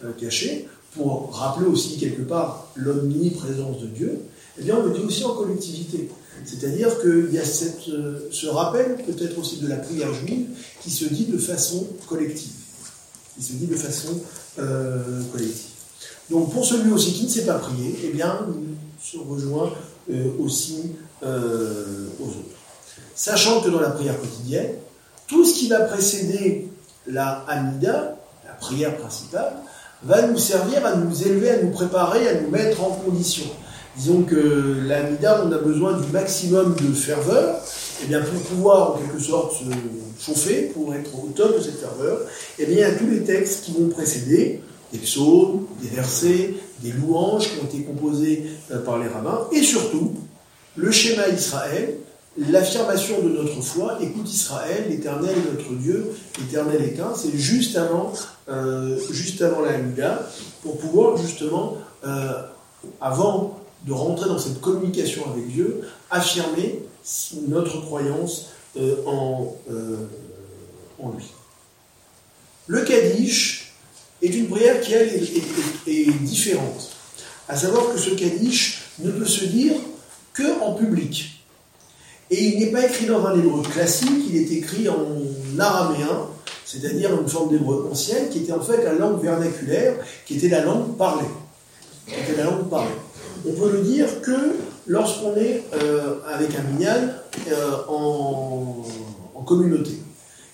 euh, 0.04 0.12
cachée, 0.18 0.66
pour 0.98 1.30
rappeler 1.32 1.66
aussi 1.66 1.96
quelque 1.96 2.22
part 2.22 2.68
l'omniprésence 2.74 3.80
de 3.80 3.86
Dieu, 3.86 4.20
eh 4.58 4.64
bien 4.64 4.76
on 4.76 4.86
le 4.86 4.90
dit 4.90 5.00
aussi 5.00 5.24
en 5.24 5.34
collectivité. 5.34 6.10
C'est-à-dire 6.44 7.00
qu'il 7.00 7.32
y 7.32 7.38
a 7.38 7.42
euh, 7.88 8.28
ce 8.30 8.46
rappel 8.46 8.96
peut-être 9.06 9.38
aussi 9.38 9.58
de 9.58 9.68
la 9.68 9.76
prière 9.76 10.12
juive 10.12 10.48
qui 10.82 10.90
se 10.90 11.06
dit 11.06 11.24
de 11.24 11.38
façon 11.38 11.86
collective. 12.06 12.52
Qui 13.36 13.42
se 13.42 13.52
dit 13.54 13.66
de 13.66 13.76
façon 13.76 14.20
euh, 14.58 15.22
collective. 15.32 15.70
Donc 16.30 16.52
pour 16.52 16.66
celui 16.66 16.92
aussi 16.92 17.12
qui 17.12 17.24
ne 17.24 17.28
sait 17.30 17.46
pas 17.46 17.54
prier, 17.54 17.98
eh 18.04 18.08
bien 18.08 18.46
il 18.60 18.76
se 19.02 19.16
rejoint 19.16 19.72
aussi 20.38 20.92
aux 21.18 22.24
autres 22.24 22.58
sachant 23.18 23.60
que 23.60 23.68
dans 23.68 23.80
la 23.80 23.90
prière 23.90 24.18
quotidienne, 24.18 24.74
tout 25.26 25.44
ce 25.44 25.54
qui 25.54 25.68
va 25.68 25.80
précéder 25.80 26.68
la 27.06 27.44
Amida, 27.48 28.16
la 28.46 28.52
prière 28.60 28.96
principale, 28.96 29.54
va 30.02 30.26
nous 30.26 30.38
servir 30.38 30.84
à 30.86 30.96
nous 30.96 31.22
élever, 31.22 31.50
à 31.50 31.62
nous 31.62 31.70
préparer, 31.70 32.28
à 32.28 32.40
nous 32.40 32.50
mettre 32.50 32.82
en 32.82 32.90
condition. 32.90 33.46
Disons 33.96 34.22
que 34.22 34.76
l'Amida, 34.86 35.42
on 35.44 35.50
a 35.50 35.58
besoin 35.58 35.98
du 35.98 36.08
maximum 36.12 36.76
de 36.76 36.94
ferveur, 36.94 37.56
et 37.56 38.04
eh 38.04 38.06
bien 38.06 38.20
pour 38.20 38.40
pouvoir 38.42 38.94
en 38.94 38.98
quelque 38.98 39.18
sorte 39.18 39.54
se 39.54 40.24
chauffer, 40.24 40.70
pour 40.72 40.94
être 40.94 41.10
au 41.16 41.28
top 41.34 41.58
de 41.58 41.62
cette 41.62 41.80
ferveur, 41.80 42.20
et 42.58 42.62
eh 42.62 42.66
bien 42.66 42.90
tous 42.96 43.08
les 43.08 43.22
textes 43.24 43.64
qui 43.64 43.72
vont 43.72 43.88
précéder, 43.88 44.62
des 44.92 44.98
psaumes, 44.98 45.66
des 45.82 45.88
versets, 45.88 46.54
des 46.80 46.92
louanges 46.92 47.48
qui 47.48 47.60
ont 47.60 47.64
été 47.64 47.82
composés 47.82 48.44
euh, 48.70 48.78
par 48.84 48.98
les 48.98 49.08
rabbins, 49.08 49.48
et 49.52 49.62
surtout 49.62 50.14
le 50.76 50.92
schéma 50.92 51.28
Israël, 51.28 51.96
l'affirmation 52.38 53.20
de 53.22 53.30
notre 53.30 53.60
foi, 53.60 53.98
écoute 54.00 54.32
Israël, 54.32 54.86
l'Éternel 54.88 55.34
notre 55.52 55.72
Dieu, 55.74 56.14
l'Éternel 56.38 56.82
est 56.82 57.00
un, 57.00 57.14
c'est 57.14 57.36
juste 57.36 57.76
avant, 57.76 58.12
euh, 58.48 58.98
la 59.64 59.70
Hamida, 59.70 60.30
pour 60.62 60.78
pouvoir 60.78 61.16
justement, 61.16 61.76
euh, 62.06 62.42
avant 63.00 63.58
de 63.86 63.92
rentrer 63.92 64.28
dans 64.28 64.38
cette 64.38 64.60
communication 64.60 65.22
avec 65.32 65.48
Dieu, 65.48 65.80
affirmer 66.10 66.80
notre 67.48 67.80
croyance 67.80 68.50
euh, 68.76 68.96
en, 69.06 69.56
lui. 71.16 71.24
Le 72.66 72.82
Kaddish 72.82 73.72
est 74.20 74.34
une 74.34 74.48
prière 74.48 74.80
qui, 74.80 74.92
est, 74.92 75.22
est 75.86 76.18
différente. 76.20 76.90
À 77.48 77.56
savoir 77.56 77.92
que 77.92 77.98
ce 77.98 78.10
Kaddish 78.10 78.82
ne 78.98 79.10
peut 79.10 79.24
se 79.24 79.44
dire 79.44 79.74
que 80.34 80.60
en 80.60 80.74
public. 80.74 81.37
Et 82.30 82.44
il 82.44 82.58
n'est 82.58 82.70
pas 82.70 82.84
écrit 82.84 83.06
dans 83.06 83.24
un 83.26 83.38
hébreu 83.38 83.62
classique, 83.62 84.24
il 84.28 84.36
est 84.36 84.52
écrit 84.52 84.88
en 84.88 84.96
araméen, 85.58 86.28
c'est-à-dire 86.64 87.18
une 87.18 87.28
forme 87.28 87.50
d'hébreu 87.50 87.88
ancienne, 87.90 88.28
qui 88.28 88.40
était 88.40 88.52
en 88.52 88.60
fait 88.60 88.84
la 88.84 88.92
langue 88.92 89.22
vernaculaire, 89.22 89.94
qui 90.26 90.36
était 90.36 90.48
la 90.48 90.64
langue 90.64 90.96
parlée. 90.96 91.28
Qui 92.06 92.36
la 92.36 92.44
langue 92.44 92.68
parlée. 92.68 92.90
On 93.46 93.52
peut 93.52 93.72
le 93.72 93.82
dire 93.82 94.20
que 94.20 94.56
lorsqu'on 94.86 95.36
est 95.36 95.62
euh, 95.74 96.16
avec 96.26 96.50
un 96.54 96.62
minyan 96.62 97.08
euh, 97.50 97.70
en, 97.88 98.84
communauté. 99.46 99.92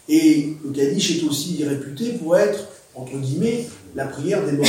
Et 0.09 0.57
le 0.65 0.71
Kaddish 0.71 1.19
est 1.19 1.27
aussi 1.27 1.65
réputé 1.65 2.13
pour 2.13 2.37
être, 2.37 2.69
entre 2.95 3.17
guillemets, 3.17 3.67
la 3.97 4.05
prière 4.05 4.45
des 4.47 4.53
morts. 4.53 4.67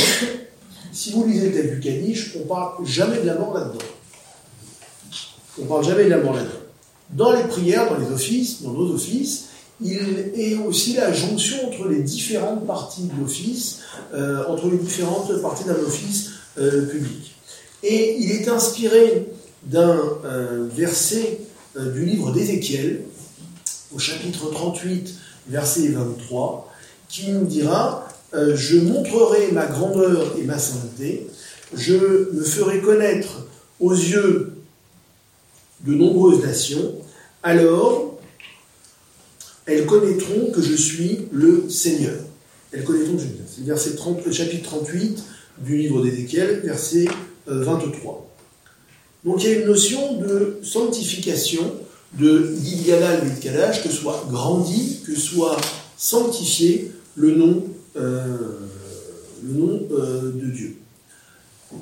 Si 0.92 1.12
vous 1.12 1.24
lisez 1.24 1.50
le 1.50 1.54
texte 1.54 1.74
du 1.74 1.80
Kaddish, 1.80 2.34
on 2.34 2.40
ne 2.40 2.44
parle 2.44 2.84
jamais 2.84 3.20
de 3.20 3.26
la 3.26 3.34
mort 3.34 3.54
là-dedans. 3.54 3.84
On 5.60 5.62
ne 5.62 5.68
parle 5.68 5.84
jamais 5.84 6.04
de 6.06 6.10
la 6.10 6.18
mort 6.18 6.34
là-dedans. 6.34 6.55
Dans 7.10 7.32
les 7.32 7.44
prières, 7.44 7.88
dans 7.90 7.98
les 7.98 8.12
offices, 8.12 8.62
dans 8.62 8.72
nos 8.72 8.94
offices, 8.94 9.46
il 9.80 10.30
est 10.34 10.56
aussi 10.56 10.94
la 10.94 11.12
jonction 11.12 11.68
entre 11.68 11.88
les 11.88 12.02
différentes 12.02 12.66
parties 12.66 13.04
de 13.04 13.20
l'office, 13.20 13.80
euh, 14.14 14.44
entre 14.48 14.68
les 14.68 14.78
différentes 14.78 15.40
parties 15.42 15.64
d'un 15.64 15.74
office 15.74 16.30
euh, 16.58 16.86
public. 16.86 17.34
Et 17.82 18.16
il 18.18 18.32
est 18.32 18.48
inspiré 18.48 19.28
d'un 19.64 19.98
verset 20.74 21.40
du 21.76 22.04
livre 22.04 22.32
d'Ézéchiel, 22.32 23.02
au 23.94 23.98
chapitre 23.98 24.50
38, 24.50 25.14
verset 25.48 25.88
23, 25.88 26.72
qui 27.08 27.30
nous 27.30 27.44
dira 27.44 28.08
Je 28.32 28.78
montrerai 28.78 29.50
ma 29.52 29.66
grandeur 29.66 30.34
et 30.38 30.44
ma 30.44 30.58
sainteté, 30.58 31.26
je 31.74 31.94
me 32.32 32.44
ferai 32.44 32.80
connaître 32.80 33.46
aux 33.80 33.92
yeux 33.92 34.55
de 35.86 35.94
nombreuses 35.94 36.42
nations, 36.42 36.94
alors 37.42 38.18
elles 39.66 39.86
connaîtront 39.86 40.50
que 40.52 40.62
je 40.62 40.74
suis 40.74 41.20
le 41.32 41.68
Seigneur. 41.68 42.16
Elles 42.72 42.84
connaîtront 42.84 43.14
que 43.16 43.22
je 43.22 43.26
suis 43.26 43.36
C'est 43.46 43.60
le 43.62 43.66
verset 43.66 43.94
30, 43.94 44.32
chapitre 44.32 44.64
38 44.64 45.22
du 45.58 45.76
livre 45.76 46.02
d'Ézéchiel, 46.02 46.60
verset 46.64 47.06
23. 47.46 48.12
Euh, 48.12 49.28
Donc 49.28 49.42
il 49.42 49.50
y 49.50 49.52
a 49.54 49.60
une 49.60 49.66
notion 49.66 50.18
de 50.18 50.58
sanctification 50.62 51.72
de 52.18 52.54
Gidiala 52.62 53.20
le 53.20 53.30
Kadash, 53.40 53.82
que 53.82 53.90
soit 53.90 54.26
grandi, 54.30 55.00
que 55.06 55.14
soit 55.14 55.56
sanctifié 55.96 56.90
le 57.16 57.34
nom, 57.34 57.64
euh, 57.96 58.36
le 59.42 59.88
euh, 59.92 60.32
de 60.32 60.50
Dieu. 60.50 60.76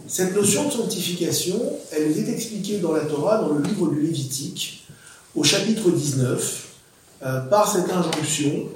Cette 0.09 0.35
notion 0.35 0.67
de 0.69 0.73
sanctification, 0.73 1.61
elle 1.93 2.17
est 2.17 2.29
expliquée 2.29 2.79
dans 2.79 2.93
la 2.93 3.05
Torah, 3.05 3.43
dans 3.43 3.55
le 3.55 3.63
livre 3.63 3.91
du 3.91 4.01
Lévitique, 4.01 4.87
au 5.35 5.43
chapitre 5.45 5.91
19, 5.91 6.69
euh, 7.25 7.41
par 7.43 7.71
cette 7.71 7.91
injonction. 7.91 8.69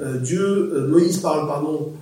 Euh, 0.00 0.18
Dieu, 0.18 0.40
euh, 0.40 0.88
Moïse 0.88 1.18
parle, 1.18 1.46
pardon, 1.46 1.92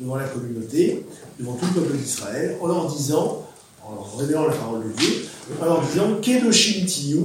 devant 0.00 0.16
la 0.16 0.28
communauté, 0.28 1.04
devant 1.38 1.54
tout 1.54 1.66
le 1.74 1.82
peuple 1.82 1.96
d'Israël, 1.96 2.56
en 2.60 2.66
leur 2.66 2.92
disant, 2.92 3.46
en 3.84 3.94
leur 3.94 4.18
révélant 4.18 4.46
la 4.46 4.54
parole 4.54 4.82
de 4.84 4.92
Dieu, 4.98 5.26
en 5.60 5.64
leur 5.64 5.82
disant 5.82 6.16
Kedoshim 6.20 6.86
tiyu, 6.86 7.20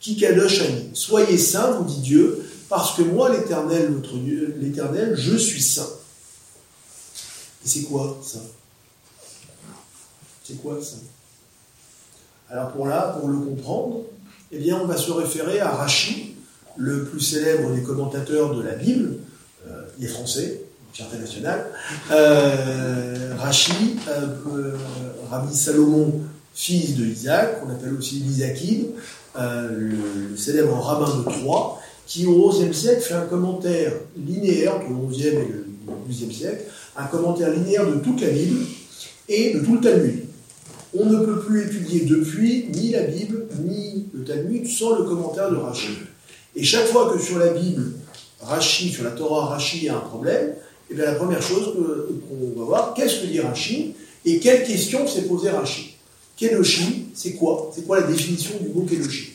kikadosh 0.00 0.60
ani. 0.62 0.90
Soyez 0.94 1.36
saints, 1.36 1.72
vous 1.72 1.84
dit 1.84 2.00
Dieu, 2.00 2.42
parce 2.68 2.96
que 2.96 3.02
moi, 3.02 3.30
l'Éternel, 3.30 3.92
Dieu, 4.24 4.54
l'Éternel, 4.58 5.14
je 5.16 5.36
suis 5.36 5.62
saint. 5.62 5.88
Et 7.64 7.68
c'est 7.68 7.82
quoi 7.82 8.18
ça? 8.22 8.40
C'est 10.46 10.62
quoi 10.62 10.78
ça? 10.80 10.96
Alors 12.50 12.70
pour 12.70 12.86
là, 12.86 13.16
pour 13.18 13.28
le 13.28 13.38
comprendre, 13.38 14.02
eh 14.52 14.58
bien, 14.58 14.78
on 14.80 14.86
va 14.86 14.96
se 14.96 15.10
référer 15.10 15.58
à 15.60 15.70
Rachi, 15.70 16.36
le 16.76 17.04
plus 17.04 17.20
célèbre 17.20 17.74
des 17.74 17.82
commentateurs 17.82 18.54
de 18.54 18.62
la 18.62 18.74
Bible. 18.74 19.16
Euh, 19.66 19.82
il 19.98 20.04
est 20.04 20.08
français, 20.08 20.60
fierté 20.92 21.18
nationale. 21.18 21.66
Euh, 22.12 23.34
Rachi, 23.38 23.96
euh, 24.08 24.76
Rabbi 25.30 25.56
Salomon, 25.56 26.20
fils 26.54 26.96
de 26.96 27.04
Isaac, 27.06 27.60
qu'on 27.60 27.70
appelle 27.70 27.94
aussi 27.94 28.16
l'Isakide, 28.16 28.86
le, 29.36 30.36
célèbre 30.36 30.78
rabbin 30.78 31.16
de 31.18 31.22
Troyes, 31.24 31.78
qui 32.06 32.24
au 32.26 32.50
XIe 32.50 32.72
siècle 32.72 33.00
fait 33.00 33.14
un 33.14 33.26
commentaire 33.26 33.92
linéaire, 34.16 34.76
entre 34.76 34.90
le 34.90 35.08
XIe 35.10 35.26
et 35.26 35.32
le 35.32 35.66
XIIe 36.08 36.32
siècle, 36.32 36.64
un 36.96 37.06
commentaire 37.06 37.50
linéaire 37.50 37.86
de 37.86 37.96
toute 37.96 38.20
la 38.20 38.28
Bible 38.28 38.64
et 39.28 39.54
de 39.54 39.60
tout 39.60 39.74
le 39.74 39.80
Talmud 39.80 40.25
on 40.94 41.06
ne 41.06 41.24
peut 41.24 41.40
plus 41.40 41.66
étudier 41.66 42.00
depuis 42.00 42.66
ni 42.72 42.90
la 42.90 43.02
Bible 43.02 43.46
ni 43.64 44.06
le 44.12 44.24
Talmud 44.24 44.66
sans 44.66 44.98
le 44.98 45.04
commentaire 45.04 45.50
de 45.50 45.56
Rachid. 45.56 45.96
Et 46.54 46.64
chaque 46.64 46.86
fois 46.86 47.12
que 47.12 47.20
sur 47.20 47.38
la 47.38 47.48
Bible, 47.48 47.92
Rachid, 48.40 48.92
sur 48.92 49.04
la 49.04 49.10
Torah, 49.10 49.46
Rachid 49.46 49.88
a 49.88 49.96
un 49.96 50.00
problème, 50.00 50.50
et 50.88 50.92
eh 50.92 50.94
bien 50.94 51.04
la 51.04 51.14
première 51.14 51.42
chose 51.42 51.74
qu'on 51.74 52.60
va 52.60 52.64
voir, 52.64 52.94
qu'est-ce 52.94 53.22
que 53.22 53.26
dit 53.26 53.40
Rachid 53.40 53.92
et 54.24 54.38
quelle 54.38 54.64
question 54.64 55.06
s'est 55.06 55.22
posée 55.22 55.50
Rachid 55.50 55.96
Kedoshi, 56.36 57.06
c'est 57.14 57.32
quoi? 57.32 57.72
C'est 57.74 57.86
quoi 57.86 58.00
la 58.00 58.06
définition 58.06 58.54
du 58.60 58.68
mot 58.68 58.82
Kedoshi 58.82 59.32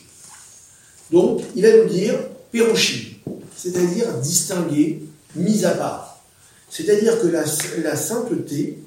Donc, 1.10 1.42
il 1.56 1.62
va 1.62 1.76
nous 1.76 1.88
dire 1.88 2.14
Perushi, 2.52 3.18
c'est-à-dire 3.56 4.12
distinguer, 4.18 5.02
mis 5.34 5.64
à 5.64 5.72
part. 5.72 6.22
C'est-à-dire 6.70 7.20
que 7.20 7.26
la 7.26 7.96
sainteté, 7.96 8.78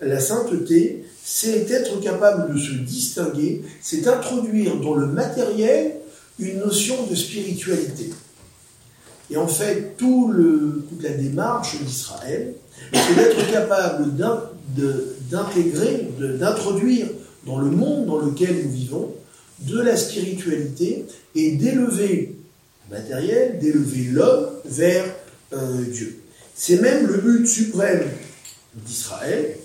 la 0.00 0.20
sainteté, 0.20 1.04
c'est 1.28 1.68
être 1.72 1.98
capable 2.00 2.54
de 2.54 2.58
se 2.58 2.70
distinguer, 2.70 3.62
c'est 3.82 4.06
introduire 4.06 4.76
dans 4.76 4.94
le 4.94 5.06
matériel 5.06 5.96
une 6.38 6.60
notion 6.60 7.04
de 7.10 7.16
spiritualité. 7.16 8.10
Et 9.28 9.36
en 9.36 9.48
fait, 9.48 9.96
tout 9.96 10.32
toute 10.88 11.02
la 11.02 11.10
démarche 11.10 11.82
d'Israël, 11.82 12.54
c'est 12.92 13.16
d'être 13.16 13.50
capable 13.50 14.12
d'intégrer, 15.28 16.08
d'introduire 16.38 17.08
dans 17.44 17.58
le 17.58 17.72
monde 17.72 18.06
dans 18.06 18.18
lequel 18.18 18.62
nous 18.64 18.70
vivons 18.70 19.12
de 19.58 19.80
la 19.80 19.96
spiritualité 19.96 21.06
et 21.34 21.56
d'élever 21.56 22.36
le 22.88 22.96
matériel, 22.96 23.58
d'élever 23.58 24.12
l'homme 24.12 24.46
vers 24.64 25.04
euh, 25.54 25.82
Dieu. 25.90 26.20
C'est 26.54 26.80
même 26.80 27.08
le 27.08 27.18
but 27.18 27.48
suprême 27.48 28.04
d'Israël, 28.76 29.56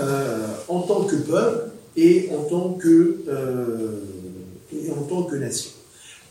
euh, 0.00 0.48
en 0.68 0.80
tant 0.80 1.04
que 1.04 1.16
peuple 1.16 1.70
et 1.96 2.28
en 2.36 2.42
tant 2.42 2.72
que, 2.74 3.22
euh, 3.28 4.00
en 4.90 5.02
tant 5.02 5.22
que 5.24 5.36
nation. 5.36 5.70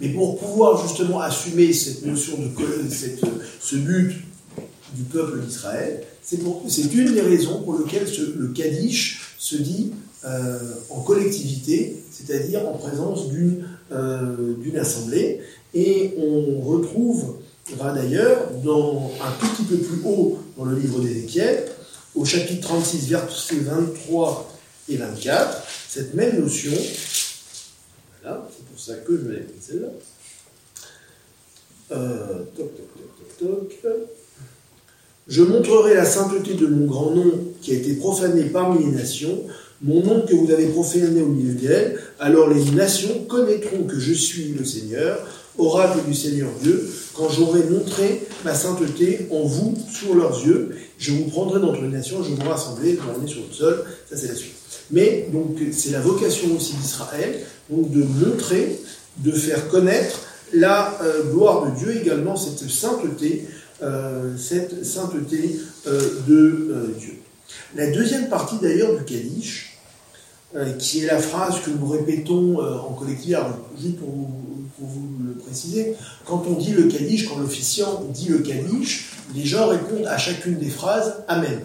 Mais 0.01 0.09
pour 0.09 0.37
pouvoir 0.37 0.85
justement 0.85 1.21
assumer 1.21 1.71
cette 1.71 2.05
notion 2.05 2.37
de 2.37 2.89
cette, 2.89 3.21
ce 3.59 3.75
but 3.77 4.13
du 4.93 5.03
peuple 5.03 5.39
d'Israël, 5.41 6.03
c'est 6.23 6.93
une 6.93 7.13
des 7.13 7.21
raisons 7.21 7.61
pour 7.63 7.77
lesquelles 7.79 8.07
le 8.37 8.47
Kaddish 8.49 9.35
se 9.37 9.55
dit 9.55 9.91
euh, 10.25 10.59
en 10.89 11.01
collectivité, 11.01 11.95
c'est-à-dire 12.11 12.67
en 12.67 12.73
présence 12.73 13.29
d'une 13.29 14.77
assemblée. 14.77 15.39
Et 15.73 16.13
on 16.17 16.61
retrouvera 16.61 17.93
d'ailleurs 17.93 18.49
dans 18.63 19.11
un 19.21 19.47
petit 19.47 19.63
peu 19.63 19.77
plus 19.77 20.01
haut 20.05 20.39
dans 20.57 20.65
le 20.65 20.77
livre 20.77 20.99
d'Ézéchiel 20.99 21.65
au 22.15 22.25
chapitre 22.25 22.67
36, 22.67 23.09
versets 23.09 23.55
23 23.55 24.57
et 24.89 24.97
24, 24.97 25.63
cette 25.87 26.13
même 26.13 26.39
notion, 26.41 26.73
voilà, 28.21 28.47
c'est 28.55 28.65
pour 28.65 28.79
ça 28.79 28.95
que 28.95 29.17
je 29.17 29.29
l'ai 29.29 29.39
pris 29.41 29.61
celle-là. 29.61 29.87
Euh, 31.91 32.43
toc, 32.55 32.71
toc, 33.39 33.81
toc, 33.81 33.99
je 35.27 35.43
montrerai 35.43 35.93
la 35.93 36.05
sainteté 36.05 36.55
de 36.55 36.65
mon 36.65 36.87
grand 36.87 37.11
nom 37.11 37.31
qui 37.61 37.71
a 37.71 37.75
été 37.75 37.93
profané 37.93 38.45
parmi 38.45 38.85
les 38.85 38.91
nations, 38.91 39.43
mon 39.81 40.03
nom 40.03 40.25
que 40.25 40.33
vous 40.33 40.51
avez 40.51 40.67
profané 40.67 41.21
au 41.21 41.27
milieu 41.27 41.53
d'elles, 41.53 41.99
alors 42.19 42.49
les 42.49 42.71
nations 42.71 43.25
connaîtront 43.25 43.83
que 43.83 43.99
je 43.99 44.13
suis 44.13 44.53
le 44.57 44.65
Seigneur, 44.65 45.19
oracle 45.59 45.99
du 46.07 46.13
Seigneur 46.13 46.49
Dieu, 46.61 46.89
quand 47.13 47.29
j'aurai 47.29 47.63
montré 47.63 48.27
ma 48.45 48.55
sainteté 48.55 49.27
en 49.31 49.43
vous 49.43 49.75
sur 49.91 50.15
leurs 50.15 50.45
yeux, 50.45 50.75
je 50.97 51.11
vous 51.11 51.25
prendrai 51.25 51.59
d'entre 51.59 51.81
les 51.81 51.89
nations, 51.89 52.23
je 52.23 52.29
vous 52.29 52.49
rassemblerai, 52.49 52.97
je 52.97 53.19
vous 53.21 53.27
sur 53.27 53.41
le 53.47 53.53
sol, 53.53 53.83
ça 54.09 54.17
c'est 54.17 54.27
la 54.27 54.35
suite. 54.35 54.53
Mais 54.91 55.27
donc 55.31 55.57
c'est 55.71 55.91
la 55.91 55.99
vocation 55.99 56.55
aussi 56.55 56.73
d'Israël, 56.75 57.39
donc 57.69 57.91
de 57.91 58.03
montrer, 58.03 58.79
de 59.17 59.31
faire 59.31 59.67
connaître 59.67 60.19
la 60.53 60.99
euh, 61.01 61.31
gloire 61.31 61.69
de 61.69 61.77
Dieu, 61.77 61.97
également 62.01 62.35
cette 62.35 62.67
sainteté, 62.69 63.47
euh, 63.83 64.35
cette 64.37 64.85
sainteté 64.85 65.59
euh, 65.87 66.01
de 66.27 66.95
Dieu. 66.99 67.17
La 67.75 67.91
deuxième 67.91 68.29
partie 68.29 68.57
d'ailleurs 68.61 68.97
du 68.97 69.03
Kaddish, 69.03 69.77
qui 70.79 71.03
est 71.03 71.05
la 71.05 71.19
phrase 71.19 71.61
que 71.61 71.69
nous 71.69 71.87
répétons 71.87 72.57
en 72.59 72.93
collectif, 72.93 73.37
juste 73.79 73.97
pour 73.97 74.09
vous, 74.09 74.29
le 75.25 75.33
préciser, 75.33 75.95
quand 76.25 76.43
on 76.47 76.53
dit 76.53 76.71
le 76.71 76.83
Kaddish, 76.83 77.27
quand 77.27 77.37
l'officiant 77.37 78.05
dit 78.13 78.29
le 78.29 78.39
Kaddish, 78.39 79.11
les 79.35 79.45
gens 79.45 79.67
répondent 79.67 80.07
à 80.07 80.17
chacune 80.17 80.57
des 80.57 80.69
phrases 80.69 81.23
Amen. 81.27 81.59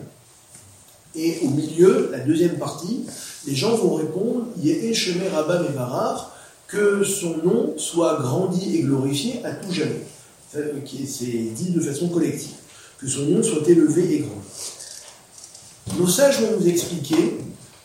Et 1.14 1.38
au 1.44 1.50
milieu, 1.50 2.08
la 2.10 2.18
deuxième 2.18 2.58
partie, 2.58 3.04
les 3.46 3.54
gens 3.54 3.76
vont 3.76 3.94
répondre 3.94 4.46
Yehe 4.62 4.94
Rabba 5.32 5.62
Mevarar, 5.62 6.34
que 6.66 7.04
son 7.04 7.36
nom 7.38 7.74
soit 7.76 8.18
grandi 8.20 8.76
et 8.76 8.82
glorifié 8.82 9.44
à 9.44 9.52
tout 9.52 9.72
jamais. 9.72 10.02
C'est 10.50 11.24
dit 11.54 11.70
de 11.70 11.80
façon 11.80 12.08
collective. 12.08 12.54
Que 12.98 13.08
son 13.08 13.22
nom 13.22 13.42
soit 13.42 13.68
élevé 13.68 14.14
et 14.14 14.18
grand. 14.20 15.98
Nos 15.98 16.08
sages 16.08 16.40
vont 16.40 16.58
nous 16.58 16.68
expliquer 16.68 17.38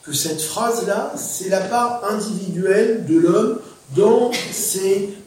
que 0.03 0.13
cette 0.13 0.41
phrase-là, 0.41 1.13
c'est 1.17 1.49
la 1.49 1.61
part 1.61 2.03
individuelle 2.09 3.05
de 3.05 3.19
l'homme 3.19 3.59
dans, 3.95 4.31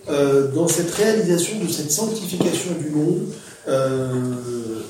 euh, 0.09 0.49
dans 0.49 0.67
cette 0.67 0.91
réalisation 0.91 1.63
de 1.63 1.71
cette 1.71 1.93
sanctification 1.93 2.73
du 2.81 2.91
monde 2.91 3.21
euh, 3.69 4.09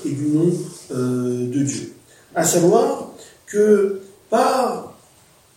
et 0.05 0.09
du 0.09 0.27
nom 0.27 0.51
euh, 0.91 1.47
de 1.47 1.63
Dieu. 1.63 1.93
À 2.33 2.43
savoir 2.43 3.11
que 3.45 3.99
par 4.29 4.97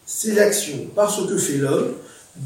ses 0.04 0.38
actions, 0.38 0.86
par 0.94 1.10
ce 1.10 1.22
que 1.22 1.38
fait 1.38 1.56
l'homme, 1.56 1.92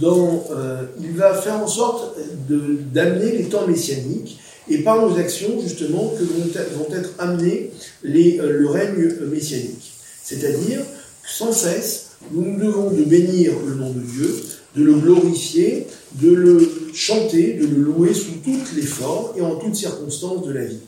il 0.01 1.17
va 1.17 1.35
faire 1.35 1.57
en 1.57 1.67
sorte 1.67 2.17
d'amener 2.49 3.33
les 3.33 3.49
temps 3.49 3.67
messianiques 3.67 4.39
et 4.69 4.79
par 4.79 5.03
nos 5.03 5.19
actions 5.19 5.61
justement 5.61 6.15
que 6.17 6.23
vont, 6.23 6.95
être 6.95 7.11
amenés 7.19 7.73
le 8.05 8.67
règne 8.69 9.15
messianique. 9.33 9.95
C'est-à-dire 10.23 10.81
sans 11.27 11.53
cesse 11.53 12.11
nous 12.31 12.45
nous 12.45 12.59
devons 12.59 12.91
de 12.91 13.03
bénir 13.03 13.53
le 13.67 13.75
nom 13.75 13.91
de 13.91 14.01
Dieu, 14.01 14.43
de 14.77 14.85
le 14.85 14.95
glorifier, 14.95 15.87
de 16.15 16.33
le 16.33 16.91
chanter, 16.93 17.55
de 17.55 17.67
le 17.67 17.83
louer 17.83 18.15
sous 18.15 18.33
toutes 18.45 18.73
les 18.75 18.83
formes 18.83 19.37
et 19.37 19.43
en 19.43 19.57
toutes 19.57 19.77
circonstances 19.77 20.45
de 20.45 20.53
la 20.53 20.65
vie. 20.65 20.81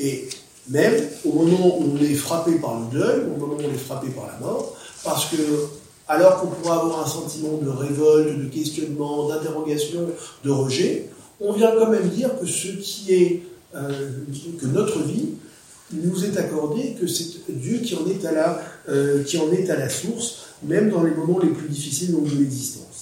Et 0.00 0.28
même 0.68 0.94
au 1.24 1.32
moment 1.32 1.78
où 1.78 1.94
on 1.94 2.02
est 2.02 2.14
frappé 2.14 2.52
par 2.56 2.80
le 2.80 2.98
deuil, 2.98 3.22
au 3.26 3.38
moment 3.38 3.54
où 3.54 3.62
on 3.64 3.74
est 3.74 3.78
frappé 3.78 4.08
par 4.08 4.26
la 4.26 4.38
mort, 4.46 4.76
parce 5.04 5.26
que 5.26 5.36
alors 6.08 6.40
qu'on 6.40 6.48
pourrait 6.48 6.74
avoir 6.74 7.06
un 7.06 7.08
sentiment 7.08 7.58
de 7.58 7.68
révolte, 7.68 8.38
de 8.38 8.48
questionnement, 8.48 9.28
d'interrogation, 9.28 10.08
de 10.44 10.50
rejet, 10.50 11.08
on 11.40 11.52
vient 11.52 11.72
quand 11.78 11.90
même 11.90 12.08
dire 12.08 12.30
que 12.38 12.46
ce 12.46 12.68
qui 12.68 13.14
est, 13.14 13.42
euh, 13.74 14.10
que 14.60 14.66
notre 14.66 15.02
vie 15.02 15.30
nous 15.92 16.24
est 16.24 16.36
accordée, 16.36 16.96
que 17.00 17.06
c'est 17.06 17.24
Dieu 17.48 17.78
qui 17.78 17.94
en 17.94 18.06
est 18.08 18.24
à 18.26 18.32
la, 18.32 18.62
euh, 18.88 19.22
qui 19.22 19.38
en 19.38 19.50
est 19.52 19.68
à 19.70 19.78
la 19.78 19.88
source, 19.88 20.46
même 20.62 20.90
dans 20.90 21.02
les 21.02 21.10
moments 21.12 21.38
les 21.38 21.50
plus 21.50 21.68
difficiles 21.68 22.14
de 22.14 22.38
l'existence. 22.38 22.93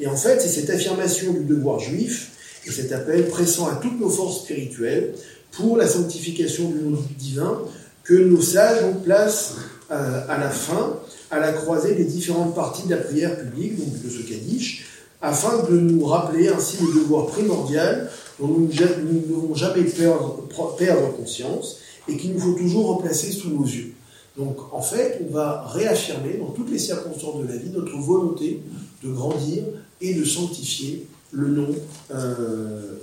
Et 0.00 0.06
en 0.06 0.16
fait, 0.16 0.40
c'est 0.40 0.48
cette 0.48 0.70
affirmation 0.70 1.32
du 1.32 1.44
devoir 1.44 1.80
juif 1.80 2.30
et 2.66 2.70
cet 2.70 2.92
appel 2.92 3.28
pressant 3.28 3.66
à 3.66 3.76
toutes 3.76 3.98
nos 4.00 4.10
forces 4.10 4.42
spirituelles 4.42 5.14
pour 5.52 5.76
la 5.76 5.88
sanctification 5.88 6.70
du 6.70 6.78
nom 6.78 6.98
divin 7.18 7.62
que 8.04 8.14
nos 8.14 8.40
sages 8.40 8.84
ont 8.84 8.94
place 8.94 9.54
euh, 9.90 10.22
à 10.28 10.38
la 10.38 10.50
fin, 10.50 10.96
à 11.30 11.38
la 11.38 11.52
croisée 11.52 11.94
des 11.94 12.04
différentes 12.04 12.54
parties 12.54 12.86
de 12.86 12.94
la 12.94 13.02
prière 13.02 13.36
publique, 13.38 13.78
donc 13.78 14.02
de 14.02 14.08
ce 14.08 14.22
Kaddish, 14.22 14.86
afin 15.20 15.62
de 15.68 15.76
nous 15.76 16.04
rappeler 16.04 16.48
ainsi 16.48 16.76
le 16.80 17.00
devoir 17.00 17.26
primordial 17.26 18.10
dont 18.38 18.48
nous 18.48 18.66
ne 18.68 19.26
devons 19.28 19.54
jamais 19.54 19.82
perdre, 19.84 20.44
perdre 20.78 21.16
conscience 21.16 21.78
et 22.08 22.16
qu'il 22.16 22.32
nous 22.32 22.40
faut 22.40 22.52
toujours 22.52 22.86
remplacer 22.86 23.32
sous 23.32 23.50
nos 23.50 23.64
yeux. 23.64 23.92
Donc 24.36 24.56
en 24.72 24.80
fait, 24.80 25.20
on 25.28 25.32
va 25.32 25.66
réaffirmer 25.66 26.38
dans 26.38 26.52
toutes 26.52 26.70
les 26.70 26.78
circonstances 26.78 27.42
de 27.42 27.48
la 27.48 27.56
vie 27.56 27.70
notre 27.70 27.96
volonté 27.98 28.62
de 29.02 29.12
grandir 29.12 29.64
et 30.00 30.14
de 30.14 30.24
sanctifier 30.24 31.06
le 31.32 31.48
nom, 31.48 31.74
euh, 32.14 32.96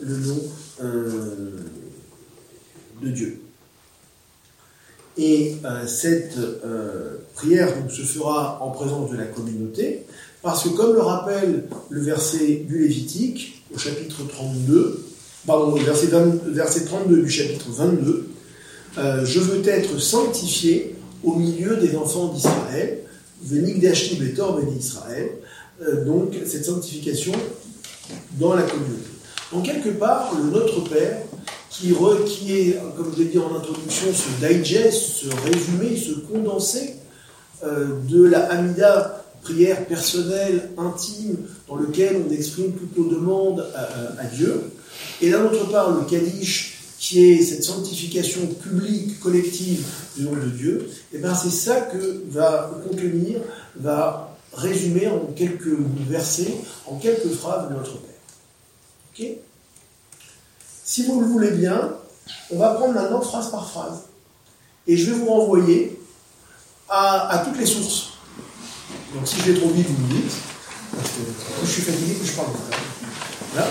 euh, 0.82 1.50
de 3.02 3.10
Dieu. 3.10 3.41
Et 5.18 5.56
euh, 5.64 5.88
cette 5.88 6.38
prière 7.36 7.70
se 7.89 8.02
fera 8.02 8.60
en 8.62 8.72
présence 8.72 9.12
de 9.12 9.18
la 9.18 9.26
communauté, 9.26 10.04
parce 10.41 10.64
que 10.64 10.70
comme 10.70 10.93
le 10.93 11.02
rappelle 11.02 11.66
le 11.89 12.02
verset 12.02 12.66
du 12.68 12.80
Lévitique, 12.80 13.64
au 13.74 13.78
chapitre 13.78 14.28
32, 14.28 15.04
pardon, 15.48 15.72
verset, 15.76 16.08
verset 16.48 16.86
32 16.86 17.22
du 17.22 17.30
chapitre 17.30 17.70
22, 17.70 18.30
je 18.98 19.39
veux 19.39 19.68
être 19.68 20.00
sanctifié 20.00 20.96
au 21.24 21.36
milieu 21.36 21.78
des 21.78 21.96
enfants 21.96 22.28
d'Israël, 22.28 23.00
Venigdashti 23.43 24.16
Betor 24.16 24.58
Ben 24.58 24.68
Israël, 25.80 26.05
donc 26.05 26.34
cette 26.45 26.65
sanctification 26.65 27.34
dans 28.39 28.55
la 28.55 28.63
communauté. 28.63 29.09
Donc 29.51 29.65
quelque 29.65 29.89
part, 29.89 30.34
le 30.38 30.51
Notre 30.51 30.82
Père, 30.89 31.21
qui, 31.69 31.89
est, 31.89 32.80
comme 32.95 33.11
je 33.13 33.23
l'ai 33.23 33.30
dit 33.30 33.39
en 33.39 33.55
introduction, 33.55 34.07
ce 34.13 34.47
digest, 34.47 34.93
ce 34.93 35.26
résumé, 35.45 35.97
ce 35.97 36.19
condensé 36.21 36.95
euh, 37.63 37.99
de 38.09 38.23
la 38.26 38.45
Hamida, 38.51 39.23
prière 39.41 39.86
personnelle, 39.86 40.69
intime, 40.78 41.38
dans 41.67 41.76
lequel 41.76 42.17
on 42.28 42.32
exprime 42.34 42.71
toutes 42.73 42.97
nos 42.97 43.09
demandes 43.09 43.65
à, 44.17 44.26
Dieu, 44.26 44.71
et 45.21 45.30
d'un 45.30 45.45
autre 45.45 45.69
part 45.69 45.91
le 45.91 46.01
Kaddish, 46.05 46.80
qui 46.97 47.23
est 47.23 47.41
cette 47.43 47.63
sanctification 47.63 48.47
publique, 48.47 49.19
collective 49.19 49.86
du 50.17 50.23
nom 50.23 50.32
de 50.32 50.49
Dieu, 50.49 50.88
et 51.13 51.17
eh 51.17 51.19
bien 51.19 51.36
c'est 51.36 51.51
ça 51.51 51.82
que 51.82 52.23
va 52.32 52.71
contenir, 52.89 53.39
va 53.76 54.35
résumé 54.56 55.08
en 55.08 55.20
quelques 55.36 55.78
versets, 56.08 56.56
en 56.88 56.95
quelques 56.95 57.32
phrases 57.34 57.70
de 57.70 57.76
notre 57.76 57.97
Père. 57.97 58.16
Ok? 59.14 59.26
Si 60.84 61.06
vous 61.06 61.20
le 61.20 61.28
voulez 61.28 61.51
bien, 61.51 61.93
on 62.51 62.60
va 62.60 62.76
prendre 62.76 62.93
maintenant 62.93 63.22
phrase 63.22 63.51
par 63.51 63.70
phrase. 63.70 64.03
Et 64.88 64.97
je 64.97 65.12
vais 65.12 65.20
vous 65.20 65.28
renvoyer 65.28 65.99
à, 66.89 67.43
toutes 67.45 67.58
les 67.58 67.66
sources. 67.66 68.12
Donc 69.14 69.28
si 69.28 69.38
je 69.38 69.51
vais 69.51 69.60
trop 69.60 69.70
vite, 69.70 69.88
vous 69.88 70.03
me 70.03 70.14
dites. 70.14 70.32
Parce 70.95 71.10
que 71.10 71.66
je 71.66 71.70
suis 71.70 71.82
fatigué, 71.82 72.14
que 72.16 72.26
je 72.26 72.32
parle 72.34 72.47
Voilà. 73.53 73.68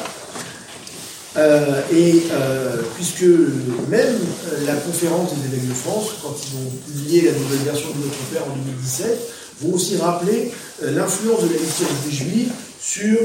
Euh, 1.37 1.83
et 1.93 2.27
euh, 2.31 2.83
puisque 2.95 3.23
même 3.23 4.17
euh, 4.53 4.67
la 4.67 4.75
conférence 4.75 5.35
des 5.35 5.47
évêques 5.47 5.69
de 5.69 5.75
France, 5.75 6.11
quand 6.23 6.33
ils 6.33 6.57
ont 6.57 6.71
publié 6.87 7.23
la 7.23 7.33
nouvelle 7.33 7.59
version 7.59 7.89
de 7.89 8.05
Notre 8.05 8.19
Père 8.33 8.43
en 8.45 8.57
2017, 8.57 9.33
vont 9.61 9.75
aussi 9.75 9.97
rappeler 9.97 10.51
euh, 10.83 10.93
l'influence 10.93 11.43
de 11.43 11.49
la 11.49 11.61
liturgie 11.61 12.11
juive 12.11 12.53
sur 12.81 13.19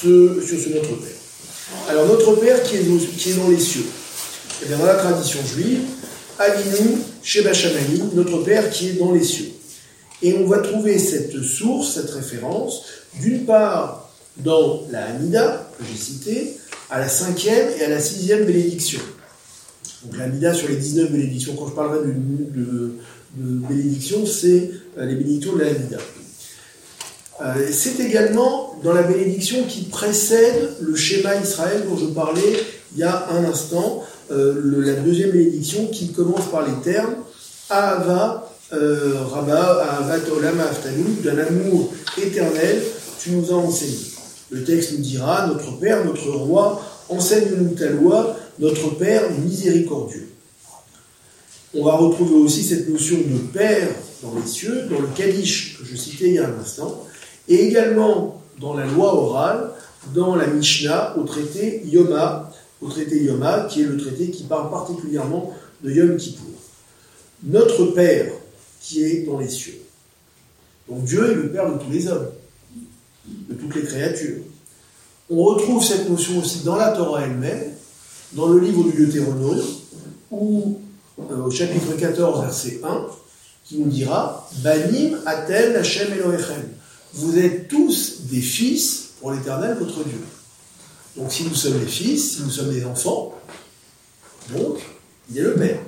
ce, 0.00 0.70
Notre 0.74 0.96
Père. 0.96 1.16
Alors, 1.88 2.06
Notre 2.06 2.34
Père 2.36 2.62
qui 2.62 2.76
est, 2.76 3.36
dans 3.36 3.48
les 3.48 3.58
cieux. 3.58 3.84
Et 4.60 4.66
eh 4.66 4.76
dans 4.76 4.84
la 4.84 4.94
tradition 4.94 5.38
juive, 5.46 5.80
Avinu 6.38 6.98
Sheba 7.22 7.52
notre 8.14 8.38
Père 8.38 8.70
qui 8.70 8.88
est 8.88 8.92
dans 8.94 9.12
les 9.12 9.22
cieux. 9.22 9.50
Et 10.22 10.34
on 10.34 10.46
va 10.46 10.58
trouver 10.58 10.98
cette 10.98 11.40
source, 11.42 11.94
cette 11.94 12.10
référence, 12.10 12.84
d'une 13.20 13.44
part 13.44 14.10
dans 14.38 14.82
la 14.90 15.06
Hamida, 15.06 15.70
que 15.78 15.84
j'ai 15.84 15.98
citée, 15.98 16.56
à 16.90 16.98
la 16.98 17.08
cinquième 17.08 17.68
et 17.78 17.84
à 17.84 17.88
la 17.88 18.00
sixième 18.00 18.44
bénédiction. 18.44 19.00
Donc 20.04 20.16
la 20.16 20.24
Hamida 20.24 20.54
sur 20.54 20.68
les 20.68 20.76
19 20.76 21.12
bénédictions, 21.12 21.54
quand 21.56 21.68
je 21.68 21.74
parlerai 21.74 22.06
de, 22.06 22.12
de, 22.12 22.92
de 23.36 23.66
bénédiction, 23.68 24.26
c'est 24.26 24.70
les 25.04 25.14
bénédictions 25.14 25.56
de. 25.56 25.64
Euh, 27.40 27.68
c'est 27.70 28.00
également 28.00 28.76
dans 28.82 28.92
la 28.92 29.02
bénédiction 29.02 29.64
qui 29.68 29.82
précède 29.82 30.76
le 30.80 30.96
schéma 30.96 31.36
Israël 31.36 31.84
dont 31.88 31.96
je 31.96 32.06
parlais 32.06 32.64
il 32.94 32.98
y 32.98 33.04
a 33.04 33.28
un 33.30 33.44
instant, 33.44 34.02
euh, 34.32 34.82
la 34.84 34.94
deuxième 34.94 35.30
bénédiction 35.30 35.86
qui 35.86 36.12
commence 36.12 36.46
par 36.50 36.66
les 36.66 36.82
termes 36.82 37.14
Ahava 37.70 38.50
Rabba, 38.70 39.82
Ahava 39.82 40.16
Olam 40.36 40.58
d'un 41.22 41.38
amour 41.38 41.92
éternel, 42.20 42.82
tu 43.22 43.30
nous 43.30 43.50
as 43.52 43.56
enseigné. 43.56 43.98
Le 44.50 44.64
texte 44.64 44.92
nous 44.92 44.98
dira 44.98 45.46
Notre 45.46 45.78
Père, 45.78 46.04
notre 46.04 46.28
Roi, 46.30 46.82
enseigne-nous 47.08 47.74
ta 47.74 47.88
loi, 47.90 48.36
notre 48.58 48.96
Père 48.96 49.22
miséricordieux. 49.44 50.28
On 51.74 51.84
va 51.84 51.92
retrouver 51.92 52.34
aussi 52.34 52.62
cette 52.62 52.88
notion 52.88 53.18
de 53.18 53.38
Père 53.52 53.88
dans 54.22 54.34
les 54.34 54.46
cieux, 54.46 54.86
dans 54.90 55.00
le 55.00 55.08
Kaddish 55.08 55.78
que 55.78 55.84
je 55.84 55.96
citais 55.96 56.28
il 56.28 56.34
y 56.34 56.38
a 56.38 56.48
un 56.48 56.58
instant, 56.60 57.06
et 57.48 57.66
également 57.66 58.42
dans 58.60 58.74
la 58.74 58.86
loi 58.86 59.14
orale, 59.14 59.70
dans 60.14 60.36
la 60.36 60.46
Mishnah, 60.46 61.16
au 61.16 61.24
traité 61.24 61.82
Yoma, 61.86 62.52
au 62.80 62.88
traité 62.88 63.22
Yoma, 63.22 63.66
qui 63.70 63.82
est 63.82 63.86
le 63.86 63.96
traité 63.96 64.30
qui 64.30 64.44
parle 64.44 64.70
particulièrement 64.70 65.54
de 65.82 65.90
Yom 65.90 66.16
Kippour. 66.16 66.46
Notre 67.44 67.86
Père 67.86 68.32
qui 68.80 69.04
est 69.04 69.26
dans 69.26 69.38
les 69.38 69.48
cieux. 69.48 69.80
Donc 70.88 71.04
Dieu 71.04 71.30
est 71.30 71.34
le 71.34 71.50
Père 71.50 71.70
de 71.70 71.78
tous 71.78 71.90
les 71.90 72.08
hommes, 72.08 72.28
de 73.26 73.54
toutes 73.54 73.74
les 73.74 73.82
créatures. 73.82 74.38
On 75.30 75.42
retrouve 75.44 75.84
cette 75.84 76.08
notion 76.08 76.38
aussi 76.38 76.60
dans 76.64 76.76
la 76.76 76.92
Torah 76.92 77.24
elle-même, 77.24 77.72
dans 78.32 78.48
le 78.48 78.60
livre 78.60 78.84
du 78.84 79.06
Deutéronome, 79.06 79.62
où, 80.30 80.78
euh, 81.30 81.44
au 81.44 81.50
chapitre 81.50 81.96
14, 81.98 82.40
verset 82.42 82.80
1, 82.82 83.06
qui 83.68 83.78
nous 83.78 83.88
dira 83.88 84.48
Banim 84.62 85.18
atel 85.26 85.76
Hashem 85.76 86.12
Elohechem 86.12 86.62
vous 87.14 87.38
êtes 87.38 87.68
tous 87.68 88.22
des 88.30 88.40
fils 88.40 89.10
pour 89.20 89.32
l'Éternel, 89.32 89.76
votre 89.78 90.04
Dieu. 90.04 90.20
Donc 91.16 91.32
si 91.32 91.44
nous 91.44 91.54
sommes 91.54 91.78
des 91.78 91.86
fils, 91.86 92.36
si 92.36 92.42
nous 92.42 92.50
sommes 92.50 92.72
des 92.72 92.84
enfants, 92.84 93.34
donc 94.50 94.78
il 95.30 95.38
est 95.38 95.42
le 95.42 95.54
Père. 95.54 95.80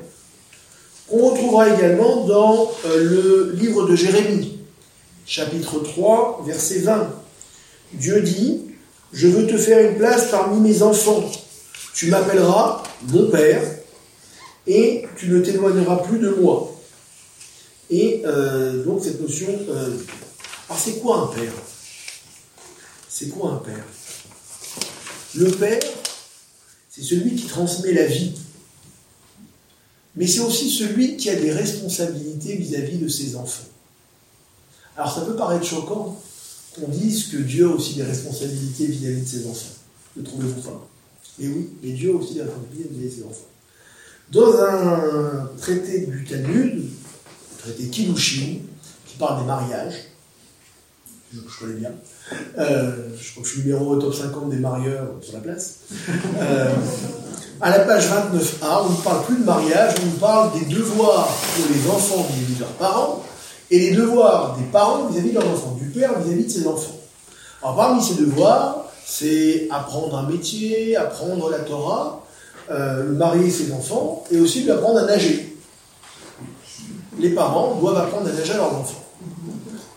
On 1.11 1.29
retrouvera 1.29 1.69
également 1.69 2.25
dans 2.27 2.71
euh, 2.87 3.05
le 3.05 3.53
livre 3.55 3.87
de 3.87 3.97
Jérémie, 3.97 4.59
chapitre 5.27 5.81
3, 5.81 6.45
verset 6.47 6.81
20. 6.81 7.09
Dieu 7.95 8.23
dit, 8.23 8.63
je 9.13 9.27
veux 9.27 9.47
te 9.47 9.57
faire 9.57 9.91
une 9.91 9.99
place 9.99 10.31
parmi 10.31 10.61
mes 10.61 10.83
enfants. 10.83 11.31
Tu 11.95 12.07
m'appelleras 12.07 12.83
mon 13.09 13.29
Père 13.31 13.63
et 14.67 15.05
tu 15.17 15.29
ne 15.29 15.41
t'éloigneras 15.41 15.97
plus 15.97 16.19
de 16.19 16.31
moi. 16.31 16.70
Et 17.91 18.23
euh, 18.25 18.85
donc 18.85 19.03
cette 19.03 19.21
notion 19.21 19.49
euh, 19.69 19.97
alors 20.71 20.81
c'est 20.81 21.01
quoi 21.01 21.23
un 21.23 21.27
père? 21.27 21.53
C'est 23.09 23.29
quoi 23.31 23.51
un 23.51 23.57
père? 23.57 23.85
Le 25.35 25.51
père, 25.51 25.81
c'est 26.89 27.03
celui 27.03 27.35
qui 27.35 27.47
transmet 27.47 27.93
la 27.93 28.07
vie. 28.07 28.35
Mais 30.15 30.29
c'est 30.29 30.41
aussi 30.41 30.71
celui 30.71 31.17
qui 31.17 31.29
a 31.29 31.35
des 31.35 31.51
responsabilités 31.51 32.55
vis-à-vis 32.55 32.99
de 32.99 33.09
ses 33.09 33.35
enfants. 33.35 33.67
Alors 34.97 35.13
ça 35.13 35.23
peut 35.23 35.35
paraître 35.35 35.67
choquant 35.67 36.21
qu'on 36.77 36.89
dise 36.89 37.29
que 37.29 37.39
Dieu 37.39 37.67
a 37.67 37.71
aussi 37.71 37.95
des 37.95 38.05
responsabilités 38.05 38.87
vis-à-vis 38.87 39.23
de 39.23 39.29
ses 39.29 39.47
enfants. 39.49 39.75
Ne 40.17 40.23
trouvez-vous 40.23 40.61
pas? 40.61 40.89
Et 41.41 41.49
oui, 41.49 41.69
mais 41.83 41.91
Dieu 41.91 42.13
a 42.13 42.15
aussi 42.15 42.35
des 42.35 42.43
responsabilités 42.43 42.89
vis-à-vis 42.91 43.17
de 43.17 43.21
ses 43.23 43.25
enfants. 43.25 43.49
Dans 44.31 44.57
un 44.57 45.51
traité 45.59 46.07
du 46.07 46.25
Talmud, 46.25 46.85
traité 47.63 47.89
Kiddushin, 47.89 48.59
qui 49.07 49.17
parle 49.19 49.41
des 49.41 49.47
mariages, 49.47 49.95
je, 51.33 51.41
connais 51.61 51.79
bien. 51.79 51.93
Euh, 52.59 53.09
je 53.21 53.31
crois 53.31 53.43
que 53.43 53.49
je 53.49 53.55
suis 53.55 53.63
numéro 53.63 53.95
au 53.95 53.97
top 54.01 54.13
50 54.13 54.51
des 54.51 54.57
marieurs 54.57 55.07
sur 55.23 55.35
la 55.35 55.41
place. 55.41 55.81
Euh, 56.39 56.75
à 57.61 57.71
la 57.71 57.81
page 57.81 58.09
29a, 58.09 58.87
on 58.87 58.91
ne 58.91 59.03
parle 59.05 59.25
plus 59.27 59.37
de 59.37 59.45
mariage, 59.45 59.95
on 60.05 60.19
parle 60.19 60.59
des 60.59 60.65
devoirs 60.75 61.29
pour 61.29 61.67
les 61.73 61.91
enfants 61.91 62.27
vis-à-vis 62.31 62.55
de 62.55 62.61
leurs 62.61 62.69
parents 62.71 63.23
et 63.71 63.79
les 63.79 63.91
devoirs 63.93 64.57
des 64.57 64.65
parents 64.65 65.07
vis-à-vis 65.07 65.31
de 65.31 65.35
leurs 65.35 65.51
enfants, 65.51 65.79
du 65.81 65.89
père 65.89 66.19
vis-à-vis 66.21 66.47
de 66.47 66.51
ses 66.51 66.67
enfants. 66.67 66.99
Alors 67.63 67.77
parmi 67.77 68.03
ces 68.03 68.15
devoirs, 68.15 68.87
c'est 69.05 69.69
apprendre 69.71 70.17
un 70.17 70.29
métier, 70.29 70.97
apprendre 70.97 71.51
la 71.51 71.59
Torah, 71.59 72.25
euh, 72.71 73.13
marier 73.13 73.51
ses 73.51 73.73
enfants 73.73 74.25
et 74.31 74.41
aussi 74.41 74.63
lui 74.63 74.71
apprendre 74.71 75.01
à 75.01 75.05
nager. 75.05 75.50
Les 77.21 77.31
parents 77.31 77.79
doivent 77.79 77.99
apprendre 77.99 78.29
à 78.29 78.33
nager 78.33 78.53
à 78.53 78.57
leurs 78.57 78.75
enfants. 78.75 79.05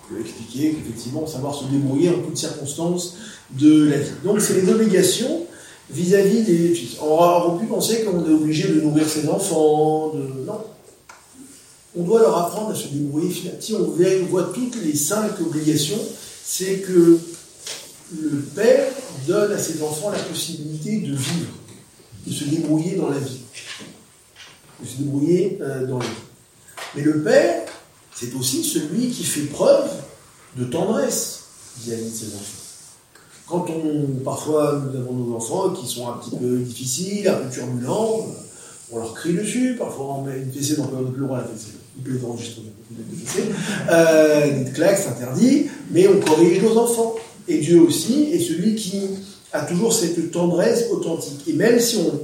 Je 0.10 0.16
vais 0.16 0.22
expliquer 0.22 0.74
qu'effectivement, 0.74 1.26
savoir 1.26 1.56
se 1.56 1.66
débrouiller 1.66 2.10
en 2.10 2.20
toutes 2.20 2.38
circonstances 2.38 3.16
de 3.52 3.86
la 3.86 3.98
vie. 3.98 4.12
Donc 4.24 4.42
c'est 4.42 4.62
les 4.62 4.70
obligations 4.70 5.46
vis-à-vis 5.90 6.44
des 6.44 6.70
fils. 6.70 6.98
On 7.02 7.06
aurait 7.06 7.60
pu 7.60 7.68
penser 7.68 8.04
qu'on 8.04 8.26
est 8.26 8.34
obligé 8.34 8.68
de 8.68 8.82
nourrir 8.82 9.08
ses 9.08 9.28
enfants, 9.30 10.10
de... 10.10 10.46
non. 10.46 10.62
On 11.96 12.04
doit 12.04 12.20
leur 12.20 12.38
apprendre 12.38 12.72
à 12.72 12.76
se 12.76 12.88
débrouiller. 12.88 13.32
Si 13.60 13.74
on 13.74 13.84
voit 14.30 14.52
toutes 14.54 14.76
les 14.84 14.96
cinq 14.96 15.40
obligations, 15.40 16.00
c'est 16.44 16.80
que 16.80 17.20
le 18.20 18.40
père 18.56 18.88
donne 19.28 19.52
à 19.52 19.58
ses 19.58 19.82
enfants 19.82 20.10
la 20.10 20.20
possibilité 20.20 20.98
de 20.98 21.16
vivre, 21.16 21.54
de 22.28 22.34
se 22.34 22.44
débrouiller 22.46 22.96
dans 22.96 23.10
la 23.10 23.20
vie, 23.20 23.40
de 24.82 24.88
se 24.88 24.98
débrouiller 24.98 25.60
euh, 25.62 25.86
dans 25.86 26.00
la 26.00 26.06
vie. 26.06 26.12
Mais 26.96 27.02
le 27.02 27.22
père, 27.24 27.64
c'est 28.16 28.34
aussi 28.36 28.64
celui 28.64 29.10
qui 29.10 29.24
fait 29.24 29.48
preuve 29.48 29.90
de 30.58 30.66
tendresse 30.66 31.44
vis-à-vis 31.80 32.12
de 32.12 32.16
ses 32.16 32.36
enfants. 32.36 32.64
Quand 33.48 33.66
on, 33.70 34.24
parfois, 34.24 34.82
nous 34.86 35.00
avons 35.00 35.14
nos 35.14 35.36
enfants 35.36 35.72
qui 35.72 35.88
sont 35.88 36.08
un 36.08 36.14
petit 36.14 36.36
peu 36.36 36.58
difficiles, 36.60 37.28
un 37.28 37.36
peu 37.36 37.50
turbulents, 37.50 38.28
on 38.92 39.00
leur 39.00 39.14
crie 39.14 39.34
dessus, 39.34 39.76
parfois 39.78 40.18
on 40.18 40.22
met 40.24 40.38
une 40.38 40.52
fessée, 40.52 40.76
donc 40.76 40.90
on 40.94 41.02
n'a 41.02 41.10
plus 41.10 41.20
le 41.20 41.26
droit 41.26 41.40
à 41.40 41.42
la 41.42 41.48
fessée. 41.48 41.74
Il 41.98 42.04
peut 42.04 42.26
enregistrer 42.26 42.62
euh, 43.92 44.58
une 44.58 44.74
claque, 44.74 44.98
c'est 44.98 45.10
interdit, 45.10 45.68
mais 45.92 46.08
on 46.08 46.20
corrige 46.20 46.62
nos 46.62 46.78
enfants. 46.78 47.16
Et 47.48 47.60
Dieu 47.60 47.82
aussi 47.82 48.30
est 48.32 48.40
celui 48.40 48.76
qui 48.76 49.02
a 49.52 49.62
toujours 49.66 49.94
cette 49.94 50.32
tendresse 50.32 50.86
authentique. 50.92 51.48
Et 51.48 51.54
même 51.54 51.80
si 51.80 51.98
on 51.98 52.20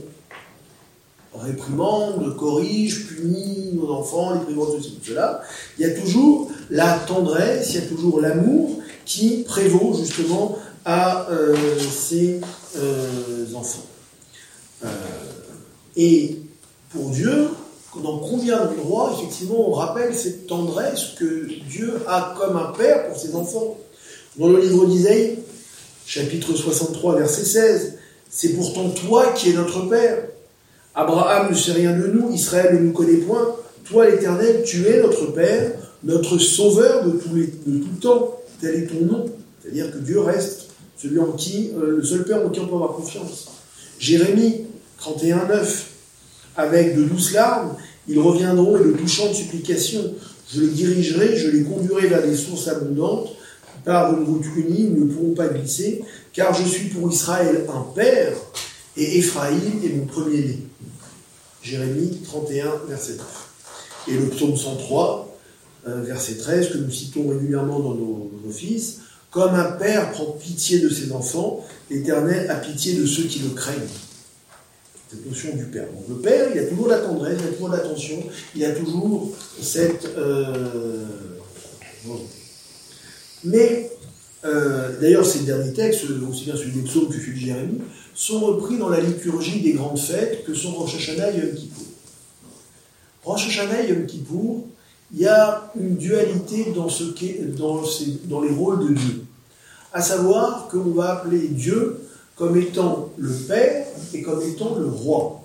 réprimande, 1.43 2.35
corrige, 2.37 3.07
punit 3.07 3.71
nos 3.73 3.91
enfants, 3.91 4.33
les 4.33 4.39
privant 4.41 4.65
de 4.65 4.81
ceci, 4.81 4.97
de 5.01 5.05
cela, 5.05 5.41
il 5.77 5.87
y 5.87 5.89
a 5.89 5.99
toujours 5.99 6.49
la 6.69 6.99
tendresse, 6.99 7.71
il 7.71 7.75
y 7.75 7.83
a 7.85 7.87
toujours 7.87 8.21
l'amour 8.21 8.79
qui 9.05 9.43
prévaut 9.43 9.95
justement 9.97 10.57
à 10.85 11.29
euh, 11.29 11.55
ces 11.79 12.41
euh, 12.77 13.45
enfants. 13.55 13.85
Euh, 14.83 14.87
et 15.95 16.37
pour 16.91 17.09
Dieu, 17.09 17.49
dans 18.01 18.19
combien 18.19 18.65
d'endroits, 18.65 19.15
effectivement, 19.17 19.69
on 19.69 19.73
rappelle 19.73 20.15
cette 20.15 20.47
tendresse 20.47 21.15
que 21.17 21.47
Dieu 21.67 22.01
a 22.07 22.35
comme 22.37 22.55
un 22.55 22.71
père 22.77 23.07
pour 23.07 23.17
ses 23.17 23.35
enfants. 23.35 23.77
Dans 24.37 24.47
le 24.47 24.61
livre 24.61 24.85
d'Isaïe, 24.85 25.39
chapitre 26.05 26.53
63, 26.53 27.17
verset 27.17 27.45
16, 27.45 27.97
c'est 28.29 28.53
pourtant 28.53 28.89
toi 28.89 29.33
qui 29.33 29.49
es 29.49 29.53
notre 29.53 29.81
père. 29.89 30.23
Abraham 30.95 31.51
ne 31.51 31.55
sait 31.55 31.73
rien 31.73 31.97
de 31.97 32.07
nous, 32.07 32.31
Israël 32.31 32.75
ne 32.75 32.79
nous 32.79 32.91
connaît 32.91 33.17
point. 33.17 33.55
Toi, 33.85 34.09
l'Éternel, 34.09 34.63
tu 34.65 34.85
es 34.87 35.01
notre 35.01 35.27
Père, 35.33 35.71
notre 36.03 36.37
Sauveur 36.37 37.05
de 37.05 37.11
tout, 37.11 37.99
temps. 38.01 38.35
Tel 38.61 38.75
est 38.75 38.87
ton 38.87 39.05
nom. 39.05 39.25
C'est-à-dire 39.61 39.91
que 39.91 39.97
Dieu 39.97 40.19
reste 40.19 40.67
celui 40.97 41.19
en 41.19 41.31
qui, 41.31 41.71
euh, 41.77 41.97
le 41.97 42.03
seul 42.03 42.25
Père 42.25 42.45
en 42.45 42.49
qui 42.49 42.59
on 42.59 42.67
peut 42.67 42.75
avoir 42.75 42.93
confiance. 42.93 43.47
Jérémie 43.99 44.65
31, 44.97 45.47
9. 45.47 45.85
Avec 46.57 46.95
de 46.97 47.03
douces 47.03 47.33
larmes, 47.33 47.75
ils 48.07 48.19
reviendront 48.19 48.77
et 48.77 48.83
de 48.83 49.07
supplication. 49.07 50.13
Je 50.51 50.61
les 50.61 50.67
dirigerai, 50.67 51.37
je 51.37 51.49
les 51.49 51.63
conduirai 51.63 52.07
vers 52.07 52.23
des 52.23 52.35
sources 52.35 52.67
abondantes. 52.67 53.29
Par 53.85 54.13
une 54.13 54.25
route 54.25 54.45
unie, 54.57 54.89
ils 54.89 54.99
ne 54.99 55.05
pourront 55.05 55.33
pas 55.33 55.47
glisser, 55.47 56.01
car 56.33 56.53
je 56.53 56.67
suis 56.67 56.89
pour 56.89 57.09
Israël 57.09 57.65
un 57.73 57.85
père, 57.95 58.33
et 58.97 59.17
Éphraïm 59.19 59.81
est 59.83 59.93
mon 59.93 60.05
premier-né. 60.05 60.59
Jérémie 61.61 62.21
31, 62.23 62.71
verset 62.87 63.13
9. 63.13 63.25
Et 64.07 64.13
le 64.13 64.27
psaume 64.29 64.55
103, 64.55 65.37
euh, 65.87 66.01
verset 66.03 66.35
13, 66.35 66.69
que 66.69 66.77
nous 66.77 66.91
citons 66.91 67.29
régulièrement 67.29 67.79
dans 67.79 67.93
nos, 67.93 68.31
offices, 68.47 68.99
comme 69.31 69.53
un 69.53 69.71
père 69.71 70.11
prend 70.11 70.25
pitié 70.31 70.79
de 70.79 70.89
ses 70.89 71.11
enfants, 71.11 71.65
l'Éternel 71.89 72.49
a 72.49 72.55
pitié 72.55 72.93
de 72.93 73.05
ceux 73.05 73.23
qui 73.23 73.39
le 73.39 73.49
craignent. 73.49 73.77
Cette 75.09 75.25
notion 75.25 75.55
du 75.55 75.65
père. 75.65 75.85
Donc 75.85 76.05
le 76.09 76.15
père, 76.15 76.49
il 76.53 76.59
a 76.59 76.65
toujours 76.65 76.87
la 76.87 76.99
tendresse, 76.99 77.37
il 77.41 77.47
a 77.47 77.51
toujours 77.51 77.69
l'attention, 77.69 78.23
il 78.55 78.65
a 78.65 78.71
toujours 78.71 79.35
cette 79.61 80.05
euh, 80.17 81.05
Mais, 83.43 83.91
euh, 84.45 84.99
d'ailleurs, 84.99 85.25
ces 85.25 85.39
derniers 85.39 85.73
textes, 85.73 86.05
aussi 86.29 86.45
bien 86.45 86.55
celui 86.55 86.71
des 86.71 86.81
psaumes 86.81 87.09
que 87.09 87.15
celui 87.15 87.33
de 87.33 87.45
Jérémie, 87.45 87.81
sont 88.19 88.41
repris 88.41 88.77
dans 88.77 88.89
la 88.89 88.99
liturgie 88.99 89.61
des 89.61 89.71
grandes 89.71 89.97
fêtes 89.97 90.43
que 90.43 90.53
sont 90.53 90.73
Rosh 90.73 90.95
Hashanah 90.95 91.31
et 91.31 91.37
Yom 91.37 91.55
Kippour. 91.55 91.85
Rosh 93.23 93.47
Hashanah 93.47 93.83
et 93.83 93.89
Yom 93.91 94.05
Kippour, 94.05 94.67
il 95.13 95.21
y 95.21 95.25
a 95.25 95.71
une 95.79 95.95
dualité 95.95 96.73
dans, 96.75 98.41
les 98.41 98.49
rôles 98.49 98.89
de 98.89 98.93
Dieu. 98.93 99.23
À 99.93 100.01
savoir 100.01 100.67
qu'on 100.67 100.91
va 100.91 101.13
appeler 101.13 101.47
Dieu 101.47 102.01
comme 102.35 102.57
étant 102.57 103.09
le 103.17 103.31
Père 103.31 103.85
et 104.13 104.21
comme 104.21 104.41
étant 104.41 104.75
le 104.77 104.87
Roi. 104.87 105.41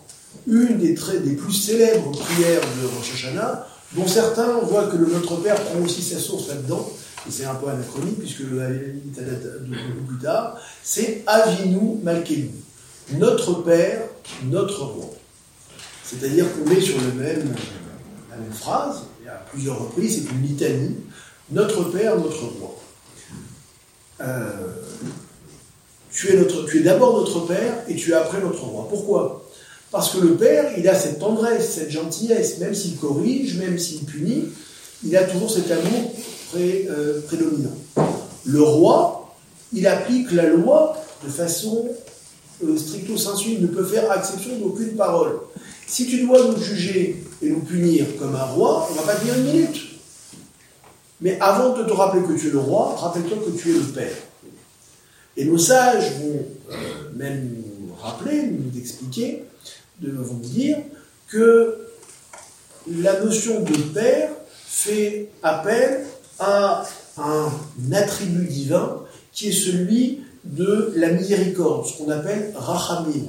Une 0.48 0.78
des, 0.78 0.94
plus 0.94 1.52
célèbres 1.52 2.10
prières 2.10 2.60
de 2.60 2.88
Rosh 2.88 3.12
Hashanah, 3.14 3.68
dont 3.94 4.08
certains 4.08 4.58
voient 4.58 4.88
que 4.88 4.96
le 4.96 5.06
Notre 5.06 5.36
Père 5.36 5.62
prend 5.62 5.78
aussi 5.78 6.02
sa 6.02 6.18
source 6.18 6.48
là-dedans, 6.48 6.90
et 7.28 7.30
c'est 7.30 7.44
un 7.44 7.54
peu 7.54 7.68
anachronique 7.68 8.18
puisque 8.18 8.40
le 8.40 8.58
de 8.58 10.06
plus 10.08 10.18
tard, 10.20 10.58
c'est 10.82 11.22
Avinu 11.28 11.98
Malkenu 12.02 12.50
notre 13.12 13.62
Père, 13.62 14.02
notre 14.44 14.82
Roi. 14.84 15.10
C'est-à-dire 16.04 16.46
qu'on 16.52 16.70
est 16.70 16.80
sur 16.80 16.96
la 17.00 17.12
même 17.24 17.54
phrase, 18.52 19.02
à 19.26 19.44
plusieurs 19.50 19.80
reprises, 19.80 20.22
c'est 20.22 20.32
une 20.32 20.42
litanie, 20.42 20.96
notre 21.50 21.84
Père, 21.84 22.16
notre 22.18 22.44
Roi. 22.44 22.76
Euh, 24.20 24.50
tu 26.10 26.30
es, 26.30 26.36
notre, 26.36 26.66
tu 26.66 26.78
es 26.78 26.82
d'abord 26.82 27.18
notre 27.18 27.40
Père 27.46 27.82
et 27.88 27.96
tu 27.96 28.12
es 28.12 28.14
après 28.14 28.40
notre 28.40 28.62
Roi. 28.62 28.86
Pourquoi? 28.88 29.48
Parce 29.90 30.10
que 30.10 30.18
le 30.18 30.34
Père, 30.34 30.72
il 30.78 30.88
a 30.88 30.94
cette 30.94 31.18
tendresse, 31.18 31.74
cette 31.74 31.90
gentillesse, 31.90 32.58
même 32.58 32.74
s'il 32.74 32.96
corrige, 32.96 33.56
même 33.56 33.78
s'il 33.78 34.04
punit, 34.04 34.44
il 35.04 35.16
a 35.16 35.24
toujours 35.24 35.50
cet 35.50 35.70
amour 35.70 36.12
euh, 36.56 37.20
prédominant. 37.26 37.76
Le 38.44 38.62
Roi, 38.62 39.34
il 39.72 39.86
applique 39.86 40.30
la 40.32 40.46
loi 40.46 40.96
de 41.24 41.30
façon 41.30 41.88
stricto 42.76 43.16
sensu, 43.16 43.50
il 43.52 43.62
ne 43.62 43.66
peut 43.66 43.84
faire 43.84 44.10
exception 44.16 44.58
d'aucune 44.58 44.96
parole. 44.96 45.40
Si 45.86 46.06
tu 46.06 46.24
dois 46.24 46.46
nous 46.46 46.60
juger 46.60 47.22
et 47.42 47.50
nous 47.50 47.60
punir 47.60 48.06
comme 48.18 48.34
un 48.34 48.44
roi, 48.44 48.88
on 48.88 48.94
ne 48.94 48.98
va 48.98 49.04
pas 49.04 49.14
tenir 49.16 49.34
une 49.36 49.44
minute. 49.44 49.80
Mais 51.20 51.38
avant 51.40 51.76
de 51.76 51.84
te 51.84 51.92
rappeler 51.92 52.22
que 52.22 52.38
tu 52.38 52.48
es 52.48 52.50
le 52.50 52.58
roi, 52.58 52.96
rappelle-toi 52.98 53.38
que 53.44 53.50
tu 53.58 53.70
es 53.70 53.74
le 53.74 53.84
père. 53.84 54.16
Et 55.36 55.44
nos 55.44 55.58
sages 55.58 56.12
vont 56.20 56.46
euh, 56.70 56.76
même 57.14 57.48
nous 57.48 57.94
rappeler, 57.94 58.46
nous 58.46 58.78
expliquer, 58.78 59.44
vont 60.00 60.34
nous 60.34 60.40
dire 60.40 60.78
que 61.28 61.78
la 62.90 63.20
notion 63.20 63.62
de 63.62 63.76
père 63.94 64.30
fait 64.66 65.30
appel 65.42 66.04
à 66.38 66.84
un 67.16 67.50
attribut 67.92 68.46
divin 68.46 69.00
qui 69.32 69.48
est 69.48 69.52
celui 69.52 70.23
de 70.44 70.92
la 70.96 71.10
miséricorde, 71.10 71.86
ce 71.86 71.96
qu'on 71.98 72.10
appelle 72.10 72.52
rachamim. 72.54 73.26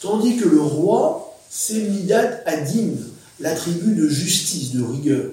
Tandis 0.00 0.36
que 0.36 0.48
le 0.48 0.60
roi, 0.60 1.36
c'est 1.50 1.82
midat 1.82 2.40
adin, 2.46 2.94
l'attribut 3.40 3.94
de 3.94 4.08
justice, 4.08 4.72
de 4.72 4.82
rigueur. 4.82 5.26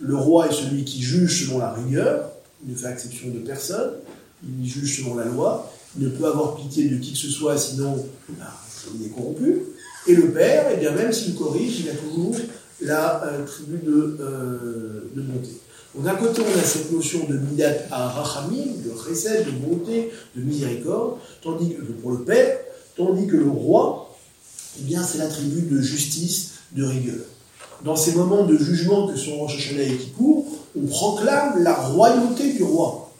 Le 0.00 0.16
roi 0.16 0.48
est 0.48 0.54
celui 0.54 0.84
qui 0.84 1.02
juge 1.02 1.46
selon 1.46 1.58
la 1.58 1.72
rigueur, 1.72 2.30
il 2.64 2.72
ne 2.72 2.76
fait 2.76 2.90
exception 2.90 3.28
de 3.28 3.38
personne, 3.38 3.92
il 4.42 4.68
juge 4.68 4.98
selon 4.98 5.14
la 5.14 5.24
loi, 5.24 5.70
il 5.98 6.04
ne 6.04 6.10
peut 6.10 6.26
avoir 6.26 6.56
pitié 6.56 6.88
de 6.88 6.98
qui 6.98 7.12
que 7.12 7.18
ce 7.18 7.28
soit, 7.28 7.56
sinon 7.56 8.06
bah, 8.30 8.52
il 8.94 9.06
est 9.06 9.10
corrompu. 9.10 9.62
Et 10.06 10.14
le 10.14 10.30
père, 10.30 10.66
eh 10.72 10.76
bien, 10.78 10.92
même 10.92 11.12
s'il 11.12 11.34
corrige, 11.34 11.80
il 11.80 11.90
a 11.90 11.94
toujours 11.94 12.34
la 12.80 13.24
euh, 13.24 13.44
tribu 13.44 13.78
de, 13.84 14.16
euh, 14.20 15.10
de 15.14 15.20
bonté. 15.20 15.50
D'un 15.94 16.14
côté, 16.14 16.42
on 16.42 16.58
a 16.58 16.62
cette 16.62 16.92
notion 16.92 17.26
de 17.28 17.36
midat 17.36 17.72
rachamim, 17.90 18.76
de 18.84 18.90
recette, 18.90 19.46
de 19.46 19.50
bonté, 19.50 20.10
de 20.36 20.42
miséricorde, 20.42 21.18
tandis 21.42 21.74
que 21.74 21.82
pour 21.82 22.12
le 22.12 22.22
père, 22.22 22.58
tandis 22.96 23.26
que 23.26 23.36
le 23.36 23.48
roi, 23.48 24.16
eh 24.78 24.84
bien, 24.84 25.02
c'est 25.02 25.18
l'attribut 25.18 25.62
de 25.62 25.80
justice, 25.80 26.52
de 26.72 26.84
rigueur. 26.84 27.24
Dans 27.84 27.96
ces 27.96 28.12
moments 28.12 28.44
de 28.44 28.56
jugement 28.56 29.08
que 29.08 29.16
sont 29.16 29.38
Rosh 29.38 29.56
Hashanah 29.56 29.82
et 29.82 29.96
Kippour, 29.96 30.46
on 30.76 30.86
proclame 30.86 31.62
la 31.62 31.74
royauté 31.74 32.52
du 32.52 32.62
roi 32.62 33.10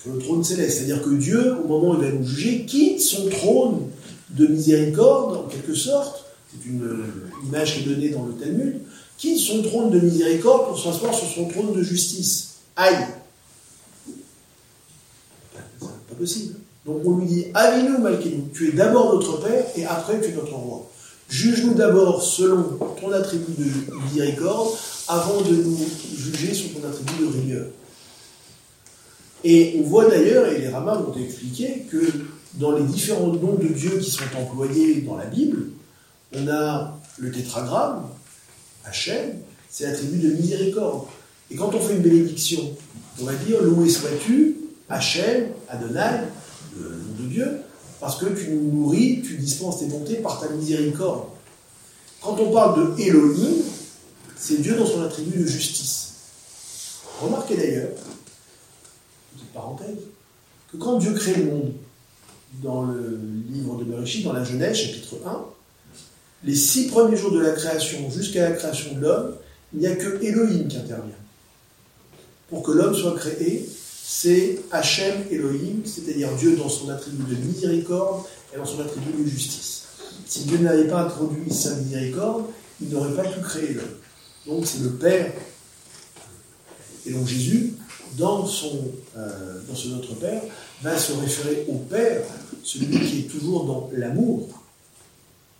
sur 0.00 0.12
le 0.12 0.20
trône 0.20 0.44
céleste. 0.44 0.78
C'est-à-dire 0.78 1.02
que 1.02 1.10
Dieu, 1.10 1.56
au 1.64 1.66
moment 1.66 1.90
où 1.90 2.02
il 2.02 2.06
va 2.06 2.12
nous 2.12 2.24
juger, 2.24 2.64
quitte 2.66 3.00
son 3.00 3.28
trône 3.28 3.88
de 4.30 4.46
miséricorde, 4.46 5.36
en 5.36 5.48
quelque 5.48 5.74
sorte, 5.74 6.24
c'est 6.50 6.68
une, 6.68 7.04
image 7.46 7.74
qui 7.74 7.80
est 7.80 7.94
donnée 7.94 8.10
dans 8.10 8.24
le 8.24 8.34
Talmud, 8.34 8.80
quitte 9.16 9.38
son 9.38 9.62
trône 9.62 9.90
de 9.90 10.00
miséricorde 10.00 10.68
pour 10.68 10.78
s'asseoir 10.78 11.14
sur 11.14 11.28
son 11.28 11.48
trône 11.48 11.74
de 11.74 11.82
justice. 11.82 12.56
Aïe 12.76 13.06
Pas 15.80 16.14
possible. 16.18 16.56
Donc 16.84 17.02
on 17.04 17.18
lui 17.18 17.26
dit 17.26 17.46
Avinu 17.54 17.98
Malkinu, 17.98 18.44
tu 18.54 18.68
es 18.68 18.72
d'abord 18.72 19.14
notre 19.14 19.40
Père 19.40 19.64
et 19.76 19.84
après 19.84 20.20
tu 20.20 20.28
es 20.28 20.32
notre 20.32 20.54
roi. 20.54 20.88
Juge-nous 21.28 21.74
d'abord 21.74 22.22
selon 22.22 22.78
ton 23.00 23.10
attribut 23.10 23.52
de 23.58 23.92
miséricorde 24.04 24.68
avant 25.08 25.40
de 25.40 25.54
nous 25.54 25.78
juger 26.16 26.54
sur 26.54 26.72
ton 26.72 26.86
attribut 26.86 27.24
de 27.24 27.40
rigueur. 27.40 27.66
Et 29.42 29.80
on 29.80 29.82
voit 29.82 30.08
d'ailleurs, 30.08 30.46
et 30.46 30.58
les 30.58 30.68
rabbins 30.68 30.96
vont 30.96 31.14
expliqué, 31.20 31.86
que 31.90 32.12
dans 32.54 32.72
les 32.72 32.84
différents 32.84 33.26
noms 33.26 33.54
de 33.54 33.68
Dieu 33.68 33.98
qui 33.98 34.10
sont 34.10 34.24
employés 34.36 35.02
dans 35.02 35.16
la 35.16 35.26
Bible, 35.26 35.68
on 36.34 36.48
a 36.48 36.98
le 37.18 37.30
tétragramme, 37.30 38.02
Hachem, 38.86 39.34
c'est 39.68 39.84
l'attribut 39.84 40.18
de 40.18 40.34
miséricorde. 40.34 41.06
Et 41.50 41.56
quand 41.56 41.74
on 41.74 41.80
fait 41.80 41.94
une 41.94 42.02
bénédiction, 42.02 42.76
on 43.20 43.24
va 43.24 43.34
dire 43.34 43.62
Loué 43.62 43.88
sois-tu, 43.88 44.56
Hachem, 44.88 45.48
Adonai, 45.68 46.22
le 46.78 46.88
nom 46.88 47.22
de 47.22 47.28
Dieu, 47.28 47.48
parce 48.00 48.16
que 48.18 48.26
tu 48.26 48.50
nous 48.50 48.72
nourris, 48.72 49.22
tu 49.22 49.36
dispenses 49.36 49.80
tes 49.80 49.86
bontés 49.86 50.16
par 50.16 50.40
ta 50.40 50.48
miséricorde. 50.48 51.24
Quand 52.20 52.38
on 52.38 52.52
parle 52.52 52.96
de 52.96 53.02
Elohim, 53.02 53.62
c'est 54.36 54.60
Dieu 54.60 54.76
dans 54.76 54.86
son 54.86 55.02
attribut 55.02 55.38
de 55.38 55.46
justice. 55.46 56.14
Remarquez 57.20 57.56
d'ailleurs, 57.56 57.90
petite 59.34 59.52
parenthèse, 59.52 59.98
que 60.70 60.76
quand 60.76 60.98
Dieu 60.98 61.12
crée 61.12 61.34
le 61.34 61.44
monde, 61.44 61.72
dans 62.62 62.84
le 62.84 63.18
livre 63.50 63.76
de 63.76 63.84
Bereshit, 63.84 64.24
dans 64.24 64.32
la 64.32 64.44
Genèse, 64.44 64.76
chapitre 64.76 65.16
1, 65.26 65.44
les 66.46 66.54
six 66.54 66.86
premiers 66.86 67.16
jours 67.16 67.32
de 67.32 67.40
la 67.40 67.50
création 67.50 68.08
jusqu'à 68.08 68.48
la 68.48 68.54
création 68.54 68.94
de 68.94 69.00
l'homme, 69.00 69.34
il 69.74 69.80
n'y 69.80 69.86
a 69.88 69.96
que 69.96 70.22
Elohim 70.22 70.68
qui 70.68 70.76
intervient. 70.76 71.14
Pour 72.48 72.62
que 72.62 72.70
l'homme 72.70 72.94
soit 72.94 73.16
créé, 73.16 73.68
c'est 74.04 74.60
Hachem 74.70 75.24
Elohim, 75.32 75.82
c'est-à-dire 75.84 76.32
Dieu 76.36 76.56
dans 76.56 76.68
son 76.68 76.88
attribut 76.88 77.34
de 77.34 77.40
miséricorde 77.42 78.24
et 78.54 78.58
dans 78.58 78.64
son 78.64 78.80
attribut 78.80 79.24
de 79.24 79.28
justice. 79.28 79.82
Si 80.24 80.44
Dieu 80.44 80.58
n'avait 80.58 80.86
pas 80.86 81.02
introduit 81.02 81.52
sa 81.52 81.74
miséricorde, 81.74 82.44
il 82.80 82.90
n'aurait 82.90 83.14
pas 83.14 83.24
pu 83.24 83.40
créer 83.40 83.74
l'homme. 83.74 83.96
Donc 84.46 84.66
c'est 84.66 84.82
le 84.84 84.90
Père. 84.90 85.32
Et 87.06 87.10
donc 87.10 87.26
Jésus, 87.26 87.74
dans, 88.16 88.46
son, 88.46 88.92
euh, 89.16 89.60
dans 89.68 89.74
ce 89.74 89.88
Notre 89.88 90.14
Père, 90.14 90.42
va 90.82 90.96
se 90.96 91.12
référer 91.12 91.66
au 91.68 91.74
Père, 91.74 92.22
celui 92.62 93.00
qui 93.00 93.18
est 93.20 93.28
toujours 93.28 93.64
dans 93.64 93.90
l'amour 93.92 94.48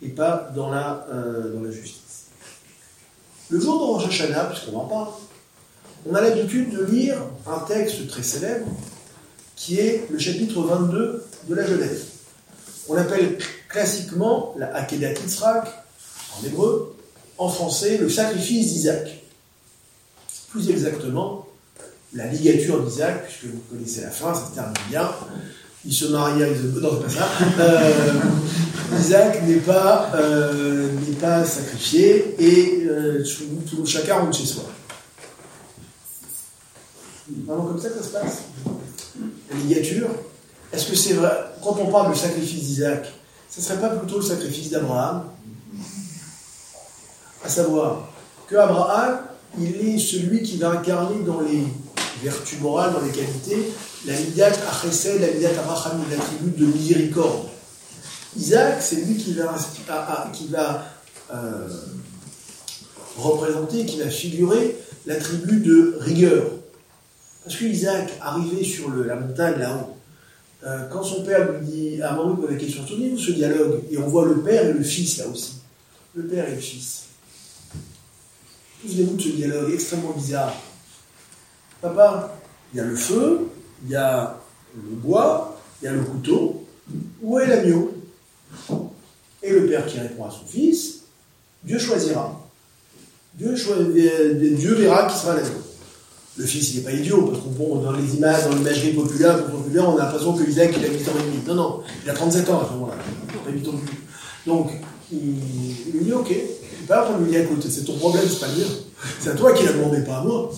et 0.01 0.09
pas 0.09 0.51
dans 0.55 0.69
la, 0.69 1.07
euh, 1.11 1.53
dans 1.53 1.61
la 1.61 1.71
justice. 1.71 2.25
Le 3.49 3.59
jour 3.59 3.79
de 3.79 3.83
Rosh 3.85 4.07
Hashanah, 4.07 4.45
puisqu'on 4.45 4.77
en 4.77 4.85
parle, 4.85 5.09
on 6.05 6.15
a 6.15 6.21
l'habitude 6.21 6.71
de 6.71 6.83
lire 6.83 7.17
un 7.45 7.59
texte 7.59 8.07
très 8.07 8.23
célèbre 8.23 8.67
qui 9.55 9.79
est 9.79 10.07
le 10.11 10.19
chapitre 10.19 10.61
22 10.61 11.25
de 11.49 11.55
la 11.55 11.65
Genèse. 11.65 12.05
On 12.87 12.93
l'appelle 12.93 13.37
classiquement 13.69 14.53
la 14.57 14.73
Akedat 14.75 15.13
Yitzhak, 15.13 15.67
en 16.37 16.45
hébreu, 16.45 16.95
en 17.37 17.49
français 17.49 17.97
le 17.97 18.09
sacrifice 18.09 18.73
d'Isaac. 18.73 19.23
Plus 20.49 20.69
exactement, 20.69 21.47
la 22.13 22.27
ligature 22.27 22.83
d'Isaac, 22.83 23.25
puisque 23.25 23.53
vous 23.53 23.61
connaissez 23.69 24.01
la 24.01 24.11
fin, 24.11 24.33
ça 24.33 24.47
se 24.47 24.53
termine 24.53 24.73
bien. 24.89 25.09
Il 25.85 25.93
se 25.93 26.05
marie 26.05 26.43
à 26.43 26.49
Isaac. 26.49 26.81
Non, 26.81 26.95
pas 27.01 27.09
ça. 27.09 27.27
Euh, 27.59 28.13
Isaac 28.99 29.43
n'est 29.47 29.55
pas, 29.57 30.11
euh, 30.15 30.89
pas 31.21 31.45
sacrifié 31.45 32.35
et 32.39 32.85
euh, 32.85 33.23
chacun 33.85 34.15
rentre 34.19 34.37
chez 34.37 34.45
soi. 34.45 34.63
Vraiment 37.45 37.65
comme 37.65 37.79
ça 37.79 37.89
que 37.89 37.97
ça 37.97 38.03
se 38.03 38.09
passe? 38.09 38.37
La 39.51 39.57
ligature, 39.57 40.07
est-ce 40.71 40.89
que 40.89 40.95
c'est 40.95 41.13
vrai? 41.13 41.31
Quand 41.63 41.77
on 41.79 41.91
parle 41.91 42.13
du 42.13 42.19
sacrifice 42.19 42.63
d'Isaac, 42.63 43.11
ce 43.49 43.59
ne 43.59 43.65
serait 43.65 43.79
pas 43.79 43.89
plutôt 43.89 44.17
le 44.17 44.25
sacrifice 44.25 44.69
d'Abraham? 44.69 45.23
À 47.43 47.49
savoir 47.49 48.09
que 48.47 48.55
Abraham, 48.55 49.19
il 49.59 49.75
est 49.75 49.99
celui 49.99 50.41
qui 50.43 50.57
va 50.57 50.71
incarner 50.71 51.23
dans 51.25 51.41
les 51.41 51.63
vertus 52.23 52.59
morales, 52.59 52.93
dans 52.93 53.01
les 53.01 53.11
qualités, 53.11 53.71
la 54.05 54.13
midat 54.13 54.51
achesed, 54.69 55.21
la 55.21 55.27
midat 55.27 55.59
aracham, 55.59 56.01
l'attribut 56.09 56.57
de 56.57 56.65
miséricorde. 56.65 57.47
Isaac, 58.37 58.81
c'est 58.81 58.97
lui 58.97 59.15
qui 59.15 59.33
va, 59.33 60.85
euh, 61.33 61.67
représenter, 63.17 63.85
qui 63.85 63.99
va 63.99 64.09
figurer 64.09 64.77
l'attribut 65.05 65.59
de 65.59 65.97
rigueur. 65.99 66.51
Parce 67.43 67.55
que 67.55 67.65
Isaac, 67.65 68.11
arrivé 68.21 68.63
sur 68.63 68.91
la 68.91 69.15
montagne 69.15 69.59
là-haut, 69.59 69.95
euh, 70.65 70.87
quand 70.91 71.03
son 71.03 71.23
père 71.23 71.51
lui 71.51 71.65
dit, 71.65 72.01
à 72.01 72.17
il 72.19 72.35
pose 72.35 72.49
la 72.49 72.57
question, 72.57 72.85
souvenez-vous 72.85 73.17
ce 73.17 73.31
dialogue, 73.31 73.81
et 73.89 73.97
on 73.97 74.07
voit 74.07 74.25
le 74.25 74.41
père 74.41 74.65
et 74.65 74.73
le 74.73 74.83
fils 74.83 75.17
là 75.17 75.27
aussi. 75.27 75.53
Le 76.15 76.23
père 76.23 76.47
et 76.47 76.55
le 76.55 76.61
fils. 76.61 77.03
Souvenez-vous 78.81 79.15
de 79.15 79.21
ce 79.21 79.29
dialogue 79.29 79.73
extrêmement 79.73 80.11
bizarre. 80.11 80.53
Papa, 81.81 82.37
il 82.73 82.77
y 82.77 82.79
a 82.79 82.85
le 82.85 82.95
feu, 82.95 83.47
il 83.83 83.91
y 83.91 83.95
a 83.95 84.39
le 84.75 84.95
bois, 84.95 85.59
il 85.81 85.85
y 85.85 85.87
a 85.87 85.91
le 85.91 86.01
couteau. 86.01 86.65
Où 87.21 87.39
est 87.39 87.47
l'agneau? 87.47 87.93
Et 89.43 89.51
le 89.51 89.67
père 89.67 89.85
qui 89.85 89.99
répond 89.99 90.25
à 90.25 90.31
son 90.31 90.45
fils, 90.45 91.01
Dieu 91.63 91.77
choisira. 91.77 92.41
Dieu, 93.35 93.53
Dieu 93.53 94.73
verra 94.73 95.07
qui 95.07 95.17
sera 95.17 95.35
l'agneau 95.35 95.67
le 96.37 96.45
fils, 96.45 96.73
il 96.73 96.77
n'est 96.77 96.83
pas 96.83 96.91
idiot, 96.91 97.23
parce 97.23 97.39
que 97.39 97.49
bon, 97.49 97.81
dans 97.81 97.93
les 97.93 98.15
images, 98.15 98.43
dans 98.43 98.55
l'imagerie 98.55 98.93
populaire, 98.93 99.43
populaire, 99.45 99.89
on 99.89 99.97
a 99.97 100.03
l'impression 100.03 100.33
que 100.33 100.47
Isaac, 100.47 100.71
il 100.77 100.85
a 100.85 100.87
8 100.87 101.09
ans 101.09 101.11
et 101.19 101.23
demi. 101.23 101.43
Non, 101.47 101.55
non, 101.55 101.79
il 102.03 102.09
a 102.09 102.13
37 102.13 102.49
ans 102.49 102.61
à 102.61 102.67
ce 102.67 102.73
moment-là. 102.73 102.93
Pas 103.43 103.51
8 103.51 103.67
ans 103.67 103.73
de 103.73 103.77
plus. 103.77 103.97
Donc, 104.45 104.69
il, 105.11 105.17
lui 105.93 106.05
dit, 106.05 106.13
ok, 106.13 106.31
pas 106.87 107.03
pour 107.03 107.17
lui 107.17 107.31
dire, 107.31 107.41
écoute, 107.41 107.65
c'est 107.67 107.85
ton 107.85 107.97
problème, 107.97 108.23
c'est 108.29 108.39
pas 108.39 108.47
le. 108.55 108.65
C'est 109.19 109.29
à 109.29 109.33
toi 109.33 109.51
qui 109.53 109.65
l'as 109.65 109.73
demandé, 109.73 110.01
pas 110.01 110.17
à 110.17 110.23
moi. 110.23 110.51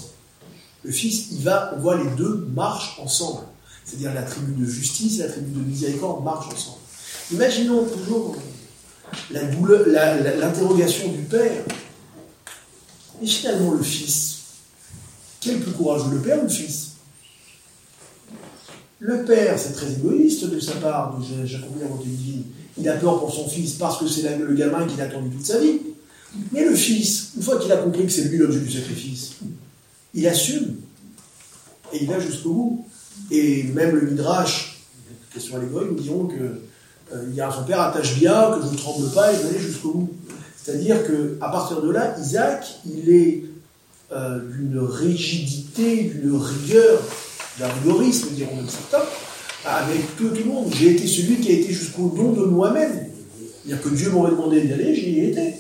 Le 0.84 0.92
fils, 0.92 1.28
il 1.32 1.42
va, 1.44 1.74
on 1.76 1.80
voit 1.80 2.02
les 2.02 2.10
deux 2.12 2.48
marchent 2.54 3.00
ensemble. 3.00 3.44
C'est-à-dire 3.84 4.14
la 4.14 4.24
tribu 4.24 4.54
de 4.54 4.66
justice 4.66 5.20
et 5.20 5.24
la 5.24 5.30
tribu 5.30 5.52
de 5.52 5.60
miséricorde 5.60 6.24
marchent 6.24 6.54
ensemble. 6.54 6.78
Imaginons 7.32 7.86
toujours 7.86 8.36
l'interrogation 9.32 11.12
du 11.12 11.24
père. 11.24 11.64
Et 13.22 13.28
finalement, 13.28 13.72
le 13.72 13.84
fils, 13.84 14.38
quel 15.42 15.60
plus 15.60 15.72
courageux, 15.72 16.12
le 16.12 16.20
père 16.20 16.40
ou 16.40 16.44
le 16.44 16.50
fils? 16.50 16.92
Le 19.00 19.26
père, 19.26 19.58
c'est 19.58 19.74
très 19.74 19.92
égoïste 19.94 20.46
de 20.46 20.60
sa 20.60 20.74
part, 20.74 21.20
j'accomplis 21.46 21.82
la 21.82 21.88
volonté 21.88 22.10
divine. 22.10 22.44
Il 22.78 22.88
a 22.88 22.96
peur 22.96 23.20
pour 23.20 23.34
son 23.34 23.48
fils 23.50 23.74
parce 23.74 23.98
que 23.98 24.08
c'est 24.08 24.38
le 24.38 24.54
gamin 24.54 24.86
qu'il 24.86 25.02
a 25.02 25.06
attendu 25.06 25.30
toute 25.30 25.46
sa 25.46 25.60
vie. 25.60 25.80
Mais 26.52 26.64
le 26.64 26.76
fils, 26.76 27.32
une 27.36 27.44
fois 27.44 27.58
qu'il 27.58 27.72
a 27.72 27.78
compris 27.78 28.06
que 28.06 28.12
c'est 28.12 28.26
lui 28.26 28.38
l'objet 28.38 28.60
du 28.60 28.72
sacrifice, 28.72 29.32
il 30.14 30.28
assume. 30.28 30.76
Et 31.94 32.04
il 32.04 32.08
va 32.08 32.20
jusqu'au 32.20 32.54
bout. 32.54 32.88
Et 33.32 33.64
même 33.64 33.96
le 33.96 34.08
Midrash, 34.08 34.84
question 35.34 35.58
allégorique, 35.58 35.92
nous 35.92 36.00
dirons 36.00 36.26
que 36.28 36.62
euh, 37.14 37.30
il 37.32 37.42
a 37.42 37.52
son 37.52 37.64
père 37.64 37.82
attache 37.82 38.20
bien, 38.20 38.52
que 38.56 38.66
je 38.66 38.72
ne 38.72 38.78
tremble 38.78 39.12
pas, 39.12 39.32
et 39.32 39.36
il 39.36 39.42
va 39.42 39.50
aller 39.50 39.60
jusqu'au 39.60 39.92
bout. 39.92 40.14
C'est-à-dire 40.62 40.98
qu'à 41.04 41.50
partir 41.50 41.82
de 41.82 41.90
là, 41.90 42.16
Isaac, 42.20 42.66
il 42.86 43.10
est 43.10 43.44
euh, 44.12 44.40
d'une 44.40 44.80
rigidité, 44.80 46.04
d'une 46.04 46.36
rigueur, 46.36 47.00
d'un 47.60 47.68
rigorisme, 47.68 48.30
diront 48.32 48.68
certains, 48.68 49.06
avec 49.66 50.16
tout, 50.18 50.30
le 50.30 50.44
monde. 50.44 50.72
J'ai 50.74 50.92
été 50.92 51.08
celui 51.08 51.38
qui 51.38 51.50
a 51.50 51.54
été 51.54 51.74
jusqu'au 51.74 52.10
don 52.16 52.32
de 52.32 52.46
moi-même. 52.46 53.08
C'est-à-dire 53.64 53.84
que 53.84 53.90
Dieu 53.90 54.10
m'aurait 54.10 54.32
demandé 54.32 54.62
d'y 54.62 54.74
aller, 54.74 54.96
j'y 54.96 55.20
ai 55.20 55.30
été. 55.30 55.54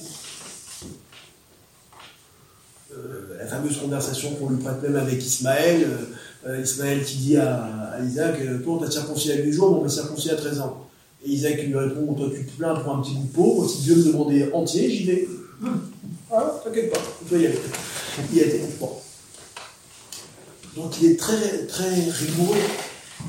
Euh, 2.93 3.37
la 3.37 3.45
fameuse 3.59 3.77
conversation 3.77 4.31
qu'on 4.35 4.49
lui 4.49 4.57
prête 4.57 4.81
même 4.81 4.95
avec 4.95 5.23
Ismaël, 5.23 5.87
euh, 6.47 6.61
Ismaël 6.61 7.03
qui 7.03 7.17
dit 7.17 7.37
à, 7.37 7.97
Isaac, 8.05 8.39
toi 8.63 8.75
on 8.75 8.77
t'a 8.77 8.91
circoncis 8.91 9.31
à 9.31 9.35
8 9.35 9.51
jours, 9.51 9.71
mais 9.71 9.79
on 9.79 9.83
m'a 9.83 9.89
circoncis 9.89 10.29
à 10.31 10.35
13 10.35 10.61
ans. 10.61 10.85
Et 11.25 11.31
Isaac 11.31 11.61
lui 11.61 11.75
répond, 11.75 12.13
toi 12.13 12.27
tu 12.33 12.45
te 12.45 12.57
plains 12.57 12.75
pour 12.75 12.95
un 12.95 13.01
petit 13.01 13.13
bout 13.13 13.27
de 13.27 13.33
peau, 13.33 13.67
si 13.67 13.81
Dieu 13.81 13.95
me 13.95 14.03
demandait 14.03 14.51
entier, 14.53 14.89
j'y 14.89 15.03
vais. 15.05 15.27
Ah, 16.31 16.61
t'inquiète 16.63 16.91
pas, 16.91 16.99
tu 17.27 17.35
vas 17.35 17.41
y 17.41 17.47
aller 17.47 17.59
il 18.31 18.39
a 18.39 18.45
été 18.45 18.61
Donc 20.75 21.01
il 21.01 21.11
est 21.11 21.19
très, 21.19 21.65
très 21.67 21.89
rigoureux. 21.89 22.57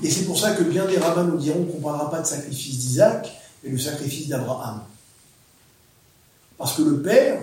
Et 0.02 0.10
c'est 0.10 0.24
pour 0.24 0.38
ça 0.38 0.52
que 0.52 0.62
bien 0.62 0.86
des 0.86 0.98
rabbins 0.98 1.24
nous 1.24 1.38
diront 1.38 1.64
qu'on 1.64 1.78
ne 1.78 1.82
parlera 1.82 2.10
pas 2.10 2.20
de 2.20 2.26
sacrifice 2.26 2.78
d'Isaac, 2.78 3.30
mais 3.62 3.70
le 3.70 3.78
sacrifice 3.78 4.28
d'Abraham. 4.28 4.82
Parce 6.58 6.76
que 6.76 6.82
le 6.82 7.02
père, 7.02 7.42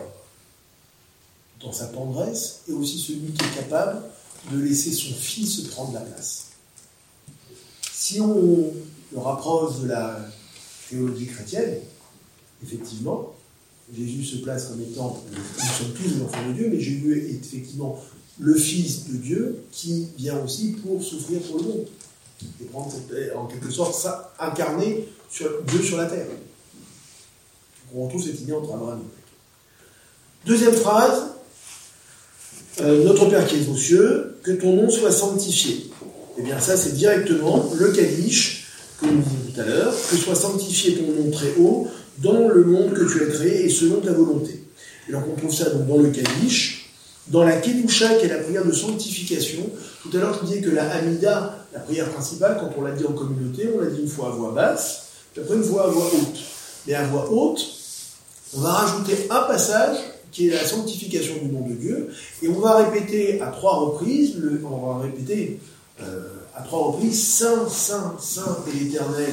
dans 1.60 1.72
sa 1.72 1.88
tendresse, 1.88 2.62
et 2.68 2.74
aussi 2.74 3.00
celui 3.00 3.32
qui 3.32 3.46
est 3.46 3.64
capable 3.64 4.04
de 4.52 4.60
laisser 4.60 4.92
son 4.92 5.14
fils 5.14 5.62
prendre 5.72 5.94
la 5.94 6.02
place. 6.02 6.48
Si 7.92 8.22
on 8.22 8.74
le 9.12 9.20
rapproche 9.20 9.80
de 9.82 9.88
la 9.88 10.20
théologie 10.90 11.28
chrétienne, 11.28 11.80
effectivement, 12.64 13.34
Jésus 13.96 14.24
se 14.24 14.38
place 14.38 14.68
comme 14.68 14.82
étant, 14.82 15.24
nous 15.32 15.68
sommes 15.68 15.94
tous 15.94 16.16
des 16.16 16.22
enfants 16.22 16.48
de 16.48 16.54
Dieu, 16.54 16.70
mais 16.72 16.80
Jésus 16.80 17.18
est 17.18 17.36
effectivement 17.36 18.02
le 18.40 18.54
Fils 18.54 19.08
de 19.08 19.18
Dieu 19.18 19.64
qui 19.72 20.10
vient 20.18 20.44
aussi 20.44 20.74
pour 20.74 21.02
souffrir 21.02 21.42
pour 21.42 21.58
le 21.58 21.64
monde. 21.64 21.88
Et 22.62 22.66
prendre 22.66 22.94
en 23.36 23.48
quelque 23.48 23.72
sorte 23.72 23.96
ça, 23.96 24.34
incarner 24.40 25.08
Dieu 25.68 25.82
sur 25.82 25.98
la 25.98 26.06
terre. 26.06 26.28
On 27.96 28.06
retrouve 28.06 28.24
cette 28.24 28.40
idée 28.42 28.54
entre 28.54 28.74
Abraham 28.74 29.02
et 29.02 30.48
Deuxième 30.48 30.76
phrase, 30.76 31.32
euh, 32.82 33.04
Notre 33.04 33.26
Père 33.26 33.46
qui 33.48 33.56
est 33.56 33.70
aux 33.70 33.76
cieux, 33.76 34.38
que 34.44 34.52
ton 34.52 34.76
nom 34.76 34.90
soit 34.90 35.12
sanctifié. 35.12 35.90
Eh 36.38 36.44
bien 36.44 36.60
ça 36.60 36.78
c'est 36.78 36.94
directement 36.94 37.70
le 37.78 37.92
Kaddish 37.92 38.68
que 39.02 39.06
nous 39.08 39.22
disions 39.22 39.52
tout 39.54 39.62
à 39.62 39.66
l'heure, 39.66 39.94
que 40.10 40.16
soit 40.16 40.36
sanctifié 40.36 40.96
ton 40.96 41.24
nom 41.24 41.32
très 41.32 41.54
haut 41.60 41.88
dans 42.20 42.48
le 42.48 42.64
monde 42.64 42.94
que 42.94 43.12
tu 43.12 43.24
as 43.24 43.28
créé 43.28 43.66
et 43.66 43.70
selon 43.70 44.00
ta 44.02 44.12
volonté. 44.12 44.64
Et 45.08 45.12
donc 45.12 45.24
on 45.32 45.36
trouve 45.36 45.54
ça 45.54 45.70
donc 45.70 45.88
dans 45.88 45.98
le 45.98 46.10
Kaddish, 46.10 46.92
dans 47.28 47.44
la 47.44 47.58
Kedusha 47.58 48.16
qui 48.16 48.26
est 48.26 48.30
la 48.30 48.40
prière 48.40 48.66
de 48.66 48.72
sanctification. 48.72 49.70
Tout 50.04 50.16
à 50.16 50.20
l'heure 50.20 50.38
je 50.42 50.48
disais 50.48 50.62
que 50.62 50.70
la 50.70 50.90
Hamida, 50.92 51.66
la 51.74 51.80
prière 51.80 52.10
principale, 52.12 52.58
quand 52.60 52.70
on 52.78 52.84
l'a 52.84 52.92
dit 52.92 53.06
en 53.06 53.14
communauté, 53.14 53.70
on 53.76 53.80
l'a 53.82 53.88
dit 53.88 54.02
une 54.02 54.08
fois 54.08 54.28
à 54.28 54.32
voix 54.32 54.52
basse, 54.52 55.08
puis 55.34 55.42
après 55.42 55.56
une 55.56 55.64
fois 55.64 55.86
à 55.86 55.88
voix 55.88 56.06
haute. 56.06 56.40
Mais 56.88 56.94
à 56.94 57.04
voix 57.04 57.30
haute, 57.32 57.60
on 58.56 58.62
va 58.62 58.72
rajouter 58.72 59.28
un 59.30 59.42
passage 59.42 59.98
qui 60.32 60.48
est 60.48 60.52
la 60.52 60.66
sanctification 60.66 61.36
du 61.42 61.52
nom 61.52 61.68
de 61.68 61.74
Dieu, 61.74 62.10
et 62.42 62.48
on 62.48 62.60
va 62.60 62.78
répéter 62.78 63.42
à 63.42 63.48
trois 63.48 63.78
reprises, 63.78 64.36
on 64.64 64.86
va 64.86 65.00
répéter 65.04 65.60
euh, 66.02 66.22
à 66.56 66.62
trois 66.62 66.92
reprises, 66.92 67.24
Saint, 67.24 67.68
Saint, 67.70 68.16
Saint 68.20 68.58
et 68.68 68.84
l'Éternel 68.84 69.32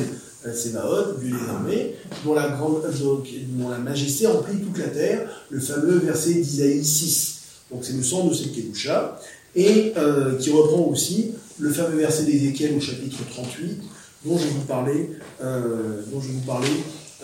Sébaoth, 0.53 1.20
Dieu 1.20 1.30
des 1.30 1.51
armées, 1.51 1.95
dont 2.24 2.34
la, 2.34 2.49
grande, 2.49 2.82
dont 2.82 3.68
la 3.68 3.78
majesté 3.78 4.26
remplit 4.26 4.59
toute 4.59 4.78
la 4.78 4.88
terre, 4.88 5.28
le 5.49 5.61
fameux 5.61 5.99
verset 5.99 6.34
d'Isaïe 6.34 6.84
6. 6.84 7.34
Donc 7.70 7.82
c'est 7.82 7.95
le 7.95 8.03
sang 8.03 8.26
de 8.26 8.34
cette 8.34 8.53
Kedusha, 8.55 9.18
et 9.57 9.92
euh, 9.97 10.36
qui 10.36 10.51
reprend 10.51 10.82
aussi 10.82 11.32
le 11.59 11.70
fameux 11.70 11.99
verset 11.99 12.24
d'Ézéchiel 12.24 12.76
au 12.76 12.80
chapitre 12.80 13.18
38, 13.30 13.80
dont 14.24 14.38
je 14.38 14.49
vous 14.49 14.62
parlais, 14.62 15.11
euh, 15.42 16.03
dont 16.12 16.20
je 16.20 16.28
vous 16.28 16.40
parlais 16.40 16.68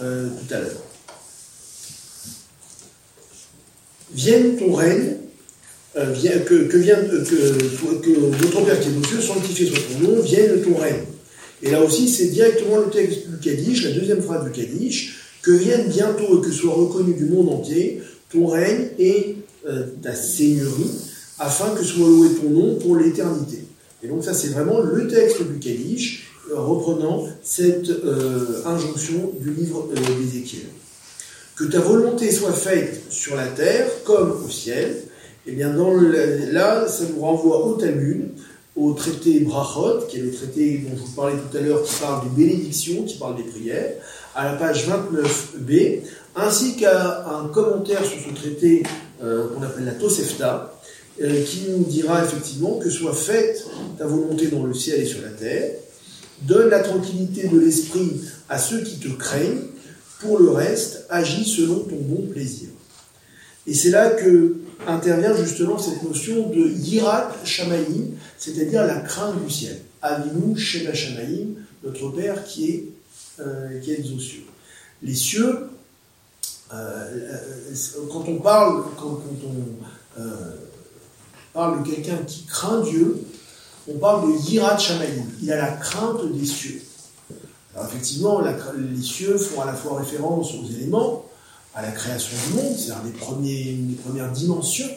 euh, 0.02 0.28
tout 0.28 0.54
à 0.54 0.60
l'heure. 0.60 0.89
Vienne 4.14 4.56
ton 4.56 4.72
règne, 4.72 5.16
que, 5.94 6.64
que, 6.64 6.78
notre 8.42 8.64
Père 8.64 8.80
qui 8.80 8.88
est 8.88 8.98
aux 8.98 9.04
cieux, 9.04 9.20
sanctifié 9.20 9.66
soit 9.66 9.78
ton 9.92 10.08
nom, 10.08 10.20
vienne 10.20 10.62
ton 10.62 10.76
règne. 10.76 11.04
Et 11.62 11.70
là 11.70 11.82
aussi, 11.82 12.08
c'est 12.08 12.26
directement 12.26 12.78
le 12.78 12.90
texte 12.90 13.28
du 13.28 13.36
Kaddish, 13.38 13.84
la 13.84 13.92
deuxième 13.92 14.22
phrase 14.22 14.44
du 14.44 14.50
Kaddish, 14.50 15.18
que 15.42 15.50
vienne 15.50 15.88
bientôt 15.88 16.38
et 16.38 16.46
que 16.46 16.52
soit 16.52 16.74
reconnu 16.74 17.14
du 17.14 17.26
monde 17.26 17.48
entier 17.50 18.02
ton 18.32 18.46
règne 18.46 18.88
et 18.98 19.36
euh, 19.68 19.86
ta 20.02 20.14
seigneurie, 20.14 20.90
afin 21.38 21.74
que 21.74 21.84
soit 21.84 22.08
loué 22.08 22.28
ton 22.40 22.50
nom 22.50 22.74
pour 22.76 22.96
l'éternité. 22.96 23.64
Et 24.02 24.08
donc 24.08 24.24
ça, 24.24 24.32
c'est 24.32 24.48
vraiment 24.48 24.80
le 24.80 25.08
texte 25.08 25.42
du 25.42 25.58
Kaddish, 25.58 26.30
euh, 26.50 26.58
reprenant 26.58 27.26
cette 27.42 27.90
euh, 27.90 28.62
injonction 28.64 29.32
du 29.38 29.52
livre 29.52 29.88
d'Ézéchiel. 29.94 30.62
Que 31.60 31.66
ta 31.66 31.78
volonté 31.78 32.32
soit 32.32 32.54
faite 32.54 33.02
sur 33.10 33.36
la 33.36 33.44
terre 33.44 33.86
comme 34.04 34.42
au 34.46 34.48
ciel, 34.48 34.96
et 35.46 35.50
eh 35.50 35.52
bien 35.52 35.70
là, 36.52 36.88
ça 36.88 37.04
nous 37.14 37.20
renvoie 37.20 37.66
au 37.66 37.74
Talmud, 37.74 38.30
au 38.76 38.94
traité 38.94 39.40
Brachot, 39.40 40.06
qui 40.08 40.16
est 40.16 40.22
le 40.22 40.32
traité 40.32 40.78
dont 40.78 40.96
je 40.96 41.02
vous 41.02 41.14
parlais 41.14 41.34
tout 41.34 41.54
à 41.54 41.60
l'heure, 41.60 41.82
qui 41.82 41.94
parle 41.96 42.22
des 42.30 42.46
bénédictions, 42.46 43.02
qui 43.04 43.18
parle 43.18 43.36
des 43.36 43.42
prières, 43.42 43.92
à 44.34 44.46
la 44.46 44.52
page 44.54 44.88
29b, 44.88 45.98
ainsi 46.34 46.76
qu'à 46.76 47.26
un 47.28 47.48
commentaire 47.48 48.02
sur 48.06 48.18
ce 48.26 48.34
traité 48.34 48.82
euh, 49.22 49.48
qu'on 49.48 49.62
appelle 49.62 49.84
la 49.84 49.92
Tosefta, 49.92 50.80
euh, 51.20 51.44
qui 51.44 51.66
nous 51.68 51.84
dira 51.84 52.24
effectivement 52.24 52.78
que 52.78 52.88
soit 52.88 53.12
faite 53.12 53.66
ta 53.98 54.06
volonté 54.06 54.46
dans 54.46 54.64
le 54.64 54.72
ciel 54.72 55.02
et 55.02 55.06
sur 55.06 55.20
la 55.20 55.28
terre, 55.28 55.72
donne 56.40 56.70
la 56.70 56.80
tranquillité 56.80 57.48
de 57.48 57.60
l'esprit 57.60 58.22
à 58.48 58.56
ceux 58.56 58.80
qui 58.80 58.98
te 58.98 59.08
craignent, 59.08 59.60
pour 60.20 60.38
le 60.38 60.50
reste, 60.50 61.06
agis 61.08 61.44
selon 61.44 61.80
ton 61.80 61.96
bon 61.96 62.26
plaisir. 62.30 62.68
Et 63.66 63.74
c'est 63.74 63.90
là 63.90 64.10
que 64.10 64.56
intervient 64.86 65.34
justement 65.36 65.78
cette 65.78 66.02
notion 66.02 66.48
de 66.48 66.68
yirat 66.68 67.32
shamaïm, 67.44 68.12
c'est-à-dire 68.38 68.84
la 68.84 69.00
crainte 69.00 69.44
du 69.44 69.50
ciel. 69.50 69.80
Avinu 70.02 70.56
shema 70.56 70.94
shamaïm, 70.94 71.56
notre 71.84 72.08
Père 72.10 72.44
qui 72.44 72.70
est, 72.70 72.84
euh, 73.40 73.78
qui 73.80 73.92
est 73.92 74.04
aux 74.14 74.18
cieux. 74.18 74.44
Les 75.02 75.14
cieux, 75.14 75.68
euh, 76.72 76.74
euh, 76.74 77.74
quand 78.10 78.24
on 78.28 78.38
parle, 78.38 78.84
quand, 78.98 79.20
on 80.14 81.52
parle 81.52 81.82
de 81.82 81.90
quelqu'un 81.90 82.18
qui 82.26 82.44
craint 82.44 82.80
Dieu, 82.82 83.18
on 83.88 83.98
parle 83.98 84.32
de 84.32 84.50
yirat 84.50 84.78
shamaïm. 84.78 85.24
Il 85.42 85.52
a 85.52 85.56
la 85.56 85.72
crainte 85.72 86.32
des 86.32 86.46
cieux. 86.46 86.82
Alors 87.80 87.92
effectivement, 87.92 88.42
les 88.42 89.02
cieux 89.02 89.38
font 89.38 89.62
à 89.62 89.64
la 89.64 89.72
fois 89.72 90.00
référence 90.00 90.52
aux 90.52 90.70
éléments, 90.70 91.24
à 91.74 91.80
la 91.80 91.90
création 91.92 92.36
du 92.46 92.56
monde, 92.56 92.76
c'est-à-dire 92.76 93.12
premières 93.14 94.30
dimensions 94.32 94.90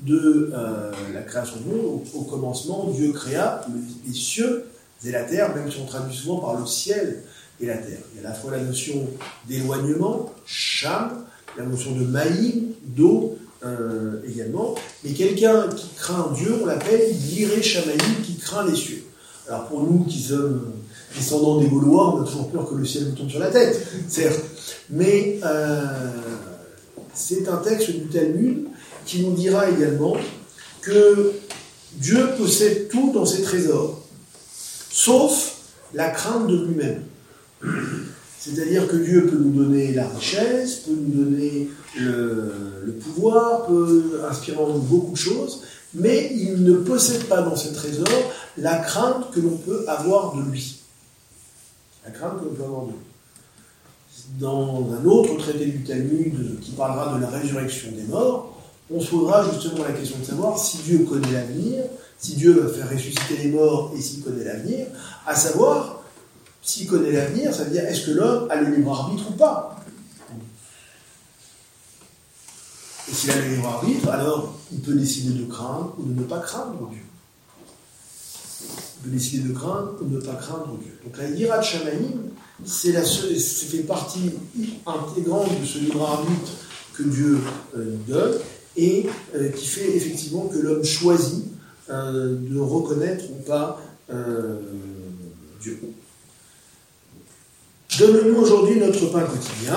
de 0.00 0.50
euh, 0.52 0.92
la 1.14 1.22
création 1.22 1.56
du 1.56 1.74
monde. 1.74 2.02
Au, 2.12 2.24
commencement, 2.24 2.90
Dieu 2.94 3.12
créa 3.12 3.64
les 4.06 4.12
cieux 4.12 4.66
et 5.02 5.12
la 5.12 5.24
terre, 5.24 5.54
même 5.56 5.72
si 5.72 5.78
on 5.80 5.86
traduit 5.86 6.14
souvent 6.14 6.40
par 6.40 6.60
le 6.60 6.66
ciel 6.66 7.22
et 7.58 7.66
la 7.66 7.78
terre. 7.78 8.00
Il 8.12 8.20
y 8.20 8.24
a 8.24 8.28
à 8.28 8.32
la 8.32 8.36
fois 8.36 8.50
la 8.50 8.60
notion 8.60 9.08
d'éloignement, 9.48 10.30
cham, 10.44 11.24
la 11.56 11.64
notion 11.64 11.92
de 11.92 12.04
maïm, 12.04 12.66
d'eau 12.82 13.38
euh, 13.64 14.20
également, 14.28 14.74
mais 15.04 15.12
quelqu'un 15.12 15.68
qui 15.68 15.88
craint 15.96 16.30
Dieu, 16.36 16.54
on 16.62 16.66
l'appelle 16.66 17.16
Yiré 17.16 17.62
Shamaïm, 17.62 18.20
qui 18.22 18.36
craint 18.36 18.66
les 18.66 18.76
cieux. 18.76 19.04
Alors 19.48 19.68
pour 19.68 19.82
nous 19.84 20.04
qui 20.04 20.20
sommes 20.20 20.72
descendants 21.16 21.60
des 21.60 21.68
Gaulois, 21.68 22.14
on 22.14 22.22
a 22.22 22.26
toujours 22.26 22.50
peur 22.50 22.68
que 22.68 22.74
le 22.74 22.84
ciel 22.84 23.04
nous 23.04 23.14
tombe 23.14 23.30
sur 23.30 23.40
la 23.40 23.50
tête, 23.50 23.80
certes. 24.08 24.40
Mais 24.90 25.40
euh, 25.44 25.84
c'est 27.14 27.48
un 27.48 27.56
texte 27.56 27.90
du 27.90 28.06
Talmud 28.06 28.66
qui 29.04 29.22
nous 29.22 29.34
dira 29.34 29.70
également 29.70 30.16
que 30.82 31.32
Dieu 31.94 32.28
possède 32.36 32.88
tout 32.88 33.12
dans 33.12 33.24
ses 33.24 33.42
trésors, 33.42 34.00
sauf 34.90 35.56
la 35.94 36.10
crainte 36.10 36.46
de 36.48 36.66
lui-même. 36.66 37.02
C'est-à-dire 38.38 38.86
que 38.86 38.96
Dieu 38.96 39.26
peut 39.26 39.38
nous 39.38 39.64
donner 39.64 39.92
la 39.92 40.08
richesse, 40.08 40.76
peut 40.86 40.92
nous 40.92 41.24
donner 41.24 41.68
le, 41.98 42.92
pouvoir, 43.00 43.66
peut 43.66 44.20
inspirer 44.30 44.58
beaucoup 44.82 45.12
de 45.12 45.18
choses, 45.18 45.62
mais 45.94 46.30
il 46.32 46.62
ne 46.62 46.74
possède 46.74 47.24
pas 47.24 47.42
dans 47.42 47.56
ses 47.56 47.72
trésors 47.72 48.32
la 48.58 48.76
crainte 48.76 49.30
que 49.32 49.40
l'on 49.40 49.56
peut 49.56 49.84
avoir 49.88 50.36
de 50.36 50.50
lui. 50.50 50.75
La 52.06 52.12
crainte 52.12 52.38
que 52.38 52.44
l'on 52.44 52.54
peut 52.54 52.62
avoir 52.62 52.84
dans 54.38 54.86
un 54.92 55.04
autre 55.04 55.36
traité 55.38 55.66
du 55.66 55.82
Talmud 55.82 56.60
qui 56.60 56.70
parlera 56.72 57.16
de 57.16 57.20
la 57.20 57.28
résurrection 57.28 57.90
des 57.92 58.04
morts, 58.04 58.56
on 58.92 59.00
se 59.00 59.10
posera 59.10 59.44
justement 59.50 59.82
la 59.82 59.92
question 59.92 60.18
de 60.20 60.24
savoir 60.24 60.56
si 60.56 60.78
Dieu 60.78 61.00
connaît 61.00 61.32
l'avenir, 61.32 61.82
si 62.16 62.36
Dieu 62.36 62.60
va 62.60 62.72
faire 62.72 62.88
ressusciter 62.88 63.38
les 63.42 63.50
morts 63.50 63.92
et 63.96 64.00
s'il 64.00 64.22
connaît 64.22 64.44
l'avenir, 64.44 64.86
à 65.26 65.34
savoir, 65.34 66.02
s'il 66.62 66.86
connaît 66.86 67.10
l'avenir, 67.10 67.52
ça 67.52 67.64
veut 67.64 67.72
dire 67.72 67.84
est-ce 67.84 68.06
que 68.06 68.12
l'homme 68.12 68.48
a 68.50 68.60
le 68.60 68.76
libre 68.76 68.92
arbitre 68.92 69.28
ou 69.28 69.34
pas? 69.34 69.84
Et 73.08 73.14
s'il 73.14 73.32
a 73.32 73.36
le 73.36 73.54
libre 73.54 73.66
arbitre, 73.66 74.08
alors 74.10 74.54
il 74.72 74.80
peut 74.80 74.94
décider 74.94 75.36
de 75.40 75.44
craindre 75.46 75.94
ou 75.98 76.04
de 76.04 76.20
ne 76.20 76.24
pas 76.24 76.38
craindre 76.38 76.88
Dieu. 76.88 77.05
Peut 79.02 79.10
décider 79.10 79.48
de 79.48 79.54
craindre 79.54 79.94
ou 80.00 80.04
de 80.06 80.16
ne 80.16 80.20
pas 80.20 80.34
craindre 80.34 80.78
Dieu. 80.82 80.92
Donc 81.04 81.16
la 81.18 81.28
Yirat 81.30 81.62
Shamaïm, 81.62 82.30
c'est 82.64 82.92
la 82.92 83.02
fait 83.02 83.82
partie 83.82 84.30
intégrante 84.86 85.60
de 85.60 85.66
ce 85.66 85.78
libre 85.78 86.02
arbitre 86.02 86.52
que 86.96 87.02
Dieu 87.02 87.38
euh, 87.76 87.84
nous 87.84 88.12
donne 88.14 88.34
et 88.76 89.06
euh, 89.34 89.50
qui 89.50 89.66
fait 89.66 89.96
effectivement 89.96 90.46
que 90.46 90.58
l'homme 90.58 90.84
choisit 90.84 91.44
euh, 91.90 92.36
de 92.38 92.58
reconnaître 92.58 93.24
ou 93.30 93.42
pas 93.44 93.80
Dieu. 95.60 95.80
Donne-nous 97.98 98.36
aujourd'hui 98.36 98.78
notre 98.78 99.06
pain 99.06 99.22
quotidien. 99.22 99.74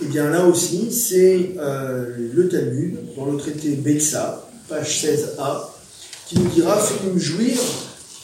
Et 0.00 0.04
eh 0.04 0.06
bien 0.06 0.30
là 0.30 0.46
aussi, 0.46 0.90
c'est 0.92 1.52
le 1.56 2.48
Talmud, 2.48 2.96
dans 3.16 3.26
le 3.26 3.36
traité 3.36 3.72
Betsa, 3.72 4.48
page 4.68 5.04
16a, 5.04 5.68
qui 6.26 6.38
nous 6.38 6.48
dira 6.48 6.78
Fais-nous 6.78 7.18
jouir 7.18 7.58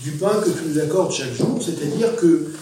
du 0.02 0.12
pain 0.12 0.40
que 0.40 0.50
tu 0.50 0.64
nous 0.68 0.78
accordes 0.78 1.12
chaque 1.12 1.32
jour, 1.32 1.60
c'est-à-dire 1.62 2.16
que 2.16 2.52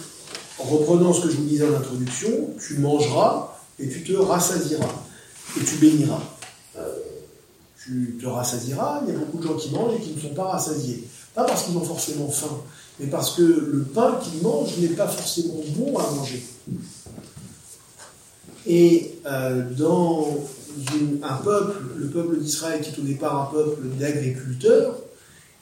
en 0.59 0.63
reprenant 0.63 1.13
ce 1.13 1.21
que 1.21 1.29
je 1.29 1.37
vous 1.37 1.45
disais 1.45 1.65
en 1.65 1.75
introduction, 1.75 2.29
tu 2.59 2.77
mangeras 2.77 3.57
et 3.79 3.89
tu 3.89 4.03
te 4.03 4.13
rassasieras 4.13 4.93
et 5.59 5.63
tu 5.63 5.75
béniras. 5.77 6.21
Euh, 6.77 6.81
tu 7.83 8.17
te 8.21 8.27
rassasieras. 8.27 9.01
Il 9.07 9.13
y 9.13 9.15
a 9.15 9.19
beaucoup 9.19 9.39
de 9.39 9.47
gens 9.47 9.55
qui 9.55 9.71
mangent 9.71 9.95
et 9.95 10.01
qui 10.01 10.13
ne 10.15 10.19
sont 10.19 10.35
pas 10.35 10.49
rassasiés. 10.49 11.03
Pas 11.33 11.45
parce 11.45 11.63
qu'ils 11.63 11.77
ont 11.77 11.83
forcément 11.83 12.29
faim, 12.29 12.61
mais 12.99 13.07
parce 13.07 13.35
que 13.35 13.41
le 13.41 13.83
pain 13.83 14.19
qu'ils 14.21 14.41
mangent 14.43 14.77
n'est 14.77 14.89
pas 14.89 15.07
forcément 15.07 15.61
bon 15.75 15.97
à 15.97 16.11
manger. 16.11 16.43
Et 18.67 19.15
euh, 19.25 19.63
dans 19.77 20.37
un 21.23 21.35
peuple, 21.37 21.77
le 21.97 22.07
peuple 22.07 22.37
d'Israël 22.39 22.81
qui 22.81 22.91
est 22.91 22.99
au 22.99 23.05
départ 23.05 23.49
un 23.49 23.53
peuple 23.53 23.87
d'agriculteurs, 23.99 24.95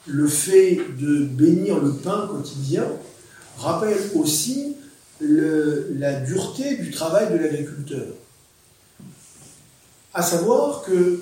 le 0.09 0.27
fait 0.27 0.79
de 0.99 1.23
bénir 1.23 1.79
le 1.79 1.93
pain 1.93 2.27
quotidien 2.27 2.85
rappelle 3.57 3.97
aussi 4.15 4.75
la 5.21 6.13
dureté 6.21 6.77
du 6.77 6.91
travail 6.91 7.31
de 7.31 7.37
l'agriculteur. 7.37 8.07
À 10.13 10.21
savoir 10.21 10.81
que 10.81 11.19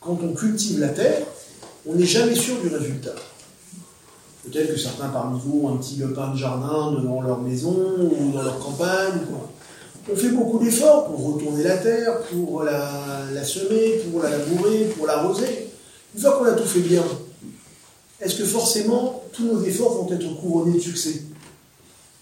quand 0.00 0.18
on 0.22 0.32
cultive 0.32 0.80
la 0.80 0.88
terre, 0.88 1.26
on 1.86 1.94
n'est 1.94 2.06
jamais 2.06 2.34
sûr 2.34 2.60
du 2.60 2.68
résultat. 2.68 3.14
Peut-être 4.44 4.72
que 4.72 4.78
certains 4.78 5.08
parmi 5.08 5.38
vous 5.40 5.62
ont 5.64 5.74
un 5.74 5.76
petit 5.76 6.00
pain 6.14 6.32
de 6.32 6.36
jardin 6.36 6.92
devant 6.92 7.20
leur 7.20 7.40
maison 7.40 7.76
ou 8.00 8.32
dans 8.32 8.42
leur 8.42 8.58
campagne. 8.58 9.20
On 10.10 10.16
fait 10.16 10.30
beaucoup 10.30 10.58
d'efforts 10.58 11.06
pour 11.06 11.34
retourner 11.34 11.62
la 11.62 11.76
terre, 11.76 12.22
pour 12.22 12.62
la, 12.62 13.44
semer, 13.44 14.02
pour 14.10 14.22
la 14.22 14.30
labourer, 14.30 14.86
pour 14.96 15.06
l'arroser. 15.06 15.69
Une 16.14 16.20
fois 16.20 16.32
qu'on 16.32 16.44
a 16.44 16.52
tout 16.52 16.66
fait 16.66 16.80
bien, 16.80 17.04
est-ce 18.20 18.36
que 18.36 18.44
forcément 18.44 19.24
tous 19.32 19.44
nos 19.44 19.62
efforts 19.62 20.02
vont 20.02 20.12
être 20.12 20.40
couronnés 20.40 20.74
de 20.74 20.80
succès? 20.80 21.22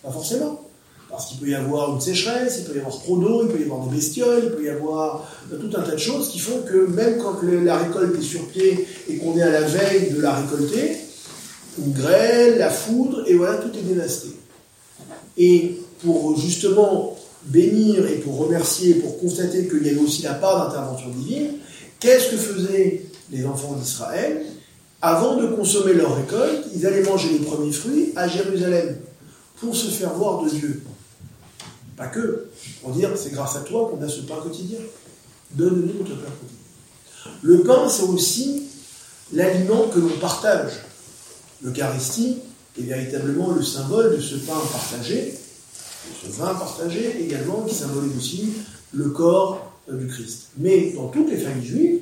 Pas 0.02 0.10
forcément. 0.10 0.64
Parce 1.10 1.26
qu'il 1.26 1.38
peut 1.38 1.48
y 1.48 1.54
avoir 1.54 1.94
une 1.94 2.00
sécheresse, 2.00 2.58
il 2.58 2.64
peut 2.64 2.76
y 2.76 2.80
avoir 2.80 2.98
trop 2.98 3.16
d'eau, 3.16 3.42
il 3.44 3.48
peut 3.48 3.60
y 3.60 3.64
avoir 3.64 3.86
des 3.86 3.96
bestioles, 3.96 4.42
il 4.44 4.50
peut 4.50 4.64
y 4.64 4.68
avoir 4.68 5.26
tout 5.48 5.70
un 5.74 5.82
tas 5.82 5.92
de 5.92 5.96
choses 5.96 6.28
qui 6.28 6.38
font 6.38 6.60
que 6.60 6.86
même 6.86 7.18
quand 7.18 7.38
la 7.42 7.78
récolte 7.78 8.18
est 8.18 8.22
sur 8.22 8.46
pied 8.48 8.86
et 9.08 9.16
qu'on 9.16 9.36
est 9.38 9.42
à 9.42 9.50
la 9.50 9.62
veille 9.62 10.10
de 10.10 10.20
la 10.20 10.34
récolter, 10.34 10.98
une 11.78 11.92
grêle, 11.92 12.58
la 12.58 12.68
foudre, 12.68 13.24
et 13.26 13.34
voilà, 13.34 13.56
tout 13.56 13.70
est 13.76 13.82
dévasté. 13.82 14.28
Et 15.38 15.80
pour 16.02 16.38
justement 16.38 17.16
bénir 17.44 18.06
et 18.06 18.16
pour 18.16 18.36
remercier, 18.38 18.94
pour 18.94 19.18
constater 19.18 19.66
qu'il 19.66 19.86
y 19.86 19.90
avait 19.90 20.00
aussi 20.00 20.22
la 20.22 20.34
part 20.34 20.66
d'intervention 20.66 21.08
divine, 21.08 21.52
qu'est-ce 22.00 22.32
que 22.32 22.36
faisaient 22.36 23.02
les 23.30 23.44
enfants 23.44 23.74
d'Israël 23.74 24.44
Avant 25.00 25.36
de 25.36 25.46
consommer 25.48 25.94
leur 25.94 26.16
récolte, 26.16 26.66
ils 26.74 26.86
allaient 26.86 27.02
manger 27.02 27.30
les 27.30 27.44
premiers 27.44 27.72
fruits 27.72 28.12
à 28.16 28.28
Jérusalem 28.28 28.96
pour 29.60 29.74
se 29.74 29.88
faire 29.88 30.12
voir 30.14 30.42
de 30.44 30.50
Dieu. 30.50 30.82
Pas 31.96 32.06
que, 32.06 32.48
pour 32.82 32.92
dire 32.92 33.10
c'est 33.16 33.32
grâce 33.32 33.56
à 33.56 33.60
toi 33.60 33.90
qu'on 33.90 34.02
a 34.04 34.08
ce 34.08 34.20
pain 34.22 34.36
quotidien. 34.42 34.78
Donne-nous 35.52 35.98
notre 35.98 36.14
pain 36.16 36.30
quotidien. 36.30 36.58
Le 37.42 37.62
pain, 37.62 37.88
c'est 37.88 38.04
aussi 38.04 38.62
l'aliment 39.32 39.88
que 39.88 39.98
l'on 39.98 40.16
partage. 40.20 40.72
L'Eucharistie 41.62 42.38
est 42.78 42.82
véritablement 42.82 43.52
le 43.52 43.62
symbole 43.62 44.16
de 44.16 44.20
ce 44.20 44.36
pain 44.36 44.60
partagé, 44.72 45.34
de 45.34 46.28
ce 46.28 46.32
vin 46.38 46.54
partagé 46.54 47.22
également, 47.22 47.62
qui 47.62 47.74
symbolise 47.74 48.16
aussi 48.16 48.52
le 48.92 49.10
corps 49.10 49.72
du 49.90 50.06
Christ. 50.06 50.50
Mais 50.58 50.92
dans 50.92 51.08
toutes 51.08 51.30
les 51.30 51.38
familles 51.38 51.66
juives, 51.66 52.00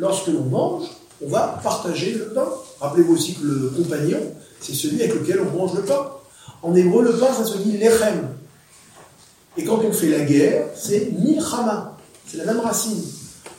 lorsque 0.00 0.28
l'on 0.28 0.44
mange, 0.44 0.84
on 1.24 1.28
va 1.28 1.60
partager 1.62 2.14
le 2.14 2.30
pain. 2.30 2.48
Rappelez-vous 2.80 3.14
aussi 3.14 3.34
que 3.34 3.44
le 3.44 3.68
compagnon, 3.76 4.18
c'est 4.60 4.74
celui 4.74 5.02
avec 5.02 5.14
lequel 5.14 5.40
on 5.40 5.56
mange 5.56 5.74
le 5.74 5.82
pain. 5.82 6.10
En 6.62 6.74
hébreu, 6.74 7.04
le 7.04 7.12
pain, 7.12 7.32
ça 7.32 7.44
se 7.44 7.58
dit 7.58 7.76
lechem. 7.76 8.28
Et 9.56 9.64
quand 9.64 9.80
on 9.84 9.92
fait 9.92 10.08
la 10.08 10.20
guerre, 10.20 10.66
c'est 10.74 11.12
milchama. 11.12 11.96
C'est 12.26 12.38
la 12.38 12.46
même 12.46 12.60
racine. 12.60 13.02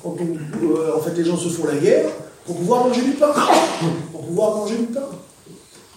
Quand 0.02 0.16
euh, 0.20 0.98
en 0.98 1.02
fait, 1.02 1.14
les 1.16 1.24
gens 1.24 1.38
se 1.38 1.50
font 1.50 1.68
la 1.68 1.76
guerre 1.76 2.10
pour 2.46 2.56
pouvoir 2.56 2.86
manger 2.86 3.04
du 3.04 3.12
pain. 3.12 3.32
Pour 4.12 4.26
pouvoir 4.26 4.56
manger 4.56 4.78
du 4.78 4.86
pain. 4.86 5.08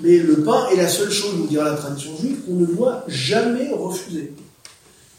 Mais 0.01 0.18
le 0.18 0.42
pain 0.42 0.66
est 0.72 0.76
la 0.76 0.88
seule 0.88 1.11
chose, 1.11 1.34
nous 1.36 1.47
dira 1.47 1.64
la 1.64 1.76
tradition 1.76 2.11
juive, 2.20 2.40
qu'on 2.45 2.55
ne 2.55 2.66
doit 2.66 3.05
jamais 3.07 3.70
refuser. 3.70 4.32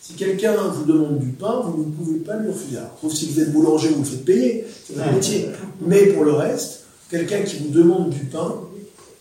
Si 0.05 0.13
quelqu'un 0.13 0.53
vous 0.67 0.85
demande 0.85 1.17
du 1.17 1.29
pain, 1.29 1.61
vous 1.63 1.83
ne 1.83 1.91
pouvez 1.91 2.19
pas 2.19 2.37
lui 2.37 2.49
refuser. 2.51 2.77
sauf 3.01 3.11
si 3.11 3.27
vous 3.27 3.39
êtes 3.39 3.51
boulanger, 3.51 3.89
vous 3.89 4.03
le 4.03 4.05
faites 4.05 4.23
payer, 4.23 4.67
c'est 4.85 4.95
votre 4.95 5.11
métier. 5.11 5.49
Mais 5.81 6.07
pour 6.07 6.25
le 6.25 6.33
reste, 6.33 6.83
quelqu'un 7.09 7.41
qui 7.41 7.57
vous 7.57 7.69
demande 7.69 8.11
du 8.11 8.25
pain, 8.25 8.53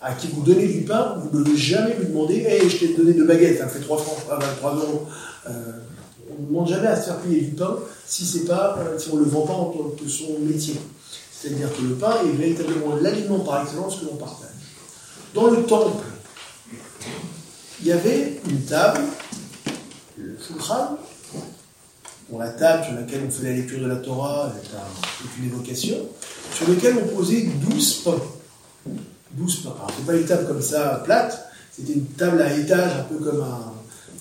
à 0.03 0.13
qui 0.13 0.29
vous 0.29 0.43
donnez 0.43 0.67
du 0.67 0.83
pain, 0.83 1.17
vous 1.23 1.39
ne 1.39 1.43
devez 1.43 1.57
jamais 1.57 1.97
lui 1.99 2.09
demander 2.09 2.35
Hey, 2.41 2.69
je 2.69 2.77
t'ai 2.77 2.89
donné 2.95 3.15
deux 3.15 3.25
baguettes, 3.25 3.61
ça 3.61 3.69
fait 3.69 3.81
3 3.81 3.97
francs, 3.97 4.39
3 4.59 4.75
euros. 4.75 5.07
Euh, 5.47 5.51
on 6.29 6.43
ne 6.43 6.49
demande 6.49 6.69
jamais 6.69 6.89
à 6.89 7.01
se 7.01 7.07
faire 7.07 7.17
payer 7.17 7.41
du 7.41 7.53
pain 7.53 7.79
si, 8.05 8.45
euh, 8.51 8.99
si 8.99 9.09
on 9.11 9.17
ne 9.17 9.25
le 9.25 9.31
vend 9.31 9.47
pas 9.47 9.55
en 9.55 9.65
tant 9.71 9.91
que 9.99 10.07
son 10.07 10.39
métier. 10.41 10.75
C'est-à-dire 11.33 11.75
que 11.75 11.81
le 11.81 11.95
pain 11.95 12.17
est 12.27 12.37
véritablement 12.37 12.97
l'aliment 13.01 13.39
par 13.39 13.63
excellence 13.63 14.01
que 14.01 14.05
l'on 14.05 14.17
partage. 14.17 14.51
Dans 15.33 15.51
le 15.51 15.63
temple, 15.63 16.05
il 17.81 17.87
y 17.87 17.93
avait 17.93 18.39
une 18.51 18.61
table, 18.61 19.01
le 20.19 20.37
shulchan, 20.39 20.99
pour 22.29 22.39
la 22.39 22.51
table 22.51 22.85
sur 22.85 22.95
laquelle 22.95 23.23
on 23.27 23.31
fait 23.31 23.45
la 23.45 23.53
lecture 23.53 23.81
de 23.81 23.87
la 23.87 23.97
Torah, 23.97 24.53
c'est 24.55 25.43
une 25.43 25.49
évocation, 25.49 25.97
sur 26.55 26.69
laquelle 26.69 26.97
on 27.03 27.17
posait 27.17 27.43
12 27.43 27.95
pains. 28.05 28.23
12 29.33 29.57
pains. 29.57 29.75
Alors, 29.77 29.91
c'est 29.97 30.07
pas 30.07 30.15
une 30.15 30.25
table 30.25 30.47
comme 30.47 30.63
ça, 30.63 31.03
plate, 31.05 31.49
c'était 31.73 31.95
une 31.95 32.07
table 32.07 32.41
à 32.41 32.57
étage, 32.57 32.93
un 33.01 33.03
peu 33.03 33.17
comme 33.17 33.43
un, 33.43 33.73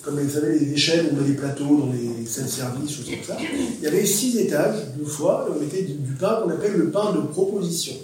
comme 0.04 0.20
vous 0.20 0.30
savez, 0.30 0.58
les 0.58 0.72
échelles, 0.72 1.10
on 1.12 1.16
met 1.16 1.28
des 1.28 1.34
plateaux 1.34 1.78
dans 1.78 1.92
les 1.92 2.26
salles 2.26 2.48
services, 2.48 2.96
choses 2.96 3.06
comme 3.06 3.24
ça. 3.24 3.36
Il 3.40 3.82
y 3.82 3.86
avait 3.86 4.04
six 4.04 4.36
étages, 4.38 4.76
deux 4.96 5.06
fois, 5.06 5.46
et 5.48 5.52
on 5.56 5.60
mettait 5.60 5.82
du, 5.82 6.12
pain 6.12 6.42
qu'on 6.42 6.50
appelle 6.50 6.74
le 6.74 6.90
pain 6.90 7.12
de 7.12 7.20
proposition. 7.22 7.94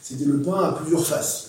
C'était 0.00 0.24
le 0.24 0.40
pain 0.40 0.60
à 0.60 0.72
plusieurs 0.72 1.04
faces. 1.04 1.48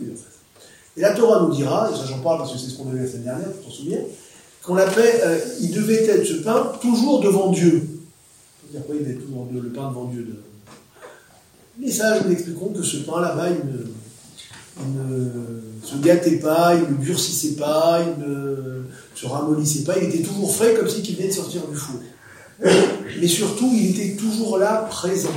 Et 0.00 1.00
la 1.00 1.12
Torah 1.14 1.42
nous 1.42 1.54
dira, 1.54 1.90
et 1.90 1.96
ça 1.96 2.04
j'en 2.06 2.20
parle 2.20 2.38
parce 2.38 2.52
que 2.52 2.58
c'est 2.58 2.70
ce 2.70 2.76
qu'on 2.76 2.88
a 2.90 2.92
vu 2.92 3.00
la 3.00 3.08
semaine 3.08 3.24
dernière, 3.24 3.48
tu 3.58 3.64
t'en 3.64 3.70
souviens, 3.72 3.98
qu'on 4.64 4.74
l'appelle, 4.74 5.20
euh, 5.24 5.38
il 5.60 5.72
devait 5.72 6.04
être 6.04 6.26
ce 6.26 6.34
pain 6.34 6.72
toujours 6.80 7.20
devant 7.20 7.50
Dieu. 7.50 7.86
Le 8.72 8.80
pain 9.70 9.88
devant 9.88 10.06
Dieu. 10.06 10.42
Les 11.80 11.92
sages 11.92 12.22
nous 12.24 12.32
expliqueront 12.32 12.72
que 12.72 12.82
ce 12.82 12.98
pain 12.98 13.20
là-bas, 13.20 13.48
il 13.50 14.92
ne, 14.94 15.60
se 15.82 15.96
gâtait 15.96 16.38
pas, 16.38 16.74
il 16.74 16.98
ne 16.98 17.04
durcissait 17.04 17.56
pas, 17.56 18.00
il 18.02 18.24
ne 18.24 18.82
se 19.14 19.26
ramollissait 19.26 19.84
pas, 19.84 19.98
il 19.98 20.08
était 20.08 20.22
toujours 20.22 20.54
frais 20.54 20.74
comme 20.74 20.88
s'il 20.88 21.16
venait 21.16 21.28
de 21.28 21.32
sortir 21.32 21.66
du 21.66 21.76
four. 21.76 22.00
Mais 23.20 23.28
surtout, 23.28 23.70
il 23.72 23.90
était 23.90 24.16
toujours 24.16 24.58
là, 24.58 24.86
présent. 24.90 25.32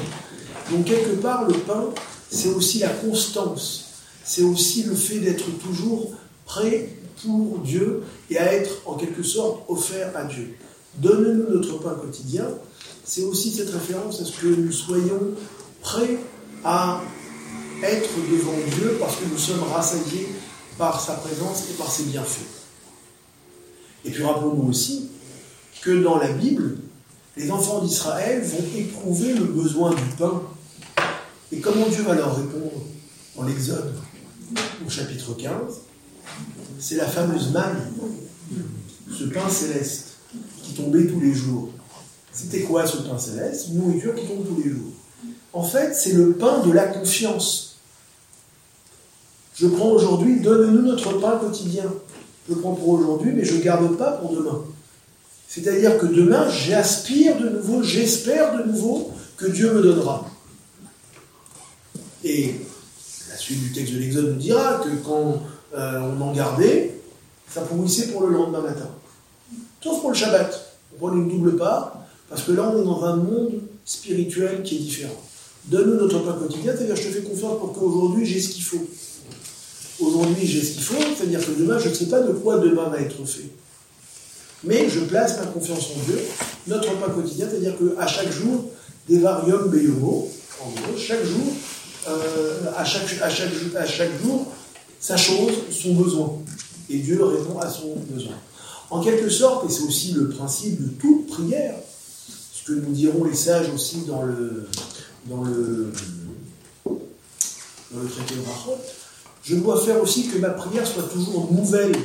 Donc 0.72 0.86
quelque 0.86 1.16
part, 1.22 1.48
le 1.48 1.54
pain, 1.54 1.86
c'est 2.30 2.50
aussi 2.50 2.80
la 2.80 2.90
constance 2.90 3.88
c'est 4.28 4.44
aussi 4.44 4.84
le 4.84 4.94
fait 4.94 5.20
d'être 5.20 5.46
toujours 5.60 6.12
prêt 6.46 6.90
pour 7.24 7.60
Dieu 7.60 8.04
et 8.30 8.38
à 8.38 8.54
être 8.54 8.82
en 8.86 8.96
quelque 8.96 9.24
sorte 9.24 9.64
offert 9.68 10.16
à 10.16 10.26
Dieu. 10.26 10.56
Donne-nous 10.96 11.56
notre 11.56 11.78
pain 11.80 11.96
quotidien, 11.96 12.46
c'est 13.04 13.24
aussi 13.24 13.52
cette 13.52 13.70
référence 13.70 14.22
à 14.22 14.26
ce 14.26 14.32
que 14.40 14.48
nous 14.48 14.72
soyons 14.72 15.34
prêts 15.82 16.18
à 16.64 17.02
être 17.84 18.10
devant 18.32 18.58
Dieu 18.76 18.98
parce 19.00 19.16
que 19.18 19.26
nous 19.26 19.38
sommes 19.38 19.64
rassasiés 19.72 20.28
par 20.78 21.00
sa 21.00 21.14
présence 21.14 21.66
et 21.70 21.74
par 21.74 21.92
ses 21.92 22.04
bienfaits. 22.04 22.46
Et 24.06 24.12
puis 24.12 24.24
rappelons-nous 24.24 24.70
aussi 24.70 25.10
que 25.82 26.04
dans 26.04 26.18
la 26.18 26.30
Bible, 26.30 26.78
les 27.36 27.52
enfants 27.52 27.82
d'Israël 27.82 28.44
vont 28.44 28.66
éprouver 28.76 29.34
le 29.34 29.46
besoin 29.46 29.92
du 29.94 30.04
pain. 30.18 30.42
Et 31.52 31.60
comment 31.60 31.88
Dieu 31.88 32.04
va 32.04 32.16
leur 32.16 32.36
répondre 32.36 32.72
dans 33.36 33.44
l'Exode 33.44 33.94
au 34.86 34.90
chapitre 34.90 35.34
15, 35.34 35.52
c'est 36.80 36.96
la 36.96 37.08
fameuse 37.08 37.52
manne, 37.52 37.92
ce 39.12 39.26
pain 39.26 39.50
céleste 39.50 40.18
qui 40.64 40.74
tombait 40.74 41.08
tous 41.08 41.20
les 41.20 41.34
jours. 41.34 41.70
C'était 42.32 42.62
quoi 42.62 42.86
ce 42.86 42.98
pain 42.98 43.18
céleste? 43.18 43.70
Une 43.70 43.80
nourriture 43.80 44.14
qui 44.14 44.28
tombe 44.28 44.46
tous 44.48 44.62
les 44.62 44.70
jours. 44.70 44.92
En 45.54 45.64
fait, 45.64 45.94
c'est 45.96 46.14
le 46.14 46.34
pain 46.34 46.60
de 46.66 46.72
la 46.72 46.86
confiance. 46.86 47.78
Je 49.56 49.68
prends 49.68 49.90
aujourd'hui, 49.90 50.40
donne-nous 50.40 50.84
notre 50.84 51.20
pain 51.20 51.38
quotidien. 51.38 51.92
Je 52.48 52.54
prends 52.54 52.74
pour 52.74 52.90
aujourd'hui, 52.90 53.32
mais 53.34 53.44
je 53.44 53.56
ne 53.56 53.62
garde 53.62 53.98
pas 53.98 54.12
pour 54.12 54.36
demain. 54.36 54.62
C'est-à-dire 55.48 55.98
que 55.98 56.06
demain, 56.06 56.48
j'aspire 56.50 57.40
de 57.40 57.50
nouveau, 57.50 57.82
j'espère 57.82 58.56
de 58.58 58.72
nouveau 58.72 59.12
que 59.36 59.48
Dieu 59.48 59.74
me 59.74 59.82
donnera. 59.82 60.30
Et 62.24 62.56
suite 63.48 63.64
du 63.64 63.72
texte 63.72 63.94
de 63.94 64.00
l'Exode 64.00 64.34
nous 64.34 64.40
dira 64.40 64.82
que 64.84 64.90
quand 65.06 65.42
euh, 65.76 66.00
on 66.02 66.22
en 66.22 66.34
gardait, 66.34 67.00
ça 67.50 67.62
pourrissait 67.62 68.08
pour 68.08 68.28
le 68.28 68.36
lendemain 68.36 68.62
matin. 68.62 68.90
Sauf 69.82 70.02
pour 70.02 70.10
le 70.10 70.16
Shabbat. 70.16 70.76
On 70.94 70.98
prend 70.98 71.16
une 71.16 71.30
double 71.30 71.56
part, 71.58 71.98
parce 72.30 72.44
que 72.44 72.52
là, 72.52 72.72
on 72.74 72.82
est 72.82 72.86
dans 72.86 73.04
un 73.04 73.16
monde 73.18 73.62
spirituel 73.86 74.64
qui 74.64 74.76
est 74.76 74.80
différent. 74.80 75.22
Donne-nous 75.66 75.96
notre 75.96 76.20
pain 76.20 76.34
quotidien, 76.34 76.74
c'est-à-dire 76.76 76.96
je 76.96 77.04
te 77.04 77.08
fais 77.08 77.22
confiance 77.22 77.60
pour 77.60 77.74
qu'aujourd'hui 77.74 78.26
j'ai 78.26 78.42
ce 78.42 78.50
qu'il 78.50 78.64
faut. 78.64 78.86
Aujourd'hui 80.00 80.46
j'ai 80.46 80.62
ce 80.62 80.74
qu'il 80.74 80.84
faut, 80.84 81.02
c'est-à-dire 81.16 81.46
que 81.46 81.52
demain 81.52 81.78
je 81.78 81.90
ne 81.90 81.94
sais 81.94 82.06
pas 82.06 82.22
de 82.22 82.32
quoi 82.32 82.60
demain 82.60 82.90
va 82.90 83.00
être 83.00 83.26
fait. 83.26 83.50
Mais 84.64 84.90
je 84.90 85.02
place 85.02 85.38
ma 85.40 85.46
confiance 85.48 85.90
en 85.96 86.00
Dieu, 86.06 86.20
notre 86.68 86.98
pain 86.98 87.12
quotidien, 87.12 87.48
c'est-à-dire 87.50 87.76
qu'à 87.78 88.08
chaque 88.08 88.32
jour, 88.32 88.66
Devarium 89.10 89.70
Beyomo, 89.70 90.30
en 90.62 90.70
gros, 90.70 90.98
chaque 90.98 91.24
jour, 91.24 91.54
euh, 92.08 92.72
à, 92.76 92.84
chaque, 92.84 93.22
à 93.22 93.30
chaque 93.30 94.22
jour, 94.24 94.48
sa 95.00 95.18
chose, 95.18 95.54
son 95.72 95.94
besoin. 95.94 96.34
Et 96.90 97.00
Dieu 97.00 97.24
répond 97.24 97.60
à 97.60 97.70
son 97.70 97.96
besoin. 98.10 98.36
En 98.90 99.02
quelque 99.02 99.30
sorte, 99.30 99.70
et 99.70 99.74
c'est 99.74 99.84
aussi 99.84 100.14
le 100.14 100.30
principe 100.30 100.82
de 100.82 100.88
toute 100.88 101.28
prière, 101.28 101.76
ce 102.54 102.72
que 102.72 102.80
nous 102.80 102.94
diront 102.94 103.26
les 103.26 103.36
sages 103.36 103.70
aussi 103.74 104.04
dans 104.08 104.24
le, 104.24 104.68
traité 108.10 108.36
de 108.36 108.48
Rachot, 108.48 108.78
je 109.44 109.56
dois 109.56 109.82
faire 109.82 110.02
aussi 110.02 110.28
que 110.28 110.38
ma 110.38 110.50
prière 110.52 110.88
soit 110.88 111.04
toujours 111.04 111.52
nouvelle. 111.52 111.96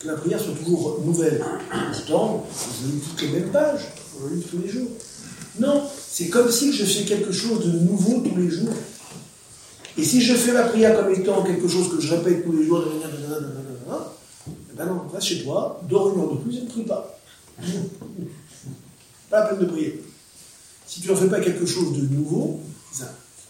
Que 0.00 0.08
la 0.08 0.14
prière 0.14 0.40
soit 0.40 0.54
toujours 0.54 1.00
nouvelle. 1.04 1.42
Pourtant, 1.92 2.46
je 2.52 2.86
lis 2.92 3.00
toutes 3.00 3.22
les 3.22 3.28
mêmes 3.28 3.50
pages, 3.50 3.92
je 4.20 4.34
lis 4.34 4.42
tous 4.42 4.58
les 4.58 4.68
jours. 4.68 4.90
Non, 5.58 5.82
c'est 6.10 6.28
comme 6.28 6.50
si 6.50 6.72
je 6.72 6.84
fais 6.84 7.04
quelque 7.04 7.32
chose 7.32 7.64
de 7.64 7.78
nouveau 7.78 8.20
tous 8.20 8.36
les 8.36 8.50
jours. 8.50 8.74
Et 9.96 10.04
si 10.04 10.20
je 10.20 10.34
fais 10.34 10.52
ma 10.52 10.64
prière 10.64 10.96
comme 10.96 11.12
étant 11.14 11.42
quelque 11.42 11.68
chose 11.68 11.88
que 11.88 12.00
je 12.00 12.14
répète 12.14 12.44
tous 12.44 12.52
les 12.52 12.66
jours, 12.66 12.84
eh 14.46 14.76
ben 14.76 14.86
non, 14.86 15.02
reste 15.12 15.26
chez 15.26 15.44
toi, 15.44 15.80
dors 15.88 16.12
une 16.12 16.20
heure 16.20 16.32
de 16.32 16.36
plus 16.38 16.58
et 16.58 16.62
ne 16.62 16.68
prie 16.68 16.82
pas. 16.82 17.16
Pas 19.30 19.40
la 19.40 19.46
peine 19.46 19.60
de 19.60 19.66
prier. 19.66 20.02
Si 20.86 21.00
tu 21.00 21.08
n'en 21.08 21.16
fais 21.16 21.28
pas 21.28 21.40
quelque 21.40 21.66
chose 21.66 21.92
de 21.92 22.14
nouveau. 22.14 22.60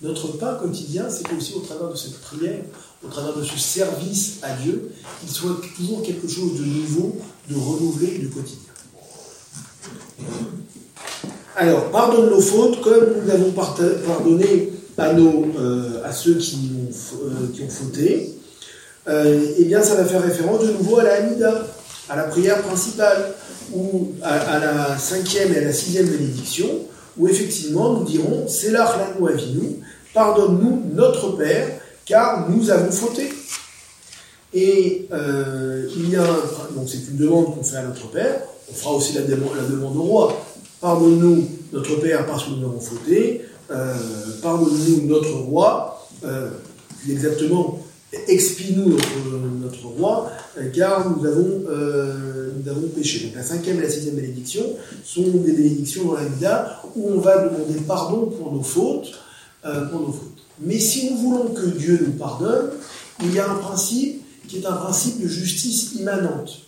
Notre 0.02 0.36
pain 0.36 0.54
quotidien, 0.56 1.06
c'est 1.08 1.32
aussi 1.34 1.54
au 1.54 1.60
travers 1.60 1.88
de 1.88 1.96
cette 1.96 2.20
prière, 2.20 2.60
au 3.02 3.08
travers 3.08 3.34
de 3.34 3.42
ce 3.42 3.58
service 3.58 4.38
à 4.42 4.54
Dieu, 4.54 4.90
qu'il 5.20 5.30
soit 5.30 5.56
toujours 5.76 6.02
quelque 6.02 6.28
chose 6.28 6.58
de 6.58 6.64
nouveau, 6.64 7.16
de 7.48 7.54
renouvelé 7.54 8.18
du 8.18 8.28
quotidien. 8.28 8.72
Alors, 11.56 11.90
pardonne 11.90 12.28
nos 12.28 12.40
fautes 12.40 12.82
comme 12.82 13.22
nous 13.24 13.30
avons 13.30 13.52
pardonné 13.52 14.72
nos, 14.98 15.46
euh, 15.58 16.02
à 16.04 16.12
ceux 16.12 16.34
qui 16.34 16.56
ont, 16.56 17.26
euh, 17.26 17.52
qui 17.52 17.62
ont 17.62 17.68
fauté. 17.68 18.30
Euh, 19.08 19.46
eh 19.58 19.64
bien, 19.64 19.82
ça 19.82 19.96
va 19.96 20.04
faire 20.04 20.22
référence 20.22 20.62
de 20.62 20.72
nouveau 20.72 20.98
à 20.98 21.04
la 21.04 21.14
Hamida, 21.14 21.66
à 22.08 22.16
la 22.16 22.24
prière 22.24 22.62
principale, 22.62 23.34
ou 23.72 24.12
à, 24.22 24.58
la 24.58 24.98
cinquième 24.98 25.52
et 25.54 25.58
à 25.58 25.64
la 25.64 25.72
sixième 25.72 26.06
bénédiction, 26.06 26.68
où 27.16 27.28
effectivement 27.28 27.94
nous 27.94 28.04
dirons 28.04 28.46
C'est 28.48 28.70
l'Achlanou 28.70 29.26
Avinu, 29.26 29.80
pardonne-nous 30.12 30.82
notre 30.94 31.36
Père, 31.36 31.68
car 32.04 32.48
nous 32.50 32.70
avons 32.70 32.90
fauté. 32.90 33.32
Et 34.52 35.08
il 35.10 36.10
y 36.10 36.16
a 36.16 36.26
donc 36.76 36.88
c'est 36.88 37.10
une 37.10 37.16
demande 37.16 37.54
qu'on 37.54 37.64
fait 37.64 37.78
à 37.78 37.82
notre 37.82 38.08
Père, 38.10 38.40
on 38.70 38.74
fera 38.74 38.94
aussi 38.94 39.14
la, 39.14 39.22
la 39.22 39.68
demande 39.68 39.96
au 39.96 40.02
roi, 40.02 40.44
Pardonne-nous, 40.84 41.48
notre 41.72 41.96
Père, 41.96 42.26
parce 42.26 42.44
que 42.44 42.50
nous 42.50 42.66
avons 42.66 42.78
fauté. 42.78 43.40
Euh, 43.70 43.94
pardonne-nous, 44.42 45.06
notre 45.06 45.32
roi. 45.32 46.06
Euh, 46.24 46.50
exactement, 47.08 47.80
expie-nous, 48.28 48.96
notre, 49.60 49.86
roi, 49.86 50.30
car 50.74 51.10
nous 51.10 51.26
avons, 51.26 51.64
euh, 51.68 52.50
nous 52.56 52.70
avons 52.70 52.88
péché. 52.88 53.26
Donc 53.26 53.36
la 53.36 53.42
cinquième 53.42 53.78
et 53.78 53.82
la 53.82 53.90
sixième 53.90 54.14
bénédiction 54.14 54.62
sont 55.04 55.22
des 55.22 55.52
bénédictions 55.52 56.04
dans 56.06 56.14
la 56.14 56.24
vida 56.24 56.80
où 56.96 57.10
on 57.10 57.18
va 57.18 57.48
demander 57.48 57.80
pardon 57.86 58.26
pour 58.26 58.52
nos 58.52 58.62
fautes. 58.62 59.12
pour 59.62 60.00
nos 60.00 60.12
fautes. 60.12 60.30
Mais 60.60 60.78
si 60.78 61.10
nous 61.10 61.16
voulons 61.18 61.48
que 61.48 61.66
Dieu 61.66 61.98
nous 62.06 62.12
pardonne, 62.12 62.70
il 63.20 63.34
y 63.34 63.38
a 63.38 63.50
un 63.50 63.56
principe 63.56 64.22
qui 64.46 64.58
est 64.58 64.66
un 64.66 64.76
principe 64.76 65.20
de 65.20 65.26
justice 65.26 65.94
immanente, 65.94 66.60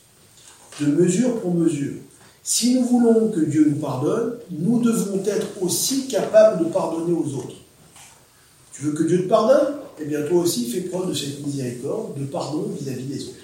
de 0.80 0.86
mesure 0.86 1.40
pour 1.40 1.54
mesure. 1.54 1.94
Si 2.48 2.74
nous 2.74 2.84
voulons 2.84 3.32
que 3.32 3.40
Dieu 3.40 3.66
nous 3.68 3.80
pardonne, 3.80 4.34
nous 4.52 4.80
devons 4.80 5.20
être 5.26 5.48
aussi 5.60 6.06
capables 6.06 6.64
de 6.64 6.70
pardonner 6.70 7.12
aux 7.12 7.34
autres. 7.38 7.56
Tu 8.72 8.82
veux 8.82 8.92
que 8.92 9.02
Dieu 9.02 9.24
te 9.24 9.28
pardonne? 9.28 9.74
Eh 10.00 10.04
bien, 10.04 10.22
toi 10.22 10.42
aussi, 10.42 10.70
fais 10.70 10.82
preuve 10.82 11.08
de 11.08 11.14
cette 11.14 11.44
miséricorde, 11.44 12.16
de 12.16 12.24
pardon 12.24 12.70
vis-à-vis 12.80 13.02
des 13.02 13.22
autres. 13.24 13.34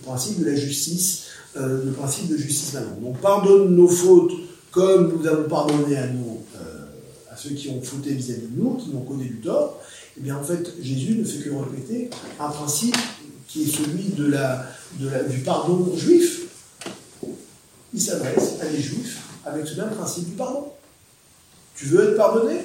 Le 0.00 0.06
principe 0.06 0.40
de 0.40 0.46
la 0.46 0.56
justice, 0.56 1.24
euh, 1.58 1.84
le 1.84 1.92
principe 1.92 2.28
de 2.28 2.38
justice 2.38 2.72
maintenant. 2.72 2.96
Donc, 3.10 3.20
pardonne 3.20 3.76
nos 3.76 3.88
fautes 3.88 4.32
comme 4.70 5.18
nous 5.18 5.26
avons 5.26 5.46
pardonné 5.46 5.98
à, 5.98 6.06
nous, 6.06 6.38
euh, 6.56 6.86
ceux 7.36 7.50
qui 7.50 7.68
ont 7.68 7.82
fauté 7.82 8.14
vis-à-vis 8.14 8.46
de 8.46 8.58
nous, 8.58 8.76
qui 8.76 8.88
n'ont 8.88 9.02
connu 9.02 9.26
du 9.26 9.40
tort. 9.40 9.82
Eh 10.16 10.22
bien, 10.22 10.38
en 10.38 10.42
fait, 10.42 10.72
Jésus 10.80 11.16
ne 11.18 11.24
fait 11.24 11.44
que 11.44 11.50
répéter 11.54 12.08
un 12.40 12.48
principe 12.48 12.96
qui 13.46 13.64
est 13.64 13.66
celui 13.66 14.04
du 14.04 15.38
pardon 15.44 15.94
juif 15.94 16.47
il 17.94 18.00
s'adresse 18.00 18.54
à 18.60 18.66
des 18.66 18.80
juifs 18.80 19.22
avec 19.44 19.66
ce 19.66 19.80
même 19.80 19.90
principe 19.90 20.26
du 20.26 20.32
pardon. 20.32 20.72
Tu 21.74 21.86
veux 21.86 22.10
être 22.10 22.16
pardonné? 22.16 22.56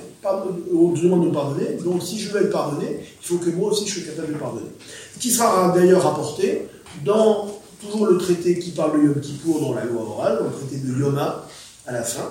On 0.74 0.92
te 0.94 1.02
demande 1.02 1.28
de 1.28 1.32
pardonner. 1.32 1.78
Donc, 1.84 2.02
si 2.02 2.18
je 2.20 2.32
veux 2.32 2.44
être 2.44 2.52
pardonné, 2.52 3.00
il 3.22 3.26
faut 3.26 3.38
que 3.38 3.50
moi 3.50 3.72
aussi 3.72 3.88
je 3.88 4.00
sois 4.00 4.12
capable 4.14 4.34
de 4.34 4.38
pardonner. 4.40 4.72
Ce 5.14 5.20
qui 5.20 5.32
sera 5.32 5.72
d'ailleurs 5.76 6.04
rapporté 6.04 6.68
dans 7.06 7.48
toujours 7.82 8.08
le 8.08 8.18
traité 8.18 8.58
qui 8.58 8.72
parle 8.72 9.00
de 9.00 9.06
Yom 9.06 9.20
Kippour 9.20 9.60
dans 9.60 9.74
la 9.74 9.86
loi 9.86 10.02
orale, 10.02 10.40
dans 10.40 10.46
le 10.46 10.52
traité 10.52 10.78
de 10.78 11.00
Yoma 11.00 11.46
à 11.86 11.92
la 11.92 12.04
fin, 12.04 12.30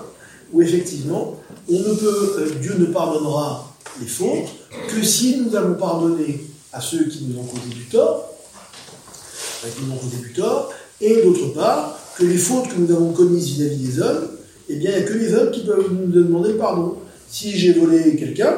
où 0.51 0.61
effectivement, 0.61 1.37
euh, 1.71 2.49
Dieu 2.59 2.75
ne 2.77 2.85
pardonnera 2.85 3.71
les 4.01 4.07
fautes 4.07 4.49
que 4.89 5.03
si 5.03 5.37
nous 5.37 5.55
avons 5.55 5.75
pardonné 5.75 6.41
à 6.71 6.81
ceux 6.81 7.05
qui 7.05 7.25
nous 7.25 7.39
ont 7.39 7.43
causé 7.43 7.69
du 7.73 7.85
tort, 7.85 8.29
qui 9.61 9.83
nous 9.83 9.93
ont 9.93 9.97
causé 9.97 10.17
du 10.17 10.33
tort, 10.33 10.73
et 10.99 11.21
d'autre 11.21 11.53
part, 11.53 11.99
que 12.17 12.25
les 12.25 12.37
fautes 12.37 12.69
que 12.69 12.79
nous 12.79 12.91
avons 12.91 13.11
commises 13.11 13.49
vis-à-vis 13.49 13.77
des 13.77 14.01
hommes, 14.01 14.27
eh 14.69 14.75
bien, 14.75 14.91
il 14.91 14.97
n'y 14.97 15.03
a 15.03 15.07
que 15.07 15.13
les 15.13 15.33
hommes 15.33 15.51
qui 15.51 15.65
peuvent 15.65 15.91
nous 15.91 16.11
demander 16.11 16.53
pardon. 16.53 16.95
Si 17.29 17.51
j'ai 17.51 17.73
volé 17.73 18.15
quelqu'un, 18.15 18.53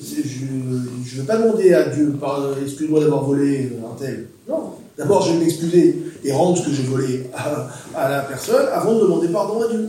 je 0.00 0.44
ne 0.44 1.20
vais 1.20 1.26
pas 1.26 1.38
demander 1.38 1.74
à 1.74 1.88
Dieu, 1.88 2.14
excuse-moi 2.62 3.00
d'avoir 3.00 3.24
volé 3.24 3.72
un 3.84 3.96
tel. 3.98 4.28
Non. 4.48 4.74
D'abord, 4.96 5.22
je 5.22 5.32
vais 5.32 5.44
m'excuser 5.44 5.96
et 6.22 6.32
rendre 6.32 6.58
ce 6.58 6.66
que 6.68 6.74
j'ai 6.74 6.82
volé 6.82 7.30
à, 7.34 8.08
la 8.08 8.20
personne 8.20 8.66
avant 8.72 8.94
de 8.94 9.00
demander 9.00 9.28
pardon 9.28 9.62
à 9.62 9.68
Dieu. 9.68 9.88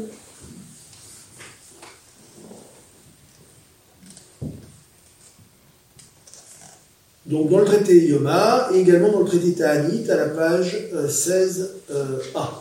Donc 7.25 7.49
dans 7.49 7.59
le 7.59 7.65
traité 7.65 8.07
Yoma 8.07 8.69
et 8.73 8.79
également 8.79 9.11
dans 9.11 9.19
le 9.19 9.25
traité 9.25 9.53
Ta'anit 9.53 10.09
à 10.09 10.15
la 10.15 10.25
page 10.25 10.77
16a. 11.07 12.60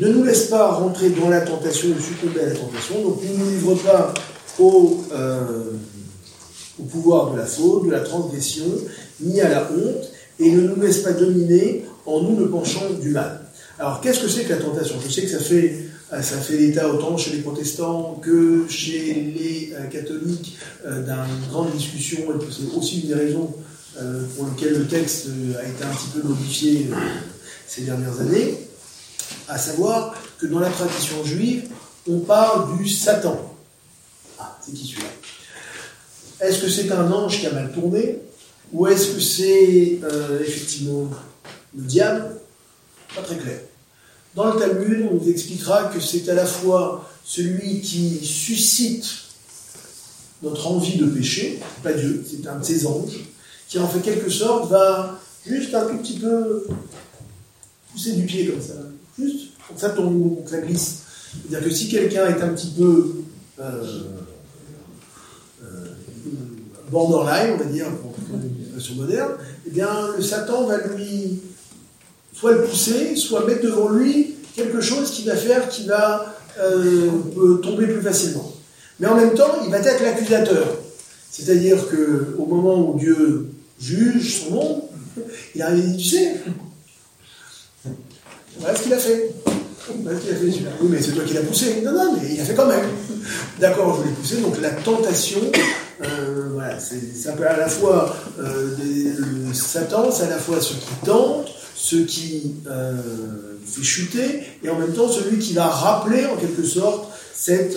Euh, 0.00 0.06
ne 0.06 0.12
nous 0.12 0.24
laisse 0.24 0.46
pas 0.46 0.72
rentrer 0.72 1.10
dans 1.10 1.28
la 1.28 1.40
tentation 1.40 1.88
ou 1.88 2.00
succomber 2.00 2.40
à 2.40 2.46
la 2.46 2.54
tentation. 2.54 3.02
Donc 3.02 3.22
ne 3.22 3.36
nous 3.36 3.50
livre 3.50 3.74
pas 3.76 4.14
au, 4.58 5.04
euh, 5.12 5.72
au 6.78 6.82
pouvoir 6.84 7.32
de 7.32 7.38
la 7.38 7.46
faute, 7.46 7.86
de 7.86 7.90
la 7.90 8.00
transgression, 8.00 8.66
ni 9.20 9.40
à 9.40 9.48
la 9.48 9.70
honte, 9.70 10.10
et 10.40 10.50
ne 10.50 10.62
nous 10.62 10.80
laisse 10.80 10.98
pas 10.98 11.12
dominer 11.12 11.84
en 12.06 12.22
nous 12.22 12.40
ne 12.40 12.46
penchant 12.46 12.90
du 13.00 13.10
mal. 13.10 13.40
Alors 13.78 14.00
qu'est-ce 14.00 14.20
que 14.20 14.28
c'est 14.28 14.44
que 14.44 14.50
la 14.50 14.58
tentation? 14.58 14.96
Je 15.04 15.12
sais 15.12 15.22
que 15.22 15.30
ça 15.30 15.38
fait, 15.38 15.86
euh, 16.12 16.22
ça 16.22 16.36
fait 16.36 16.56
l'état 16.56 16.88
autant 16.88 17.16
chez 17.16 17.32
les 17.32 17.42
protestants 17.42 18.20
que 18.22 18.66
chez 18.68 19.14
les 19.14 19.72
euh, 19.74 19.86
catholiques 19.86 20.58
d'une 20.84 21.50
grande 21.50 21.72
discussion, 21.72 22.18
et 22.18 22.44
c'est 22.50 22.76
aussi 22.76 23.00
une 23.00 23.08
des 23.08 23.14
raisons 23.14 23.50
pour 24.36 24.46
lesquelles 24.46 24.76
le 24.76 24.86
texte 24.88 25.28
a 25.56 25.62
été 25.62 25.84
un 25.84 25.94
petit 25.94 26.08
peu 26.12 26.26
modifié 26.26 26.88
ces 27.68 27.82
dernières 27.82 28.20
années 28.20 28.58
à 29.48 29.58
savoir 29.58 30.14
que 30.38 30.46
dans 30.46 30.60
la 30.60 30.70
tradition 30.70 31.24
juive, 31.24 31.68
on 32.08 32.20
parle 32.20 32.76
du 32.76 32.88
Satan. 32.88 33.54
Ah, 34.38 34.58
c'est 34.64 34.72
qui 34.72 34.86
celui-là? 34.86 35.08
Est-ce 36.40 36.60
que 36.60 36.68
c'est 36.68 36.90
un 36.92 37.10
ange 37.10 37.40
qui 37.40 37.46
a 37.46 37.52
mal 37.52 37.72
tourné? 37.72 38.18
Ou 38.72 38.86
est-ce 38.86 39.12
que 39.12 39.20
c'est 39.20 40.00
euh, 40.02 40.40
effectivement 40.40 41.08
le 41.76 41.82
diable? 41.82 42.36
Pas 43.14 43.22
très 43.22 43.36
clair. 43.36 43.60
Dans 44.34 44.52
le 44.52 44.58
Talmud, 44.58 45.08
on 45.12 45.16
vous 45.16 45.30
expliquera 45.30 45.84
que 45.84 46.00
c'est 46.00 46.28
à 46.28 46.34
la 46.34 46.44
fois 46.44 47.08
celui 47.24 47.80
qui 47.80 48.24
suscite 48.24 49.04
notre 50.42 50.66
envie 50.66 50.98
de 50.98 51.06
pécher, 51.06 51.60
pas 51.82 51.92
Dieu, 51.92 52.24
c'est 52.28 52.46
un 52.46 52.58
de 52.58 52.64
ses 52.64 52.86
anges, 52.86 53.20
qui 53.68 53.78
en 53.78 53.88
fait 53.88 54.00
quelque 54.00 54.28
sorte 54.28 54.70
va 54.70 55.18
juste 55.46 55.74
un 55.74 55.86
tout 55.86 55.98
petit 55.98 56.18
peu 56.18 56.66
pousser 57.92 58.12
du 58.12 58.24
pied 58.24 58.48
comme 58.48 58.60
ça, 58.60 58.74
Juste, 59.18 59.54
pour 59.66 59.76
que 59.76 59.80
ça 59.80 59.90
tombe, 59.90 60.38
ça 60.46 60.58
glisse. 60.58 61.02
C'est-à-dire 61.48 61.68
que 61.68 61.74
si 61.74 61.88
quelqu'un 61.88 62.26
est 62.26 62.42
un 62.42 62.48
petit 62.48 62.72
peu 62.76 63.12
euh, 63.60 63.84
euh, 65.62 65.66
borderline, 66.90 67.54
on 67.54 67.56
va 67.56 67.64
dire, 67.64 67.86
pour 67.96 68.14
une 68.28 68.96
moderne, 68.96 69.32
eh 69.66 69.70
bien, 69.70 69.88
le 70.16 70.22
Satan 70.22 70.66
va 70.66 70.78
lui 70.78 71.40
soit 72.32 72.52
le 72.52 72.64
pousser, 72.64 73.16
soit 73.16 73.46
mettre 73.46 73.62
devant 73.62 73.88
lui 73.90 74.34
quelque 74.56 74.80
chose 74.80 75.10
qui 75.10 75.24
va 75.24 75.36
faire 75.36 75.68
qu'il 75.68 75.86
va 75.86 76.34
euh, 76.58 77.54
tomber 77.62 77.86
plus 77.86 78.02
facilement. 78.02 78.52
Mais 79.00 79.06
en 79.06 79.16
même 79.16 79.34
temps, 79.34 79.62
il 79.64 79.70
va 79.70 79.78
être 79.78 80.02
l'accusateur. 80.02 80.66
C'est-à-dire 81.30 81.78
qu'au 81.88 82.46
moment 82.46 82.90
où 82.90 82.98
Dieu 82.98 83.50
juge 83.80 84.44
son 84.44 84.50
monde, 84.50 84.82
il 85.54 85.62
arrive 85.62 85.84
et 85.84 85.88
dit, 85.88 85.96
tu 85.96 86.16
sais, 86.16 86.34
voilà 88.64 88.78
ce 88.78 88.82
qu'il 88.82 88.94
a 88.94 88.98
fait. 88.98 89.30
Oui, 89.90 90.88
mais 90.88 91.02
c'est 91.02 91.12
toi 91.12 91.24
qui 91.24 91.34
l'as 91.34 91.42
poussé. 91.42 91.82
Non, 91.84 91.92
non, 91.92 92.16
mais 92.16 92.32
il 92.32 92.40
a 92.40 92.44
fait 92.44 92.54
quand 92.54 92.66
même. 92.66 92.88
D'accord, 93.60 94.00
je 94.00 94.08
l'ai 94.08 94.14
poussé. 94.14 94.36
Donc 94.38 94.58
la 94.62 94.70
tentation, 94.70 95.40
euh, 96.02 96.48
voilà, 96.54 96.78
c'est 96.80 97.28
un 97.28 97.32
peu 97.32 97.46
à 97.46 97.58
la 97.58 97.68
fois 97.68 98.16
euh, 98.40 98.74
le 99.18 99.52
Satan, 99.52 100.10
c'est 100.10 100.24
à 100.24 100.30
la 100.30 100.38
fois 100.38 100.62
ce 100.62 100.72
qui 100.72 100.94
tente, 101.04 101.48
ce 101.76 101.96
qui 101.96 102.54
euh, 102.66 102.94
fait 103.66 103.82
chuter, 103.82 104.40
et 104.62 104.70
en 104.70 104.78
même 104.78 104.94
temps 104.94 105.08
celui 105.08 105.38
qui 105.38 105.52
va 105.52 105.66
rappeler 105.66 106.24
en 106.24 106.36
quelque 106.36 106.64
sorte 106.64 107.10
cette, 107.34 107.76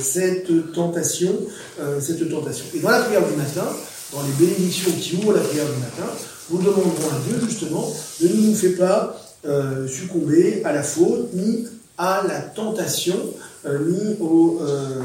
cette 0.00 0.72
tentation, 0.72 1.34
cette 1.98 2.30
tentation. 2.30 2.64
Et 2.76 2.78
dans 2.78 2.90
la 2.90 3.00
prière 3.00 3.26
du 3.26 3.34
matin, 3.34 3.66
dans 4.12 4.22
les 4.22 4.46
bénédictions 4.46 4.92
qui 4.92 5.16
ouvrent 5.16 5.32
la 5.32 5.40
prière 5.40 5.64
du 5.64 5.80
matin, 5.80 6.12
nous 6.50 6.58
demanderons 6.58 7.08
à 7.10 7.28
Dieu 7.28 7.40
justement 7.48 7.92
de 8.20 8.28
ne 8.28 8.34
nous 8.34 8.54
faire 8.54 8.76
pas 8.78 9.27
euh, 9.44 9.86
succomber 9.86 10.62
à 10.64 10.72
la 10.72 10.82
faute, 10.82 11.32
ni 11.32 11.64
à 11.96 12.24
la 12.26 12.40
tentation, 12.40 13.14
euh, 13.66 13.78
ni, 13.86 14.16
au, 14.20 14.60
euh, 14.60 15.00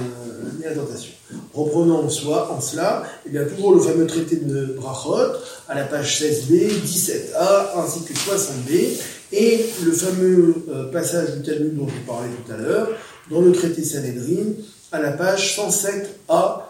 ni 0.58 0.66
à 0.66 0.70
la 0.70 0.76
tentation. 0.76 1.12
Reprenons 1.54 2.06
en, 2.06 2.10
soi, 2.10 2.52
en 2.52 2.60
cela, 2.60 3.04
et 3.26 3.28
eh 3.28 3.30
bien, 3.30 3.46
toujours 3.46 3.76
le 3.76 3.82
fameux 3.82 4.08
traité 4.08 4.38
de 4.38 4.76
Brachot, 4.76 5.38
à 5.70 5.76
la 5.76 5.84
page 5.84 6.20
16b, 6.20 6.68
17a, 6.84 7.78
ainsi 7.78 8.04
que 8.06 8.14
60b, 8.14 9.00
et 9.34 9.66
le 9.86 9.92
fameux 9.92 10.56
passage 10.92 11.38
du 11.38 11.44
Talmud 11.44 11.78
dont 11.78 11.88
je 11.88 12.08
parlais 12.08 12.30
tout 12.30 12.52
à 12.52 12.58
l'heure, 12.58 12.90
dans 13.30 13.42
le 13.42 13.52
traité 13.52 13.84
Sanhedrin, 13.84 14.54
à 14.92 15.00
la 15.00 15.12
page 15.12 15.58
107a 15.58 16.62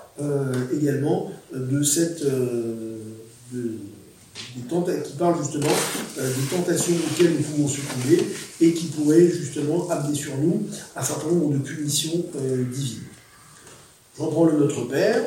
également, 0.73 1.31
de 1.53 1.81
cette... 1.81 2.23
De, 2.23 3.71
qui 4.53 5.13
parle 5.17 5.35
justement 5.43 5.73
euh, 6.19 6.29
des 6.29 6.55
tentations 6.55 6.93
auxquelles 6.93 7.33
nous 7.33 7.43
pouvons 7.43 7.67
succomber 7.67 8.23
et 8.61 8.73
qui 8.73 8.85
pourraient 8.87 9.27
justement 9.27 9.89
amener 9.89 10.15
sur 10.15 10.37
nous 10.37 10.63
un 10.95 11.03
certain 11.03 11.27
nombre 11.27 11.53
de 11.53 11.59
punitions 11.59 12.25
euh, 12.35 12.63
divines. 12.71 13.03
J'en 14.17 14.27
prends 14.27 14.45
le 14.45 14.57
Notre 14.57 14.81
Père, 14.81 15.21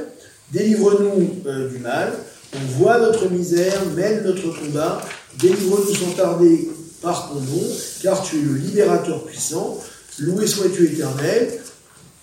délivre-nous 0.53 1.43
euh, 1.47 1.69
du 1.69 1.79
mal, 1.79 2.13
on 2.55 2.79
voit 2.79 3.01
notre 3.01 3.29
misère, 3.29 3.85
mène 3.97 4.23
notre 4.23 4.57
combat, 4.61 5.03
délivre-nous 5.41 5.95
sans 5.95 6.13
tarder 6.13 6.69
par 7.03 7.29
ton 7.29 7.41
nom, 7.41 7.63
car 8.03 8.23
tu 8.23 8.39
es 8.39 8.43
le 8.43 8.55
libérateur 8.55 9.25
puissant, 9.25 9.79
loué 10.21 10.47
sois-tu 10.47 10.87
éternel, 10.87 11.61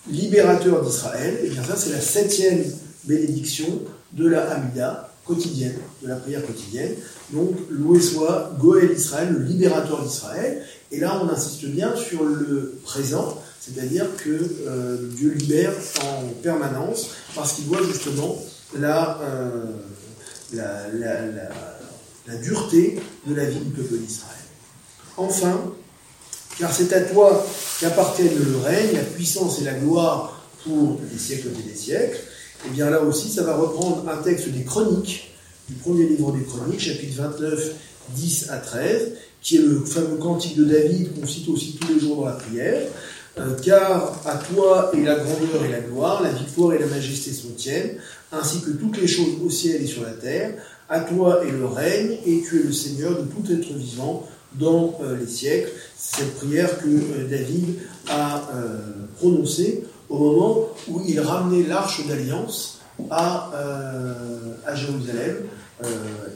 libérateur 0.10 0.84
d'Israël, 0.84 1.40
et 1.44 1.50
bien 1.50 1.64
ça 1.64 1.76
c'est 1.76 1.92
la 1.92 2.02
septième 2.02 2.64
bénédiction 3.04 3.68
de 4.14 4.28
la 4.28 4.50
Hamida, 4.52 5.13
quotidienne, 5.26 5.78
de 6.02 6.08
la 6.08 6.16
prière 6.16 6.46
quotidienne. 6.46 6.94
Donc, 7.32 7.56
loué 7.70 8.02
soit 8.02 8.56
Goël 8.60 8.92
Israël, 8.92 9.30
le 9.32 9.44
libérateur 9.44 10.04
d'Israël. 10.04 10.64
Et 10.92 11.00
là, 11.00 11.22
on 11.24 11.30
insiste 11.30 11.66
bien 11.66 11.96
sur 11.96 12.24
le 12.24 12.76
présent, 12.84 13.42
c'est-à-dire 13.60 14.06
que 14.18 14.30
euh, 14.68 14.98
Dieu 15.16 15.32
libère 15.32 15.74
en 16.02 16.28
permanence 16.42 17.10
parce 17.36 17.54
qu'il 17.54 17.66
voit 17.66 17.82
justement 17.84 18.38
la, 18.78 19.20
euh, 19.22 19.66
la, 20.54 20.88
la, 22.28 22.36
dureté 22.38 23.00
de 23.26 23.34
la 23.36 23.46
vie 23.46 23.60
du 23.60 23.72
peuple 23.72 23.98
d'Israël. 23.98 24.34
Enfin, 25.16 25.74
car 26.60 26.74
c'est 26.74 26.92
à 26.92 27.02
toi 27.02 27.46
qu'appartiennent 27.80 28.38
le 28.38 28.58
règne, 28.58 28.96
la 28.96 29.04
puissance 29.04 29.60
et 29.62 29.64
la 29.64 29.74
gloire 29.74 30.44
pour 30.64 31.00
les 31.12 31.20
siècles 31.20 31.50
et 31.60 31.70
des 31.70 31.76
siècles. 31.76 32.20
Et 32.64 32.68
eh 32.70 32.72
bien 32.76 32.90
là 32.90 33.02
aussi, 33.02 33.30
ça 33.30 33.44
va 33.44 33.58
reprendre 33.58 34.06
un 34.08 34.22
texte 34.24 34.48
des 34.48 34.64
Chroniques, 34.64 35.34
du 35.68 35.76
premier 35.76 36.08
livre 36.08 36.32
des 36.32 36.44
Chroniques, 36.44 36.80
chapitre 36.80 37.22
29, 37.22 37.74
10 38.16 38.50
à 38.52 38.58
13, 38.58 39.12
qui 39.42 39.58
est 39.58 39.62
le 39.62 39.84
fameux 39.84 40.16
cantique 40.16 40.56
de 40.56 40.64
David 40.64 41.14
qu'on 41.14 41.28
cite 41.28 41.50
aussi 41.50 41.76
tous 41.76 41.94
les 41.94 42.00
jours 42.00 42.16
dans 42.22 42.26
la 42.26 42.32
prière. 42.36 42.88
Euh, 43.38 43.56
car 43.62 44.18
à 44.26 44.38
toi 44.38 44.92
est 44.94 45.04
la 45.04 45.16
grandeur 45.16 45.66
et 45.68 45.72
la 45.72 45.82
gloire, 45.82 46.24
la 46.24 46.32
victoire 46.32 46.74
et 46.74 46.80
la 46.80 46.86
majesté 46.86 47.34
sont 47.34 47.50
tiennes, 47.58 47.98
ainsi 48.32 48.62
que 48.62 48.70
toutes 48.70 49.02
les 49.02 49.08
choses 49.08 49.42
au 49.46 49.50
ciel 49.50 49.82
et 49.82 49.88
sur 49.88 50.04
la 50.04 50.12
terre. 50.12 50.54
À 50.88 51.02
toi 51.02 51.46
est 51.46 51.52
le 51.52 51.66
règne, 51.66 52.18
et 52.26 52.44
tu 52.48 52.62
es 52.62 52.64
le 52.64 52.72
Seigneur 52.72 53.12
de 53.12 53.24
tout 53.24 53.52
être 53.52 53.74
vivant 53.74 54.26
dans 54.54 54.98
euh, 55.04 55.18
les 55.18 55.28
siècles. 55.28 55.72
C'est 55.98 56.22
cette 56.22 56.36
prière 56.36 56.78
que 56.78 56.88
euh, 56.88 57.28
David 57.30 57.76
a 58.08 58.50
prononcée 59.18 59.84
au 60.10 60.18
moment 60.18 60.68
où 60.88 61.02
il 61.08 61.20
ramenait 61.20 61.64
l'arche 61.64 62.06
d'alliance 62.08 62.80
à, 63.10 63.52
euh, 63.56 64.54
Jérusalem. 64.76 65.38
Euh, 65.84 65.88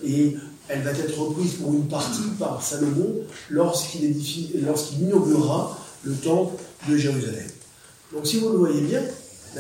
et 0.04 0.36
elle 0.68 0.82
va 0.82 0.92
être 0.92 1.18
reprise 1.18 1.54
pour 1.54 1.74
une 1.74 1.88
partie 1.88 2.30
par 2.40 2.62
Salomon 2.62 3.16
lorsqu'il 3.50 4.16
lorsqu'il 4.66 5.04
inaugurera 5.04 5.78
le 6.04 6.14
temple 6.16 6.56
de 6.90 6.98
Jérusalem. 6.98 7.48
Donc 8.14 8.28
si 8.28 8.40
vous 8.40 8.50
le 8.50 8.58
voyez 8.58 8.82
bien, 8.82 9.02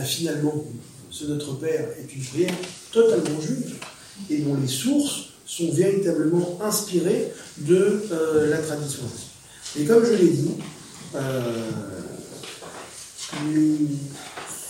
finalement, 0.03 0.65
ce 1.09 1.25
Notre 1.25 1.53
Père 1.53 1.87
est 1.97 2.13
une 2.13 2.23
prière 2.23 2.53
totalement 2.91 3.39
juive 3.39 3.75
et 4.29 4.39
dont 4.39 4.57
les 4.59 4.67
sources 4.67 5.29
sont 5.45 5.71
véritablement 5.71 6.59
inspirées 6.61 7.31
de 7.59 8.03
euh, 8.11 8.49
la 8.49 8.57
tradition. 8.57 9.03
Et 9.79 9.85
comme 9.85 10.05
je 10.05 10.13
l'ai 10.13 10.29
dit, 10.29 10.51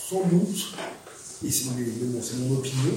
sans 0.10 0.24
doute, 0.28 0.74
et 1.46 1.52
c'est 1.52 1.66
mon, 1.66 2.56
opinion, 2.56 2.94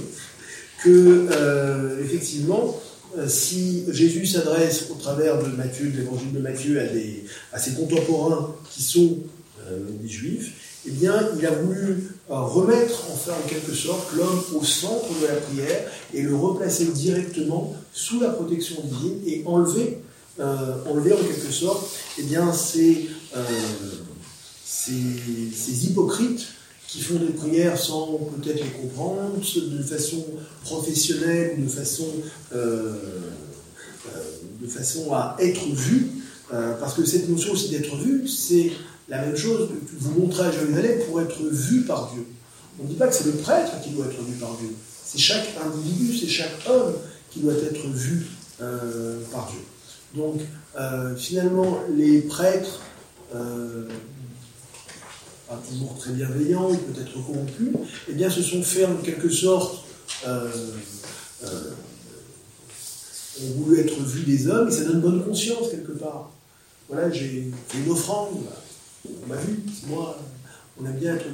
que 0.83 1.29
euh, 1.31 2.03
effectivement, 2.03 2.81
euh, 3.19 3.29
si 3.29 3.85
Jésus 3.91 4.25
s'adresse 4.27 4.87
au 4.91 4.95
travers 4.95 5.43
de 5.43 5.49
Matthieu, 5.51 5.91
de 5.91 5.99
l'évangile 5.99 6.33
de 6.33 6.39
Matthieu, 6.39 6.81
à, 7.53 7.59
ses 7.59 7.73
contemporains 7.73 8.55
qui 8.71 8.83
sont 8.83 9.19
euh, 9.69 9.79
des 10.01 10.09
juifs, 10.09 10.53
eh 10.87 10.93
bien, 10.93 11.29
il 11.39 11.45
a 11.45 11.51
voulu 11.51 12.09
remettre, 12.29 13.05
enfin, 13.13 13.33
en 13.33 13.49
quelque 13.49 13.75
sorte, 13.75 14.15
l'homme 14.17 14.43
au 14.55 14.65
centre 14.65 15.09
de 15.21 15.27
la 15.27 15.35
prière 15.35 15.91
et 16.15 16.23
le 16.23 16.35
replacer 16.35 16.87
directement 16.87 17.77
sous 17.93 18.21
la 18.21 18.31
protection 18.31 18.77
divine 18.85 19.19
et 19.27 19.43
enlever, 19.45 19.99
enlever 20.39 21.13
en 21.13 21.19
quelque 21.19 21.53
sorte, 21.53 21.87
eh 22.19 22.23
bien, 22.23 22.51
ces, 22.55 23.09
ces, 24.71 25.87
hypocrites 25.87 26.47
qui 26.87 27.01
font 27.01 27.17
des 27.17 27.33
prières 27.33 27.79
sans 27.79 28.19
peut-être 28.41 28.63
les 28.63 28.71
comprendre, 28.71 29.33
de 29.37 29.83
façon 29.83 30.25
professionnelle, 30.63 31.63
de 31.63 31.69
façon, 31.69 32.07
euh, 32.55 32.95
euh, 34.07 34.21
de 34.61 34.67
façon 34.67 35.13
à 35.13 35.37
être 35.41 35.67
vu, 35.67 36.09
euh, 36.53 36.75
parce 36.75 36.95
que 36.95 37.05
cette 37.05 37.29
notion 37.29 37.53
aussi 37.53 37.71
d'être 37.71 37.97
vu, 37.97 38.27
c'est 38.29 38.73
la 39.09 39.23
même 39.23 39.37
chose 39.37 39.69
que 39.69 39.75
vous 39.99 40.21
montrer 40.21 40.47
à 40.47 40.53
Jérusalem 40.53 41.01
pour 41.07 41.21
être 41.21 41.43
vu 41.43 41.83
par 41.83 42.13
Dieu. 42.13 42.25
On 42.79 42.85
ne 42.85 42.89
dit 42.89 42.95
pas 42.95 43.09
que 43.09 43.15
c'est 43.15 43.27
le 43.27 43.33
prêtre 43.33 43.73
qui 43.83 43.91
doit 43.91 44.07
être 44.07 44.23
vu 44.23 44.35
par 44.35 44.57
Dieu, 44.57 44.71
c'est 45.05 45.19
chaque 45.19 45.49
individu, 45.65 46.17
c'est 46.17 46.29
chaque 46.29 46.57
homme 46.69 46.95
qui 47.31 47.41
doit 47.41 47.55
être 47.55 47.87
vu 47.89 48.27
par 49.33 49.51
Dieu. 49.51 49.61
Donc 50.15 50.41
finalement, 51.17 51.81
les 51.97 52.21
prêtres 52.23 52.81
pas 55.51 55.61
toujours 55.69 55.97
très 55.99 56.13
bienveillants, 56.13 56.69
peut-être 56.69 57.13
corrompus, 57.13 57.71
eh 58.09 58.13
bien, 58.13 58.31
se 58.31 58.41
sont 58.41 58.63
fait 58.63 58.85
en 58.85 58.95
quelque 58.99 59.29
sorte, 59.29 59.83
euh, 60.27 60.49
euh, 61.43 61.71
ont 63.43 63.61
voulu 63.61 63.81
être 63.81 64.01
vus 64.01 64.23
des 64.23 64.47
hommes, 64.47 64.69
et 64.69 64.71
ça 64.71 64.85
donne 64.85 65.01
bonne 65.01 65.25
conscience 65.25 65.71
quelque 65.71 65.93
part. 65.93 66.31
Voilà, 66.89 67.11
j'ai 67.11 67.51
une 67.75 67.91
offrande, 67.91 68.39
on 69.09 69.27
m'a 69.27 69.37
vu, 69.37 69.59
moi, 69.89 70.17
on 70.81 70.87
a 70.87 70.91
bien 70.91 71.17
être. 71.17 71.27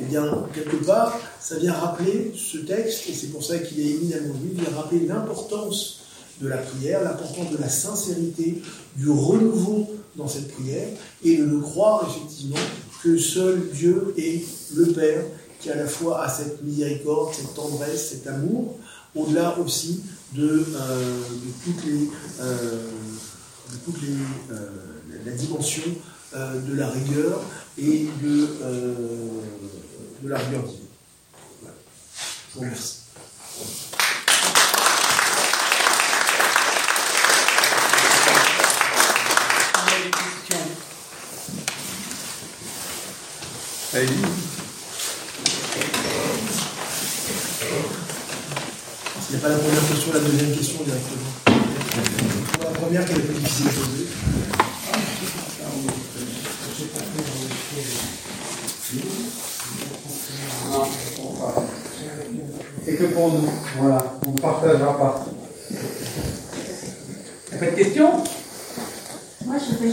Eh 0.00 0.04
bien, 0.04 0.46
quelque 0.54 0.76
part, 0.76 1.20
ça 1.38 1.58
vient 1.58 1.74
rappeler 1.74 2.32
ce 2.34 2.58
texte, 2.58 3.06
et 3.10 3.12
c'est 3.12 3.28
pour 3.28 3.44
ça 3.44 3.58
qu'il 3.58 3.80
est 3.80 3.90
éminemment 3.90 4.34
lui, 4.42 4.58
vient 4.58 4.74
rappeler 4.74 5.06
l'importance 5.06 6.00
de 6.40 6.48
la 6.48 6.58
prière, 6.58 7.02
l'importance 7.02 7.50
de 7.50 7.58
la 7.58 7.68
sincérité, 7.68 8.62
du 8.96 9.10
renouveau 9.10 9.94
dans 10.16 10.28
cette 10.28 10.50
prière, 10.54 10.88
et 11.22 11.36
de 11.36 11.44
le 11.44 11.58
croire 11.58 12.08
effectivement 12.08 12.56
que 13.02 13.16
seul 13.18 13.68
Dieu 13.72 14.14
est 14.16 14.44
le 14.76 14.86
Père, 14.92 15.24
qui 15.60 15.70
à 15.70 15.76
la 15.76 15.86
fois 15.86 16.22
a 16.22 16.28
cette 16.28 16.62
miséricorde, 16.62 17.34
cette 17.34 17.54
tendresse, 17.54 18.10
cet 18.10 18.26
amour, 18.26 18.78
au-delà 19.14 19.58
aussi 19.58 20.02
de, 20.34 20.66
euh, 20.74 21.20
toutes 21.64 21.84
les, 21.86 22.08
euh, 22.40 22.90
toutes 23.84 24.02
les 24.02 24.54
euh, 24.54 24.70
la 25.24 25.32
dimension 25.32 25.82
de 26.34 26.74
la 26.74 26.90
rigueur 26.90 27.40
et 27.78 28.06
de, 28.22 28.48
de 30.22 30.28
la 30.28 30.36
rigueur 30.36 30.62
divine. 30.64 30.86
Je 31.62 32.54
vous 32.54 32.60
remercie. 32.60 32.96
Allez. 43.94 44.08
Il 49.28 49.30
n'y 49.30 49.36
a 49.36 49.40
pas 49.40 49.48
la 49.48 49.56
première 49.56 49.88
question, 49.88 50.12
la 50.12 50.20
deuxième 50.20 50.56
question 50.56 50.78
directement. 50.84 51.30
Pour 52.52 52.64
la 52.64 52.70
première 52.78 53.04
qui 53.04 53.12
est 53.12 53.16
la 53.16 53.20
plus 53.22 53.34
difficile 53.34 53.68
à 53.68 53.70
poser. 53.70 54.06
Et 62.88 62.96
que 62.96 63.04
pour 63.04 63.32
nous, 63.32 63.50
voilà, 63.78 64.18
on 64.26 64.30
ne 64.32 64.38
partagera 64.40 64.98
pas. 64.98 65.26
Pas 67.58 67.66
de 67.66 67.70
questions? 67.76 68.12
Moi, 69.44 69.56
je 69.58 69.64
veux 69.72 69.78
pas 69.78 69.86